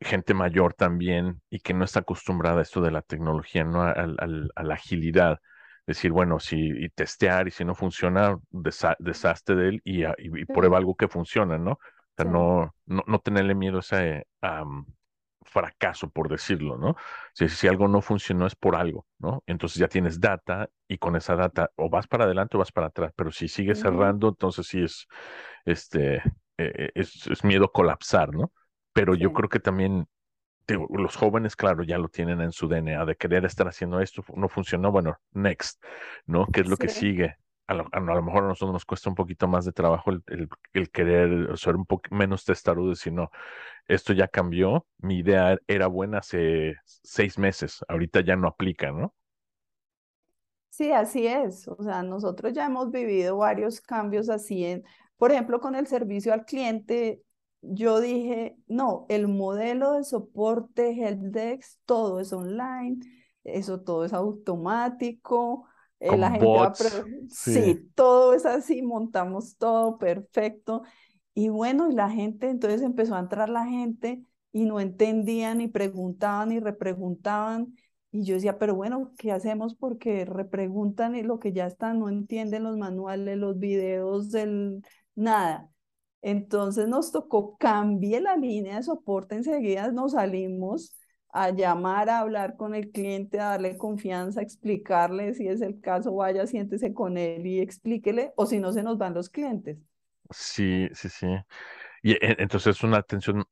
gente 0.00 0.32
mayor 0.32 0.74
también 0.74 1.42
y 1.50 1.60
que 1.60 1.74
no 1.74 1.84
está 1.84 2.00
acostumbrada 2.00 2.60
a 2.60 2.62
esto 2.62 2.80
de 2.80 2.90
la 2.90 3.02
tecnología, 3.02 3.64
¿no? 3.64 3.82
a 3.82 4.06
la 4.62 4.74
agilidad 4.74 5.40
decir, 5.86 6.10
bueno, 6.10 6.40
si 6.40 6.56
y 6.56 6.88
testear 6.90 7.48
y 7.48 7.50
si 7.50 7.64
no 7.64 7.74
funciona, 7.74 8.38
deshazte 8.98 9.54
de 9.54 9.68
él 9.68 9.80
y, 9.84 10.04
y, 10.04 10.44
prueba 10.46 10.78
algo 10.78 10.94
que 10.94 11.08
funciona, 11.08 11.58
¿no? 11.58 11.72
O 11.72 11.78
sea, 12.16 12.24
no, 12.24 12.74
no, 12.86 13.04
no 13.06 13.18
tenerle 13.18 13.54
miedo 13.54 13.78
a 13.78 13.80
ese 13.80 14.26
fracaso, 15.44 16.10
por 16.10 16.28
decirlo, 16.28 16.76
¿no? 16.76 16.96
Si, 17.32 17.48
si 17.48 17.68
algo 17.68 17.88
no 17.88 18.00
funcionó 18.02 18.46
es 18.46 18.54
por 18.54 18.76
algo, 18.76 19.06
¿no? 19.18 19.42
Entonces 19.46 19.78
ya 19.78 19.88
tienes 19.88 20.20
data 20.20 20.68
y 20.88 20.98
con 20.98 21.16
esa 21.16 21.36
data 21.36 21.70
o 21.76 21.88
vas 21.88 22.06
para 22.06 22.24
adelante 22.24 22.56
o 22.56 22.60
vas 22.60 22.72
para 22.72 22.88
atrás, 22.88 23.12
pero 23.16 23.30
si 23.30 23.48
sigues 23.48 23.80
cerrando, 23.80 24.28
entonces 24.28 24.66
sí 24.66 24.82
es, 24.82 25.06
este, 25.64 26.22
eh, 26.58 26.90
es, 26.94 27.26
es, 27.26 27.44
miedo 27.44 27.70
colapsar, 27.70 28.34
¿no? 28.34 28.52
Pero 28.92 29.14
yo 29.14 29.32
creo 29.32 29.48
que 29.48 29.60
también 29.60 30.06
los 30.66 31.16
jóvenes, 31.16 31.56
claro, 31.56 31.82
ya 31.82 31.98
lo 31.98 32.08
tienen 32.08 32.40
en 32.40 32.52
su 32.52 32.68
DNA 32.68 33.04
de 33.04 33.16
querer 33.16 33.44
estar 33.44 33.68
haciendo 33.68 34.00
esto, 34.00 34.24
no 34.34 34.48
funcionó, 34.48 34.90
bueno, 34.90 35.18
next, 35.32 35.82
¿no? 36.26 36.46
¿Qué 36.46 36.60
es 36.60 36.68
lo 36.68 36.76
que 36.76 36.88
sigue? 36.88 37.36
A 37.66 37.74
lo, 37.74 37.86
a 37.92 38.00
lo, 38.00 38.22
mejor 38.22 38.44
a 38.44 38.48
nosotros 38.48 38.74
nos 38.74 38.84
cuesta 38.84 39.08
un 39.08 39.14
poquito 39.14 39.48
más 39.48 39.64
de 39.64 39.72
trabajo 39.72 40.10
el, 40.10 40.48
el, 40.74 40.90
querer 40.90 41.56
ser 41.56 41.76
un 41.76 41.86
poco 41.86 42.14
menos 42.14 42.44
testarudo 42.44 42.92
y 42.92 43.10
no, 43.10 43.30
esto 43.88 44.12
ya 44.12 44.28
cambió, 44.28 44.86
mi 44.98 45.18
idea 45.18 45.56
era 45.66 45.86
buena 45.86 46.18
hace 46.18 46.76
seis 46.84 47.38
meses, 47.38 47.84
ahorita 47.88 48.20
ya 48.20 48.36
no 48.36 48.48
aplica, 48.48 48.92
¿no? 48.92 49.14
Sí, 50.70 50.90
así 50.90 51.26
es. 51.26 51.68
O 51.68 51.82
sea, 51.82 52.02
nosotros 52.02 52.52
ya 52.52 52.66
hemos 52.66 52.90
vivido 52.90 53.36
varios 53.36 53.80
cambios 53.80 54.28
así 54.28 54.64
en, 54.64 54.84
por 55.16 55.30
ejemplo, 55.30 55.60
con 55.60 55.76
el 55.76 55.86
servicio 55.86 56.32
al 56.32 56.44
cliente, 56.44 57.22
yo 57.62 58.00
dije, 58.00 58.56
no, 58.66 59.06
el 59.08 59.28
modelo 59.28 59.92
de 59.92 60.04
soporte 60.04 60.90
HelpDesk, 60.90 61.80
todo 61.84 62.20
es 62.20 62.32
online, 62.32 62.98
eso 63.44 63.80
todo 63.80 64.04
es 64.04 64.12
automático, 64.12 65.66
eh, 66.04 66.16
la 66.18 66.30
gente 66.30 66.46
va 66.46 66.74
sí. 67.30 67.90
todo 67.94 68.34
es 68.34 68.44
así, 68.44 68.82
montamos 68.82 69.56
todo 69.56 69.96
perfecto. 69.96 70.82
Y 71.32 71.48
bueno, 71.48 71.90
y 71.90 71.94
la 71.94 72.10
gente, 72.10 72.48
entonces 72.48 72.82
empezó 72.82 73.14
a 73.14 73.20
entrar 73.20 73.48
la 73.48 73.66
gente 73.66 74.22
y 74.52 74.66
no 74.66 74.80
entendían 74.80 75.60
y 75.60 75.68
preguntaban 75.68 76.52
y 76.52 76.60
repreguntaban. 76.60 77.74
Y 78.12 78.24
yo 78.24 78.34
decía, 78.34 78.58
pero 78.58 78.74
bueno, 78.74 79.12
¿qué 79.18 79.32
hacemos? 79.32 79.74
Porque 79.74 80.24
repreguntan 80.24 81.16
y 81.16 81.22
lo 81.22 81.38
que 81.38 81.52
ya 81.52 81.66
está, 81.66 81.94
no 81.94 82.08
entienden 82.08 82.64
los 82.64 82.76
manuales, 82.76 83.38
los 83.38 83.58
videos, 83.58 84.30
del 84.30 84.82
nada. 85.14 85.70
Entonces 86.20 86.86
nos 86.86 87.12
tocó 87.12 87.56
cambiar 87.56 88.22
la 88.22 88.36
línea 88.36 88.76
de 88.76 88.82
soporte, 88.82 89.36
enseguida 89.36 89.90
nos 89.90 90.12
salimos 90.12 90.96
a 91.34 91.50
llamar, 91.50 92.08
a 92.08 92.20
hablar 92.20 92.56
con 92.56 92.76
el 92.76 92.92
cliente, 92.92 93.40
a 93.40 93.50
darle 93.50 93.76
confianza, 93.76 94.38
a 94.38 94.44
explicarle 94.44 95.34
si 95.34 95.48
es 95.48 95.60
el 95.62 95.80
caso, 95.80 96.14
vaya, 96.14 96.46
siéntese 96.46 96.94
con 96.94 97.18
él 97.18 97.44
y 97.44 97.58
explíquele, 97.60 98.32
o 98.36 98.46
si 98.46 98.60
no 98.60 98.72
se 98.72 98.84
nos 98.84 98.98
van 98.98 99.14
los 99.14 99.28
clientes. 99.28 99.76
Sí, 100.30 100.88
sí, 100.92 101.08
sí. 101.08 101.26
Y 102.04 102.12
e, 102.12 102.36
entonces 102.38 102.76
es 102.76 102.84
una 102.84 102.98
atención 102.98 103.42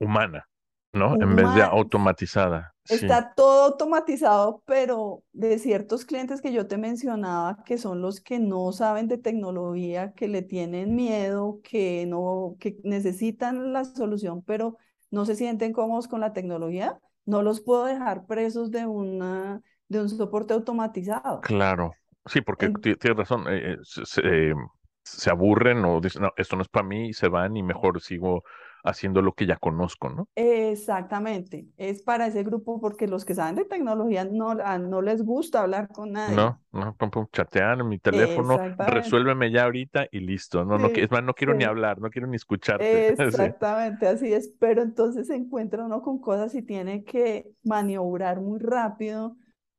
humana, 0.00 0.48
¿no? 0.92 1.14
En 1.14 1.36
vez 1.36 1.54
de 1.54 1.62
automatizada. 1.62 2.74
Está 2.88 3.32
todo 3.36 3.66
automatizado, 3.66 4.64
pero 4.66 5.22
de 5.32 5.60
ciertos 5.60 6.04
clientes 6.04 6.40
que 6.40 6.52
yo 6.52 6.66
te 6.66 6.76
mencionaba, 6.76 7.62
que 7.64 7.78
son 7.78 8.02
los 8.02 8.20
que 8.20 8.40
no 8.40 8.72
saben 8.72 9.06
de 9.06 9.16
tecnología, 9.16 10.12
que 10.14 10.26
le 10.26 10.42
tienen 10.42 10.96
miedo, 10.96 11.60
que 11.62 12.04
no, 12.06 12.56
que 12.58 12.78
necesitan 12.82 13.72
la 13.72 13.84
solución, 13.84 14.42
pero 14.42 14.76
no 15.12 15.24
se 15.24 15.36
sienten 15.36 15.72
cómodos 15.72 16.08
con 16.08 16.20
la 16.20 16.32
tecnología, 16.32 16.98
no 17.28 17.42
los 17.42 17.60
puedo 17.60 17.84
dejar 17.84 18.24
presos 18.24 18.70
de 18.70 18.86
una 18.86 19.60
de 19.86 20.00
un 20.00 20.08
soporte 20.08 20.54
automatizado. 20.54 21.40
Claro, 21.42 21.92
sí, 22.24 22.40
porque 22.40 22.70
tienes 22.80 23.16
razón, 23.16 23.44
eh, 23.48 23.76
eh, 24.22 24.54
se, 25.02 25.30
aburren 25.30 25.84
o 25.84 26.00
dicen, 26.00 26.22
no, 26.22 26.32
esto 26.36 26.56
no 26.56 26.62
es 26.62 26.68
para 26.68 26.86
mí, 26.86 27.08
y 27.08 27.12
se 27.12 27.28
van 27.28 27.56
y 27.56 27.62
mejor 27.62 28.00
sigo 28.00 28.44
haciendo 28.88 29.22
lo 29.22 29.32
que 29.32 29.46
ya 29.46 29.56
conozco, 29.56 30.08
¿no? 30.08 30.28
Exactamente, 30.34 31.66
es 31.76 32.02
para 32.02 32.26
ese 32.26 32.42
grupo 32.42 32.80
porque 32.80 33.06
los 33.06 33.24
que 33.24 33.34
saben 33.34 33.56
de 33.56 33.64
tecnología 33.64 34.24
no, 34.24 34.50
ah, 34.64 34.78
no 34.78 35.02
les 35.02 35.22
gusta 35.22 35.62
hablar 35.62 35.88
con 35.88 36.12
nadie. 36.12 36.36
No, 36.36 36.60
no, 36.72 36.96
chatear 37.32 37.80
en 37.80 37.88
mi 37.88 37.98
teléfono, 37.98 38.58
resuélveme 38.78 39.50
ya 39.50 39.64
ahorita 39.64 40.06
y 40.10 40.20
listo, 40.20 40.64
no, 40.64 40.78
no, 40.78 40.88
es 40.88 41.10
más, 41.10 41.22
no 41.22 41.34
quiero 41.34 41.54
ni 41.54 41.64
hablar, 41.64 42.00
no 42.00 42.10
quiero 42.10 42.26
ni 42.26 42.36
escucharte. 42.36 43.08
Exactamente, 43.18 44.06
así 44.06 44.32
es, 44.32 44.52
pero 44.58 44.82
entonces 44.82 45.26
se 45.26 45.36
encuentra 45.36 45.84
uno 45.84 46.02
con 46.02 46.20
cosas 46.20 46.54
y 46.54 46.62
tiene 46.62 47.04
que 47.04 47.50
maniobrar 47.64 48.40
muy 48.40 48.58
rápido 48.58 49.36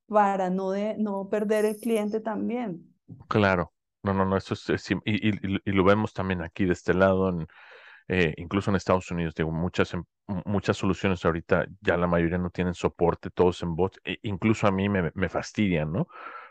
para 0.07 0.49
no, 0.49 0.71
de, 0.71 0.95
no 0.97 1.29
perder 1.29 1.65
el 1.65 1.77
cliente 1.77 2.19
también. 2.19 2.93
Claro, 3.27 3.73
no, 4.03 4.13
no, 4.13 4.25
no, 4.25 4.37
eso 4.37 4.53
es, 4.53 4.91
y, 4.91 4.97
y, 5.05 5.71
lo 5.71 5.83
vemos 5.83 6.13
también 6.13 6.41
aquí 6.41 6.65
de 6.65 6.73
este 6.73 6.93
lado, 6.93 7.29
en, 7.29 7.47
eh, 8.11 8.33
incluso 8.37 8.71
en 8.71 8.75
Estados 8.75 9.09
Unidos, 9.11 9.35
digo, 9.35 9.51
muchas, 9.51 9.93
em, 9.93 10.03
muchas 10.45 10.77
soluciones 10.77 11.23
ahorita 11.23 11.67
ya 11.79 11.95
la 11.95 12.07
mayoría 12.07 12.39
no 12.39 12.49
tienen 12.49 12.73
soporte, 12.73 13.29
todos 13.29 13.61
en 13.61 13.75
bots, 13.75 13.99
e 14.03 14.17
incluso 14.23 14.65
a 14.65 14.71
mí 14.71 14.89
me, 14.89 15.11
me 15.13 15.29
fastidian, 15.29 15.93
¿no? 15.93 16.07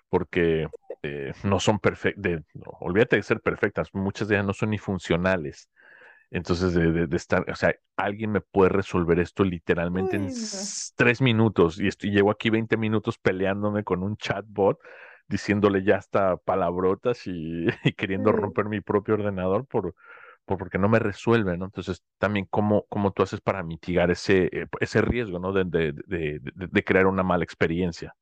Porque 0.09 0.69
eh, 1.03 1.33
no 1.43 1.59
son 1.59 1.81
perfectas, 1.81 2.43
olvídate 2.81 3.17
de 3.17 3.25
ser 3.25 3.41
perfectas, 3.41 3.93
muchas 3.93 4.29
de 4.29 4.37
ellas 4.37 4.47
no 4.47 4.53
son 4.55 4.71
ni 4.71 4.79
funcionales. 4.79 5.69
Entonces, 6.31 6.75
de, 6.75 7.07
de, 7.07 7.17
estar, 7.17 7.51
o 7.51 7.55
sea, 7.57 7.75
alguien 7.97 8.31
me 8.31 8.41
puede 8.41 8.69
resolver 8.69 9.19
esto 9.19 9.45
literalmente 9.45 10.17
en 10.17 10.29
tres 10.95 11.21
minutos 11.21 11.81
y 11.81 11.89
estoy, 11.89 12.11
llevo 12.11 12.31
aquí 12.31 12.51
20 12.51 12.77
minutos 12.77 13.19
peleándome 13.19 13.83
con 13.83 14.03
un 14.03 14.17
chatbot 14.17 14.79
diciéndole 15.27 15.83
ya 15.83 15.97
hasta 15.97 16.37
palabrotas 16.37 17.27
y, 17.27 17.67
queriendo 17.97 18.31
romper 18.31 18.67
mi 18.67 18.81
propio 18.81 19.15
ordenador 19.15 19.67
por, 19.67 19.95
por, 19.95 19.95
porque 20.57 20.79
no 20.79 20.89
me 20.89 20.99
resuelve, 20.99 21.57
¿no? 21.59 21.67
Entonces, 21.67 22.03
también 22.19 22.47
cómo, 22.51 22.85
cómo 22.89 23.13
tú 23.13 23.23
haces 23.23 23.41
para 23.41 23.63
mitigar 23.63 24.11
ese, 24.11 24.45
eh, 24.53 24.67
ese 24.81 25.03
riesgo, 25.03 25.39
¿no? 25.39 25.53
De, 25.53 25.65
de, 25.65 26.41
de 26.45 26.85
crear 26.85 27.07
una 27.07 27.23
mala 27.23 27.45
experiencia. 27.45 28.15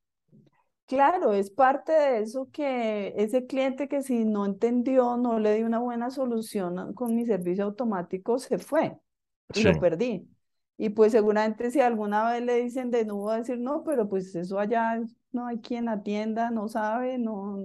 Claro, 0.86 1.32
es 1.32 1.50
parte 1.50 1.90
de 1.92 2.20
eso 2.20 2.48
que 2.52 3.12
ese 3.16 3.44
cliente 3.46 3.88
que 3.88 4.02
si 4.02 4.24
no 4.24 4.46
entendió, 4.46 5.16
no 5.16 5.40
le 5.40 5.54
di 5.56 5.64
una 5.64 5.80
buena 5.80 6.10
solución 6.10 6.94
con 6.94 7.16
mi 7.16 7.26
servicio 7.26 7.64
automático, 7.64 8.38
se 8.38 8.58
fue 8.58 8.96
y 9.52 9.62
lo 9.62 9.78
perdí. 9.78 10.28
Y 10.78 10.90
pues 10.90 11.10
seguramente 11.12 11.70
si 11.72 11.80
alguna 11.80 12.30
vez 12.30 12.42
le 12.44 12.62
dicen 12.62 12.90
de 12.92 13.04
nuevo, 13.04 13.24
va 13.26 13.34
a 13.34 13.38
decir, 13.38 13.58
no, 13.58 13.82
pero 13.82 14.08
pues 14.08 14.32
eso 14.36 14.60
allá 14.60 15.00
no 15.32 15.46
hay 15.48 15.58
quien 15.60 15.88
atienda, 15.88 16.50
no 16.52 16.68
sabe, 16.68 17.18
no, 17.18 17.58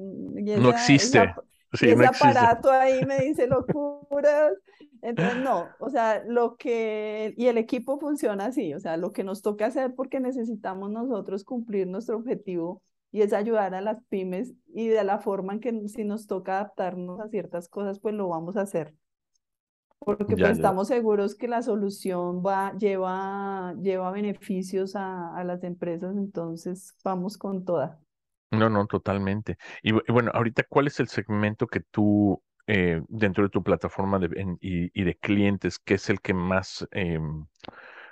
no 0.55 0.69
existe. 0.69 1.35
Ese 1.71 2.05
aparato 2.05 2.71
ahí 2.71 3.05
me 3.05 3.19
dice 3.19 3.47
locuras. 3.47 4.53
Entonces, 5.01 5.37
no, 5.37 5.67
o 5.79 5.89
sea, 5.89 6.23
lo 6.25 6.57
que, 6.57 7.33
y 7.35 7.47
el 7.47 7.57
equipo 7.57 7.99
funciona 7.99 8.45
así, 8.45 8.73
o 8.75 8.79
sea, 8.79 8.97
lo 8.97 9.11
que 9.11 9.23
nos 9.23 9.41
toca 9.41 9.65
hacer 9.65 9.95
porque 9.95 10.19
necesitamos 10.19 10.91
nosotros 10.91 11.43
cumplir 11.43 11.87
nuestro 11.87 12.17
objetivo 12.17 12.83
y 13.11 13.21
es 13.21 13.33
ayudar 13.33 13.73
a 13.73 13.81
las 13.81 14.03
pymes 14.09 14.53
y 14.73 14.87
de 14.87 15.03
la 15.03 15.17
forma 15.19 15.53
en 15.53 15.59
que 15.59 15.87
si 15.89 16.03
nos 16.03 16.27
toca 16.27 16.59
adaptarnos 16.59 17.19
a 17.19 17.29
ciertas 17.29 17.67
cosas, 17.67 17.99
pues 17.99 18.13
lo 18.13 18.27
vamos 18.29 18.57
a 18.57 18.61
hacer. 18.61 18.93
Porque 19.97 20.35
pues, 20.35 20.51
estamos 20.51 20.87
seguros 20.87 21.35
que 21.35 21.47
la 21.47 21.61
solución 21.61 22.43
va, 22.45 22.75
lleva, 22.77 23.75
lleva 23.81 24.11
beneficios 24.11 24.95
a, 24.95 25.35
a 25.35 25.43
las 25.43 25.63
empresas, 25.63 26.15
entonces 26.15 26.95
vamos 27.03 27.37
con 27.37 27.65
toda. 27.65 27.99
No, 28.51 28.69
no, 28.69 28.85
totalmente. 28.85 29.57
Y, 29.81 29.93
bueno, 30.11 30.31
ahorita, 30.33 30.63
¿cuál 30.67 30.87
es 30.87 30.99
el 30.99 31.07
segmento 31.07 31.67
que 31.67 31.79
tú, 31.79 32.43
eh, 32.67 33.01
dentro 33.07 33.43
de 33.43 33.49
tu 33.49 33.63
plataforma 33.63 34.19
de, 34.19 34.57
y, 34.59 35.03
de 35.03 35.15
clientes, 35.15 35.79
qué 35.79 35.93
es 35.93 36.09
el 36.09 36.19
que 36.19 36.33
más 36.33 36.85
em, 36.91 37.45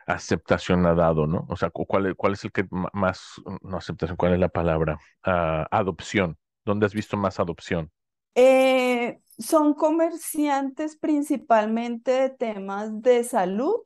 aceptación 0.08 0.86
ha 0.86 0.96
dado, 0.96 1.28
¿no? 1.28 1.46
O 1.50 1.58
sea, 1.58 1.70
¿cuál, 1.70 2.16
cuál 2.16 2.34
es 2.34 2.46
el 2.46 2.54
que 2.54 2.66
más, 2.94 3.42
no 3.62 3.78
aceptación, 3.78 4.16
cuál 4.16 4.34
es 4.34 4.40
la 4.40 4.50
palabra? 4.50 4.98
Ah, 5.24 5.68
adopción. 5.72 6.38
¿Dónde 6.64 6.86
has 6.86 6.94
visto 6.94 7.18
más 7.18 7.40
adopción? 7.40 7.92
Eh, 8.36 9.20
son 9.38 9.74
comerciantes 9.74 10.96
principalmente 10.96 12.12
de 12.12 12.30
temas 12.30 13.02
de 13.02 13.26
salud 13.26 13.82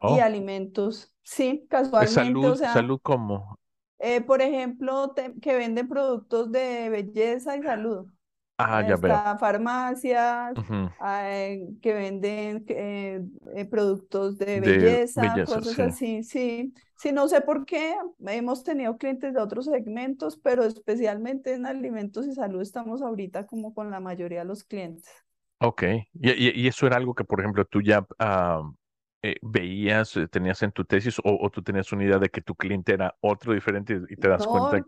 y 0.00 0.06
oh. 0.06 0.22
alimentos. 0.22 1.14
Sí, 1.22 1.66
casualmente. 1.68 2.14
¿Salud, 2.14 2.56
salud 2.56 3.00
cómo? 3.02 3.59
Eh, 4.02 4.22
por 4.22 4.40
ejemplo, 4.40 5.14
que 5.42 5.54
venden 5.54 5.86
productos 5.86 6.50
de 6.50 6.88
belleza 6.88 7.56
y 7.56 7.62
salud. 7.62 8.06
Ah, 8.56 8.82
ya 8.86 8.96
veo. 8.96 9.38
farmacias 9.38 10.52
que 11.80 11.94
venden 11.94 12.64
eh, 12.68 13.22
eh, 13.54 13.64
productos 13.64 14.38
de 14.38 14.60
belleza, 14.60 15.34
cosas 15.46 15.78
así, 15.80 16.22
sí. 16.22 16.72
Sí, 16.96 17.12
no 17.12 17.28
sé 17.28 17.40
por 17.40 17.64
qué, 17.64 17.94
hemos 18.26 18.62
tenido 18.62 18.98
clientes 18.98 19.32
de 19.32 19.40
otros 19.40 19.64
segmentos, 19.64 20.36
pero 20.36 20.64
especialmente 20.64 21.54
en 21.54 21.64
alimentos 21.64 22.26
y 22.26 22.34
salud 22.34 22.60
estamos 22.60 23.00
ahorita 23.00 23.46
como 23.46 23.72
con 23.72 23.90
la 23.90 24.00
mayoría 24.00 24.40
de 24.40 24.44
los 24.44 24.64
clientes. 24.64 25.10
Ok, 25.60 25.82
y, 26.14 26.66
eso 26.66 26.86
era 26.86 26.96
algo 26.96 27.14
que, 27.14 27.24
por 27.24 27.40
ejemplo, 27.40 27.64
tú 27.64 27.80
ya 27.80 28.06
ah, 28.18 28.62
eh, 29.22 29.36
veías, 29.42 30.18
tenías 30.30 30.62
en 30.62 30.72
tu 30.72 30.84
tesis 30.84 31.16
o, 31.22 31.50
tú 31.50 31.62
tenías 31.62 31.92
una 31.92 32.04
idea 32.04 32.18
de 32.18 32.28
que 32.28 32.40
tu 32.40 32.54
cliente 32.54 32.94
era 32.94 33.14
otro 33.20 33.52
diferente 33.52 34.00
y 34.08 34.16
te 34.16 34.28
das 34.28 34.46
cuenta 34.46 34.84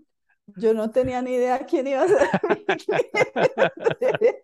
yo 0.56 0.74
no 0.74 0.90
tenía 0.90 1.22
ni 1.22 1.34
idea 1.34 1.64
quién 1.66 1.86
iba 1.86 2.02
a 2.02 2.08
ser 2.08 2.18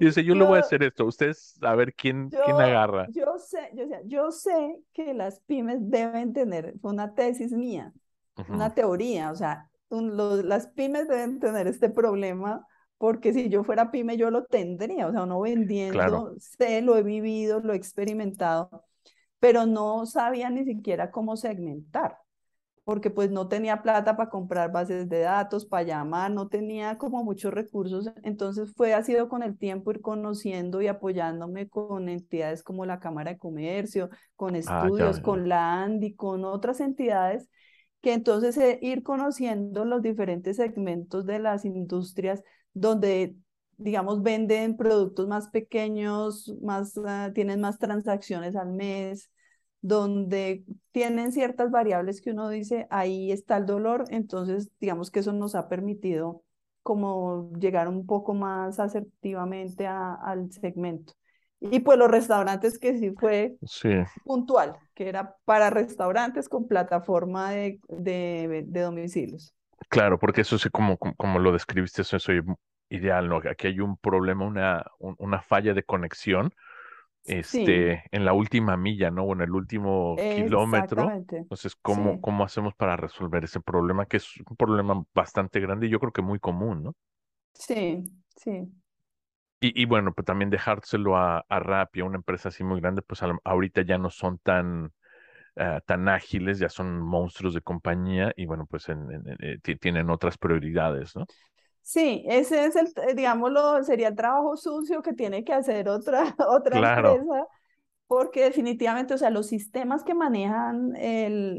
y 0.00 0.04
dice, 0.04 0.24
yo, 0.24 0.34
lo 0.34 0.46
voy 0.46 0.58
a 0.58 0.60
hacer 0.60 0.82
esto, 0.82 1.06
ustedes 1.06 1.58
a 1.62 1.74
ver 1.74 1.94
quién, 1.94 2.28
quién 2.28 2.56
agarra. 2.56 3.06
Yo 3.10 3.38
sé, 3.38 3.70
yo, 3.74 3.84
yo 4.04 4.30
sé 4.30 4.80
que 4.92 5.14
las 5.14 5.40
pymes 5.40 5.78
deben 5.80 6.32
tener, 6.32 6.74
fue 6.80 6.92
una 6.92 7.14
tesis 7.14 7.52
mía, 7.52 7.92
una 8.48 8.74
teoría, 8.74 9.30
o 9.30 9.34
sea, 9.34 9.70
las 9.90 10.68
pymes 10.68 11.08
deben 11.08 11.40
tener 11.40 11.66
este 11.66 11.88
problema 11.88 12.66
porque 12.98 13.32
si 13.32 13.48
yo 13.48 13.64
fuera 13.64 13.90
pyme 13.90 14.16
yo 14.16 14.30
lo 14.30 14.44
tendría, 14.44 15.06
o 15.06 15.12
sea, 15.12 15.24
no 15.24 15.40
vendiendo, 15.40 16.34
sé, 16.38 16.82
lo 16.82 16.96
he 16.96 17.02
vivido, 17.02 17.60
lo 17.60 17.72
he 17.72 17.76
experimentado, 17.76 18.84
pero 19.40 19.66
no 19.66 20.06
sabía 20.06 20.50
ni 20.50 20.64
siquiera 20.64 21.10
cómo 21.10 21.36
segmentar 21.36 22.18
porque 22.88 23.10
pues 23.10 23.30
no 23.30 23.48
tenía 23.48 23.82
plata 23.82 24.16
para 24.16 24.30
comprar 24.30 24.72
bases 24.72 25.10
de 25.10 25.18
datos, 25.18 25.66
para 25.66 25.82
llamar, 25.82 26.30
no 26.30 26.48
tenía 26.48 26.96
como 26.96 27.22
muchos 27.22 27.52
recursos. 27.52 28.10
Entonces 28.22 28.72
fue, 28.74 28.94
ha 28.94 29.02
sido 29.02 29.28
con 29.28 29.42
el 29.42 29.58
tiempo 29.58 29.90
ir 29.90 30.00
conociendo 30.00 30.80
y 30.80 30.86
apoyándome 30.86 31.68
con 31.68 32.08
entidades 32.08 32.62
como 32.62 32.86
la 32.86 32.98
Cámara 32.98 33.32
de 33.32 33.36
Comercio, 33.36 34.08
con 34.36 34.54
ah, 34.54 34.58
estudios, 34.60 35.20
con 35.20 35.50
la 35.50 35.82
ANDI, 35.82 36.14
con 36.14 36.46
otras 36.46 36.80
entidades, 36.80 37.50
que 38.00 38.14
entonces 38.14 38.56
eh, 38.56 38.78
ir 38.80 39.02
conociendo 39.02 39.84
los 39.84 40.00
diferentes 40.00 40.56
segmentos 40.56 41.26
de 41.26 41.40
las 41.40 41.66
industrias 41.66 42.42
donde 42.72 43.36
digamos, 43.78 44.22
venden 44.22 44.76
productos 44.76 45.28
más 45.28 45.48
pequeños, 45.48 46.54
más, 46.60 46.98
ah, 47.06 47.30
tienen 47.34 47.60
más 47.60 47.78
transacciones 47.78 48.56
al 48.56 48.72
mes, 48.72 49.30
donde 49.80 50.64
tienen 50.90 51.32
ciertas 51.32 51.70
variables 51.70 52.20
que 52.20 52.32
uno 52.32 52.48
dice, 52.48 52.86
ahí 52.90 53.30
está 53.32 53.56
el 53.56 53.66
dolor, 53.66 54.04
entonces 54.10 54.70
digamos 54.80 55.10
que 55.10 55.20
eso 55.20 55.32
nos 55.32 55.54
ha 55.54 55.68
permitido 55.68 56.42
como 56.82 57.52
llegar 57.58 57.88
un 57.88 58.06
poco 58.06 58.34
más 58.34 58.80
asertivamente 58.80 59.86
al 59.86 60.50
segmento. 60.50 61.12
Y 61.60 61.80
pues 61.80 61.98
los 61.98 62.10
restaurantes 62.10 62.78
que 62.78 62.98
sí 62.98 63.12
fue 63.18 63.56
puntual, 64.24 64.76
que 64.94 65.08
era 65.08 65.36
para 65.44 65.70
restaurantes 65.70 66.48
con 66.48 66.68
plataforma 66.68 67.50
de, 67.50 67.80
de, 67.88 68.80
domicilios. 68.80 69.54
Claro, 69.88 70.18
porque 70.18 70.42
eso 70.42 70.56
sí, 70.56 70.70
como, 70.70 70.96
como 70.96 71.38
lo 71.40 71.52
describiste, 71.52 72.02
eso 72.02 72.16
es 72.16 72.28
ideal, 72.90 73.28
¿no? 73.28 73.38
Aquí 73.50 73.68
hay 73.68 73.80
un 73.80 73.96
problema, 73.98 74.46
una, 74.46 74.84
una 74.98 75.42
falla 75.42 75.74
de 75.74 75.84
conexión 75.84 76.52
este, 77.24 78.04
en 78.12 78.24
la 78.24 78.32
última 78.34 78.76
milla, 78.76 79.10
¿no? 79.10 79.24
O 79.24 79.34
en 79.34 79.42
el 79.42 79.52
último 79.52 80.24
kilómetro. 80.28 81.14
Entonces, 81.44 81.76
¿cómo, 81.82 82.20
¿cómo 82.20 82.44
hacemos 82.44 82.74
para 82.74 82.96
resolver 82.96 83.44
ese 83.44 83.60
problema? 83.60 84.06
Que 84.06 84.18
es 84.18 84.28
un 84.48 84.56
problema 84.56 85.04
bastante 85.14 85.60
grande 85.60 85.86
y 85.86 85.90
yo 85.90 86.00
creo 86.00 86.12
que 86.12 86.22
muy 86.22 86.38
común, 86.40 86.82
¿no? 86.84 86.94
Sí, 87.54 88.04
sí. 88.36 88.72
Y, 89.60 89.80
y 89.82 89.86
bueno, 89.86 90.12
pues 90.14 90.24
también 90.24 90.50
dejárselo 90.50 91.16
a, 91.16 91.40
a 91.48 91.58
Rappi, 91.60 92.00
a 92.00 92.04
una 92.04 92.16
empresa 92.16 92.48
así 92.50 92.62
muy 92.64 92.80
grande, 92.80 93.02
pues 93.02 93.20
ahorita 93.44 93.82
ya 93.82 93.98
no 93.98 94.08
son 94.10 94.38
tan, 94.38 94.92
ah, 95.56 95.80
tan 95.86 96.08
ágiles, 96.08 96.58
ya 96.60 96.68
son 96.70 97.00
monstruos 97.00 97.54
de 97.54 97.62
compañía 97.62 98.32
y 98.36 98.46
bueno, 98.46 98.66
pues 98.66 98.88
eh, 98.88 99.58
tienen 99.80 100.10
otras 100.10 100.38
prioridades, 100.38 101.16
¿no? 101.16 101.26
Sí, 101.88 102.22
ese 102.28 102.66
es 102.66 102.76
el, 102.76 102.88
eh, 103.08 103.14
digámoslo, 103.14 103.82
sería 103.82 104.08
el 104.08 104.14
trabajo 104.14 104.58
sucio 104.58 105.00
que 105.00 105.14
tiene 105.14 105.42
que 105.42 105.54
hacer 105.54 105.88
otra, 105.88 106.36
otra 106.46 106.76
empresa, 106.78 107.46
porque 108.06 108.44
definitivamente, 108.44 109.14
o 109.14 109.18
sea, 109.18 109.30
los 109.30 109.46
sistemas 109.46 110.04
que 110.04 110.12
manejan 110.12 110.92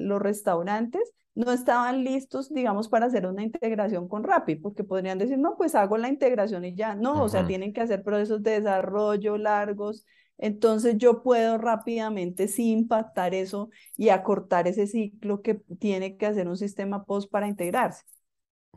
los 0.08 0.22
restaurantes 0.22 1.02
no 1.34 1.52
estaban 1.52 2.04
listos, 2.04 2.54
digamos, 2.54 2.90
para 2.90 3.08
hacer 3.08 3.26
una 3.26 3.42
integración 3.42 4.08
con 4.08 4.24
Rappi, 4.24 4.58
porque 4.58 4.84
podrían 4.84 5.18
decir, 5.18 5.40
no, 5.40 5.58
pues 5.58 5.74
hago 5.74 5.98
la 5.98 6.10
integración 6.10 6.64
y 6.64 6.76
ya, 6.76 6.94
no, 6.94 7.24
o 7.24 7.30
sea, 7.30 7.48
tienen 7.48 7.74
que 7.74 7.82
hacer 7.82 8.04
procesos 8.04 8.44
de 8.44 8.52
desarrollo 8.52 9.36
largos, 9.36 10.06
entonces 10.38 11.00
yo 11.00 11.24
puedo 11.24 11.58
rápidamente 11.58 12.48
sí 12.48 12.70
impactar 12.70 13.34
eso 13.34 13.72
y 13.98 14.10
acortar 14.10 14.68
ese 14.68 14.86
ciclo 14.86 15.42
que 15.42 15.56
tiene 15.80 16.18
que 16.18 16.28
hacer 16.28 16.48
un 16.48 16.58
sistema 16.58 17.04
post 17.04 17.32
para 17.32 17.48
integrarse. 17.48 18.04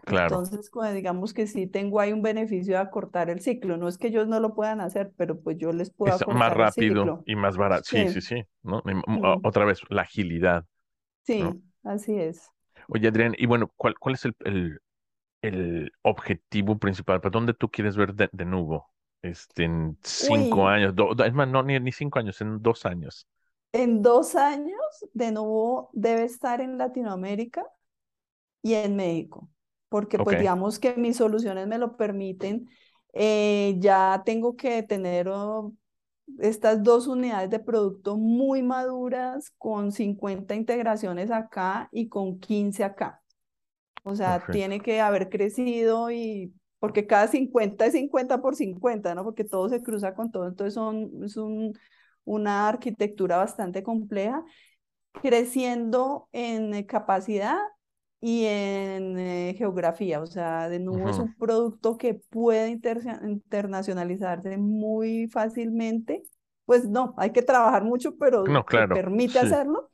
Claro. 0.04 0.42
Entonces, 0.42 0.70
digamos 0.94 1.32
que 1.32 1.46
sí 1.46 1.66
tengo 1.66 2.00
ahí 2.00 2.12
un 2.12 2.22
beneficio 2.22 2.74
de 2.74 2.80
acortar 2.80 3.30
el 3.30 3.40
ciclo. 3.40 3.76
No 3.76 3.86
es 3.86 3.98
que 3.98 4.08
ellos 4.08 4.26
no 4.26 4.40
lo 4.40 4.54
puedan 4.54 4.80
hacer, 4.80 5.12
pero 5.16 5.40
pues 5.40 5.58
yo 5.58 5.72
les 5.72 5.90
puedo 5.90 6.16
es 6.16 6.26
más 6.26 6.52
rápido 6.52 7.22
y 7.24 7.36
más 7.36 7.56
barato. 7.56 7.84
Sí, 7.84 8.08
sí, 8.08 8.20
sí. 8.20 8.42
¿no? 8.62 8.82
Otra 9.44 9.64
vez, 9.64 9.80
la 9.90 10.02
agilidad. 10.02 10.64
Sí, 11.22 11.44
así 11.84 12.18
es. 12.18 12.50
Oye, 12.88 13.08
Adrián, 13.08 13.34
y 13.38 13.46
bueno, 13.46 13.70
¿cuál, 13.76 13.96
cuál 13.98 14.16
es 14.16 14.24
el, 14.24 14.80
el, 15.40 15.92
objetivo 16.02 16.78
principal? 16.78 17.20
¿Para 17.20 17.30
dónde 17.30 17.54
tú 17.54 17.70
quieres 17.70 17.96
ver 17.96 18.12
de, 18.14 18.28
de 18.32 18.44
nuevo? 18.44 18.90
Este, 19.22 19.64
en 19.64 19.96
cinco 20.02 20.66
años, 20.66 20.94
es 21.24 21.32
más, 21.32 21.46
no, 21.46 21.62
ni, 21.62 21.78
ni 21.78 21.92
cinco 21.92 22.18
años, 22.18 22.40
en 22.40 22.60
dos 22.60 22.84
años. 22.84 23.28
En 23.72 24.02
dos 24.02 24.34
años, 24.34 24.80
de 25.14 25.30
nuevo, 25.30 25.90
debe 25.92 26.24
estar 26.24 26.60
en 26.60 26.76
Latinoamérica 26.76 27.64
y 28.62 28.74
en 28.74 28.96
México 28.96 29.51
porque 29.92 30.16
pues 30.16 30.38
digamos 30.38 30.78
que 30.78 30.94
mis 30.94 31.18
soluciones 31.18 31.66
me 31.66 31.76
lo 31.76 31.98
permiten. 31.98 32.70
Eh, 33.12 33.76
ya 33.78 34.22
tengo 34.24 34.56
que 34.56 34.82
tener 34.82 35.28
oh, 35.28 35.74
estas 36.38 36.82
dos 36.82 37.06
unidades 37.08 37.50
de 37.50 37.60
producto 37.60 38.16
muy 38.16 38.62
maduras 38.62 39.50
con 39.58 39.92
50 39.92 40.54
integraciones 40.54 41.30
acá 41.30 41.90
y 41.92 42.08
con 42.08 42.40
15 42.40 42.84
acá. 42.84 43.22
O 44.02 44.16
sea, 44.16 44.46
tiene 44.50 44.80
que 44.80 45.02
haber 45.02 45.28
crecido 45.28 46.10
y 46.10 46.54
porque 46.78 47.06
cada 47.06 47.28
50 47.28 47.84
es 47.84 47.92
50 47.92 48.40
por 48.40 48.56
50, 48.56 49.14
¿no? 49.14 49.24
Porque 49.24 49.44
todo 49.44 49.68
se 49.68 49.82
cruza 49.82 50.14
con 50.14 50.32
todo, 50.32 50.48
entonces 50.48 50.72
son, 50.72 51.22
es 51.22 51.36
un, 51.36 51.78
una 52.24 52.66
arquitectura 52.66 53.36
bastante 53.36 53.82
compleja, 53.82 54.42
creciendo 55.20 56.30
en 56.32 56.82
capacidad 56.84 57.58
y 58.24 58.44
en 58.44 59.18
eh, 59.18 59.54
geografía, 59.58 60.20
o 60.20 60.26
sea, 60.26 60.68
de 60.68 60.78
nuevo 60.78 61.10
es 61.10 61.18
un 61.18 61.34
producto 61.34 61.98
que 61.98 62.14
puede 62.14 62.70
internacionalizarse 62.70 64.56
muy 64.58 65.26
fácilmente. 65.26 66.22
Pues 66.64 66.88
no, 66.88 67.14
hay 67.16 67.32
que 67.32 67.42
trabajar 67.42 67.82
mucho, 67.82 68.16
pero 68.16 68.44
no, 68.44 68.64
permite 68.64 69.40
hacerlo. 69.40 69.90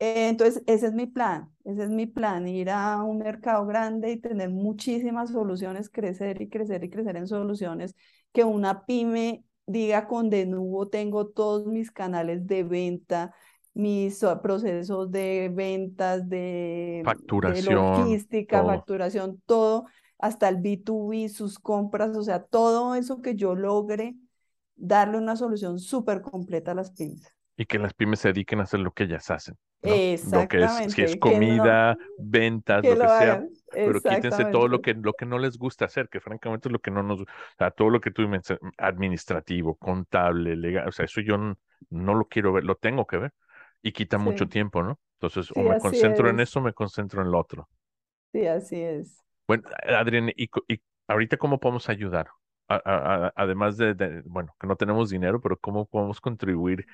Eh, 0.00 0.28
entonces, 0.28 0.64
ese 0.66 0.88
es 0.88 0.94
mi 0.94 1.06
plan, 1.06 1.48
ese 1.64 1.84
es 1.84 1.90
mi 1.90 2.06
plan, 2.06 2.48
ir 2.48 2.70
a 2.70 3.00
un 3.04 3.18
mercado 3.18 3.64
grande 3.66 4.10
y 4.10 4.20
tener 4.20 4.50
muchísimas 4.50 5.30
soluciones, 5.30 5.88
crecer 5.88 6.42
y 6.42 6.48
crecer 6.48 6.82
y 6.82 6.90
crecer 6.90 7.16
en 7.16 7.28
soluciones, 7.28 7.94
que 8.32 8.42
una 8.42 8.84
pyme 8.84 9.44
diga 9.64 10.08
con 10.08 10.28
de 10.28 10.44
nuevo 10.46 10.88
tengo 10.88 11.28
todos 11.28 11.68
mis 11.68 11.92
canales 11.92 12.48
de 12.48 12.64
venta, 12.64 13.32
mis 13.74 14.24
procesos 14.40 15.10
de 15.10 15.50
ventas, 15.52 16.28
de, 16.28 17.02
facturación, 17.04 17.74
logística, 17.74 18.64
facturación, 18.64 19.42
todo, 19.46 19.86
hasta 20.18 20.48
el 20.48 20.58
B2B, 20.58 21.28
sus 21.28 21.58
compras, 21.58 22.16
o 22.16 22.22
sea, 22.22 22.42
todo 22.42 22.94
eso 22.94 23.20
que 23.20 23.34
yo 23.34 23.56
logre 23.56 24.14
darle 24.76 25.18
una 25.18 25.36
solución 25.36 25.80
súper 25.80 26.22
completa 26.22 26.70
a 26.70 26.74
las 26.76 26.92
pymes. 26.92 27.34
Y 27.56 27.66
que 27.66 27.78
las 27.78 27.94
pymes 27.94 28.20
se 28.20 28.28
dediquen 28.28 28.60
a 28.60 28.62
hacer 28.62 28.80
lo 28.80 28.92
que 28.92 29.04
ellas 29.04 29.30
hacen. 29.30 29.56
Exactamente. 29.82 30.58
Lo 30.58 30.68
que 30.78 30.84
es, 30.84 30.92
si 30.92 31.02
es 31.02 31.16
comida, 31.16 31.96
ventas, 32.18 32.82
lo 32.84 32.90
que 32.90 32.96
sea. 32.96 33.44
Pero 33.70 34.00
quítense 34.00 34.44
todo 34.46 34.66
lo 34.68 34.80
que, 34.80 34.94
lo 34.94 35.12
que 35.12 35.26
no 35.26 35.38
les 35.38 35.58
gusta 35.58 35.84
hacer, 35.84 36.08
que 36.08 36.20
francamente 36.20 36.68
es 36.68 36.72
lo 36.72 36.78
que 36.78 36.90
no 36.90 37.02
nos, 37.02 37.20
o 37.20 37.26
sea, 37.58 37.70
todo 37.72 37.90
lo 37.90 38.00
que 38.00 38.12
tú 38.12 38.22
administrativo, 38.78 39.74
contable, 39.74 40.56
legal, 40.56 40.88
o 40.88 40.92
sea, 40.92 41.04
eso 41.04 41.20
yo 41.20 41.36
no 41.36 42.14
lo 42.14 42.24
quiero 42.26 42.52
ver, 42.52 42.64
lo 42.64 42.76
tengo 42.76 43.06
que 43.06 43.18
ver 43.18 43.32
y 43.84 43.92
quita 43.92 44.16
mucho 44.16 44.48
tiempo, 44.48 44.82
¿no? 44.82 44.98
Entonces, 45.20 45.52
o 45.54 45.62
me 45.62 45.78
concentro 45.78 46.30
en 46.30 46.40
eso 46.40 46.58
o 46.58 46.62
me 46.62 46.72
concentro 46.72 47.20
en 47.20 47.30
lo 47.30 47.38
otro. 47.38 47.68
Sí, 48.32 48.46
así 48.46 48.80
es. 48.80 49.22
Bueno, 49.46 49.64
Adrián, 49.86 50.30
¿y, 50.34 50.48
ahorita 51.06 51.36
cómo 51.36 51.60
podemos 51.60 51.88
ayudar? 51.88 52.28
además 52.66 53.76
de, 53.76 54.22
bueno, 54.24 54.56
que 54.58 54.66
no 54.66 54.74
tenemos 54.74 55.10
dinero, 55.10 55.38
pero 55.38 55.58
¿cómo 55.58 55.84
podemos 55.84 56.18
contribuir? 56.18 56.86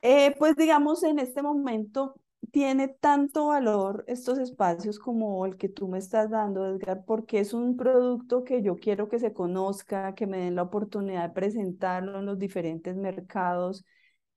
Eh, 0.00 0.34
pues 0.38 0.56
digamos, 0.56 1.02
en 1.02 1.18
este 1.18 1.42
momento 1.42 2.14
tiene 2.50 2.88
tanto 2.88 3.48
valor 3.48 4.02
estos 4.08 4.38
espacios 4.38 4.98
como 4.98 5.44
el 5.44 5.58
que 5.58 5.68
tú 5.68 5.88
me 5.88 5.98
estás 5.98 6.30
dando, 6.30 6.66
Edgar, 6.66 7.04
porque 7.04 7.38
es 7.38 7.52
un 7.52 7.76
producto 7.76 8.44
que 8.44 8.62
yo 8.62 8.76
quiero 8.76 9.10
que 9.10 9.18
se 9.18 9.34
conozca, 9.34 10.14
que 10.14 10.26
me 10.26 10.38
den 10.38 10.54
la 10.54 10.62
oportunidad 10.62 11.28
de 11.28 11.34
presentarlo 11.34 12.18
en 12.18 12.24
los 12.24 12.38
diferentes 12.38 12.96
mercados 12.96 13.84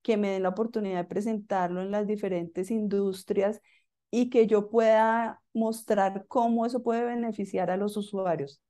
que 0.03 0.17
me 0.17 0.29
den 0.31 0.43
la 0.43 0.49
oportunidad 0.49 0.97
de 0.97 1.05
presentarlo 1.05 1.81
en 1.81 1.91
las 1.91 2.07
diferentes 2.07 2.71
industrias 2.71 3.61
y 4.11 4.29
que 4.29 4.47
yo 4.47 4.69
pueda 4.69 5.41
mostrar 5.53 6.25
cómo 6.27 6.65
eso 6.65 6.83
puede 6.83 7.03
beneficiar 7.05 7.71
a 7.71 7.77
los 7.77 7.97
usuarios, 7.97 8.61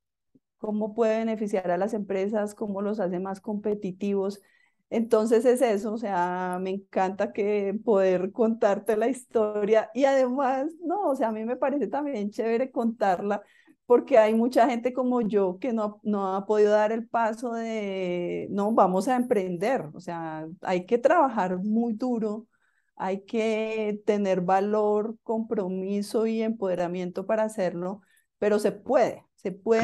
cómo 0.57 0.95
puede 0.95 1.19
beneficiar 1.19 1.71
a 1.71 1.77
las 1.77 1.93
empresas, 1.93 2.55
cómo 2.55 2.81
los 2.81 2.99
hace 2.99 3.19
más 3.19 3.41
competitivos. 3.41 4.41
Entonces 4.89 5.45
es 5.45 5.61
eso, 5.61 5.93
o 5.93 5.97
sea, 5.97 6.59
me 6.61 6.69
encanta 6.71 7.33
que 7.33 7.77
poder 7.83 8.31
contarte 8.31 8.95
la 8.95 9.09
historia 9.09 9.89
y 9.93 10.05
además, 10.05 10.67
no, 10.85 11.09
o 11.09 11.15
sea, 11.15 11.29
a 11.29 11.31
mí 11.31 11.43
me 11.45 11.57
parece 11.57 11.87
también 11.87 12.29
chévere 12.31 12.71
contarla 12.71 13.41
porque 13.85 14.17
hay 14.17 14.33
mucha 14.33 14.67
gente 14.69 14.93
como 14.93 15.21
yo 15.21 15.57
que 15.59 15.73
no, 15.73 15.99
no 16.03 16.35
ha 16.35 16.45
podido 16.45 16.71
dar 16.71 16.91
el 16.91 17.07
paso 17.07 17.53
de, 17.53 18.47
no, 18.51 18.71
vamos 18.73 19.07
a 19.07 19.15
emprender, 19.15 19.89
o 19.93 19.99
sea, 19.99 20.47
hay 20.61 20.85
que 20.85 20.97
trabajar 20.97 21.57
muy 21.57 21.93
duro, 21.93 22.47
hay 22.95 23.25
que 23.25 24.01
tener 24.05 24.41
valor, 24.41 25.17
compromiso 25.23 26.25
y 26.27 26.41
empoderamiento 26.41 27.25
para 27.25 27.43
hacerlo, 27.43 28.01
pero 28.39 28.59
se 28.59 28.71
puede, 28.71 29.25
se 29.35 29.51
puede, 29.51 29.81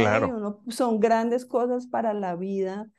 son 0.69 0.99
grandes 0.99 1.45
cosas 1.45 1.87
para 1.87 2.13
la 2.13 2.35
vida, 2.35 2.89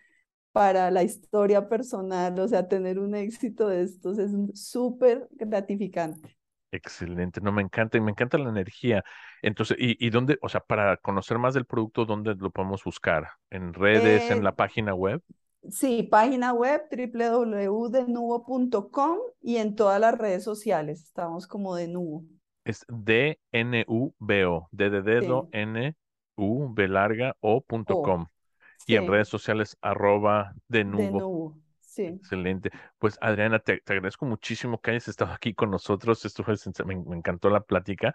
para 0.52 0.90
la 0.90 1.02
historia 1.02 1.68
personal, 1.68 2.38
o 2.40 2.48
sea, 2.48 2.68
tener 2.68 2.98
un 2.98 3.14
éxito 3.14 3.68
de 3.68 3.82
estos 3.82 4.18
es 4.18 4.32
súper 4.54 5.28
gratificante. 5.32 6.39
Excelente, 6.72 7.40
no 7.40 7.50
me 7.50 7.62
encanta 7.62 7.98
y 7.98 8.00
me 8.00 8.12
encanta 8.12 8.38
la 8.38 8.48
energía. 8.48 9.02
Entonces, 9.42 9.76
¿y, 9.80 9.96
y 10.04 10.10
dónde, 10.10 10.38
o 10.40 10.48
sea, 10.48 10.60
para 10.60 10.96
conocer 10.98 11.38
más 11.38 11.54
del 11.54 11.64
producto, 11.64 12.04
dónde 12.04 12.36
lo 12.36 12.50
podemos 12.50 12.84
buscar? 12.84 13.28
¿En 13.50 13.74
redes, 13.74 14.30
en 14.30 14.38
eh, 14.38 14.42
la 14.42 14.54
página 14.54 14.94
web? 14.94 15.20
Sí, 15.68 16.04
página 16.04 16.52
web 16.52 16.82
www.denuvo.com 16.90 19.18
y 19.42 19.56
en 19.56 19.74
todas 19.74 20.00
las 20.00 20.16
redes 20.16 20.44
sociales 20.44 21.02
estamos 21.02 21.46
como 21.46 21.74
de 21.74 21.88
nuevo. 21.88 22.24
Es 22.64 22.86
D-N-U-B-O, 22.88 24.68
D 24.70 24.90
de 24.90 25.02
dedo, 25.02 25.48
N-U, 25.52 26.72
B 26.72 26.88
larga, 26.88 27.36
O.com. 27.40 28.26
Y 28.86 28.96
en 28.96 29.08
redes 29.08 29.28
sociales, 29.28 29.76
arroba 29.82 30.54
de 30.68 30.84
nuevo. 30.84 31.58
Sí. 31.90 32.04
Excelente. 32.04 32.70
Pues 32.98 33.18
Adriana, 33.20 33.58
te, 33.58 33.82
agradezco 33.84 34.24
muchísimo 34.24 34.80
que 34.80 34.92
hayas 34.92 35.08
estado 35.08 35.32
aquí 35.32 35.54
con 35.54 35.72
nosotros. 35.72 36.24
Esto 36.24 36.44
fue, 36.44 36.54
me, 36.86 36.94
encantó 37.16 37.50
la 37.50 37.62
plática. 37.62 38.14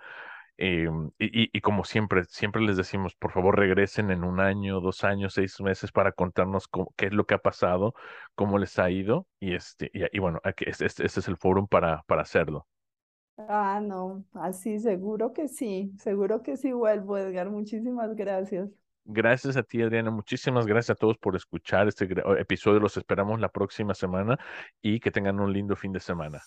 Em, 0.56 1.12
y, 1.20 1.60
como 1.60 1.84
siempre, 1.84 2.24
siempre 2.24 2.62
les 2.62 2.78
decimos, 2.78 3.16
por 3.16 3.34
favor 3.34 3.60
regresen 3.60 4.12
en 4.12 4.24
un 4.24 4.40
año, 4.40 4.80
dos 4.80 5.04
años, 5.04 5.34
seis 5.34 5.60
meses 5.60 5.92
para 5.92 6.14
contarnos 6.14 6.70
qué 6.96 7.08
es 7.08 7.14
lo 7.14 7.26
que 7.26 7.34
ha 7.34 7.40
pasado, 7.40 7.94
cómo 8.34 8.58
les 8.60 8.80
ha 8.80 8.90
ido. 8.90 9.28
Y 9.42 9.56
este, 9.56 9.92
y, 9.94 10.20
bueno, 10.20 10.40
este, 10.46 10.70
este, 10.70 11.06
este, 11.06 11.20
es 11.20 11.28
el 11.28 11.36
foro 11.36 11.68
para, 11.68 12.04
para 12.08 12.22
hacerlo. 12.22 12.68
Ah, 13.38 13.82
no, 13.84 14.24
así 14.32 14.80
seguro 14.80 15.34
que 15.34 15.50
sí, 15.50 15.92
seguro 16.00 16.42
que 16.42 16.56
sí 16.56 16.72
vuelvo, 16.72 17.18
Edgar. 17.18 17.50
Muchísimas 17.50 18.16
gracias. 18.16 18.70
Gracias 19.06 19.56
a 19.56 19.64
ti, 19.64 19.82
Adriana. 19.82 20.10
Muchísimas 20.10 20.66
gracias 20.66 20.98
a 20.98 21.00
todos 21.00 21.18
por 21.18 21.36
escuchar 21.36 21.88
este 21.88 22.08
episodio. 22.40 22.80
Los 22.80 22.98
esperamos 22.98 23.40
la 23.40 23.50
próxima 23.50 23.94
semana 23.94 24.40
y 24.82 25.00
que 25.00 25.12
tengan 25.12 25.40
un 25.40 25.54
lindo 25.54 25.76
fin 25.76 25.94
de 25.94 26.00
semana. 26.00 26.42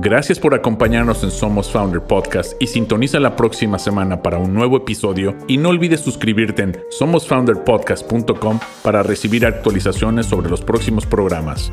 Gracias 0.00 0.40
por 0.40 0.54
acompañarnos 0.54 1.22
en 1.22 1.30
Somos 1.30 1.70
Founder 1.70 2.00
Podcast 2.00 2.60
y 2.60 2.66
sintoniza 2.66 3.20
la 3.20 3.36
próxima 3.36 3.78
semana 3.78 4.20
para 4.20 4.38
un 4.38 4.52
nuevo 4.52 4.78
episodio 4.78 5.36
y 5.46 5.58
no 5.58 5.68
olvides 5.68 6.00
suscribirte 6.00 6.62
en 6.62 6.76
somosfounderpodcast.com 6.90 8.58
para 8.82 9.02
recibir 9.04 9.46
actualizaciones 9.46 10.26
sobre 10.26 10.50
los 10.50 10.62
próximos 10.62 11.06
programas. 11.06 11.70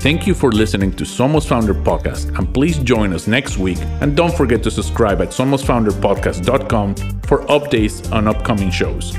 Thank 0.00 0.26
you 0.26 0.34
for 0.34 0.52
listening 0.52 0.92
to 0.92 1.04
Somos 1.04 1.46
Founder 1.48 1.74
Podcast 1.74 2.38
and 2.38 2.52
please 2.52 2.78
join 2.78 3.12
us 3.12 3.26
next 3.26 3.58
week 3.58 3.78
and 4.00 4.16
don't 4.16 4.34
forget 4.34 4.62
to 4.62 4.70
subscribe 4.70 5.20
at 5.20 5.28
somosfounderpodcast.com 5.28 6.94
for 7.22 7.38
updates 7.46 8.12
on 8.12 8.28
upcoming 8.28 8.70
shows. 8.70 9.16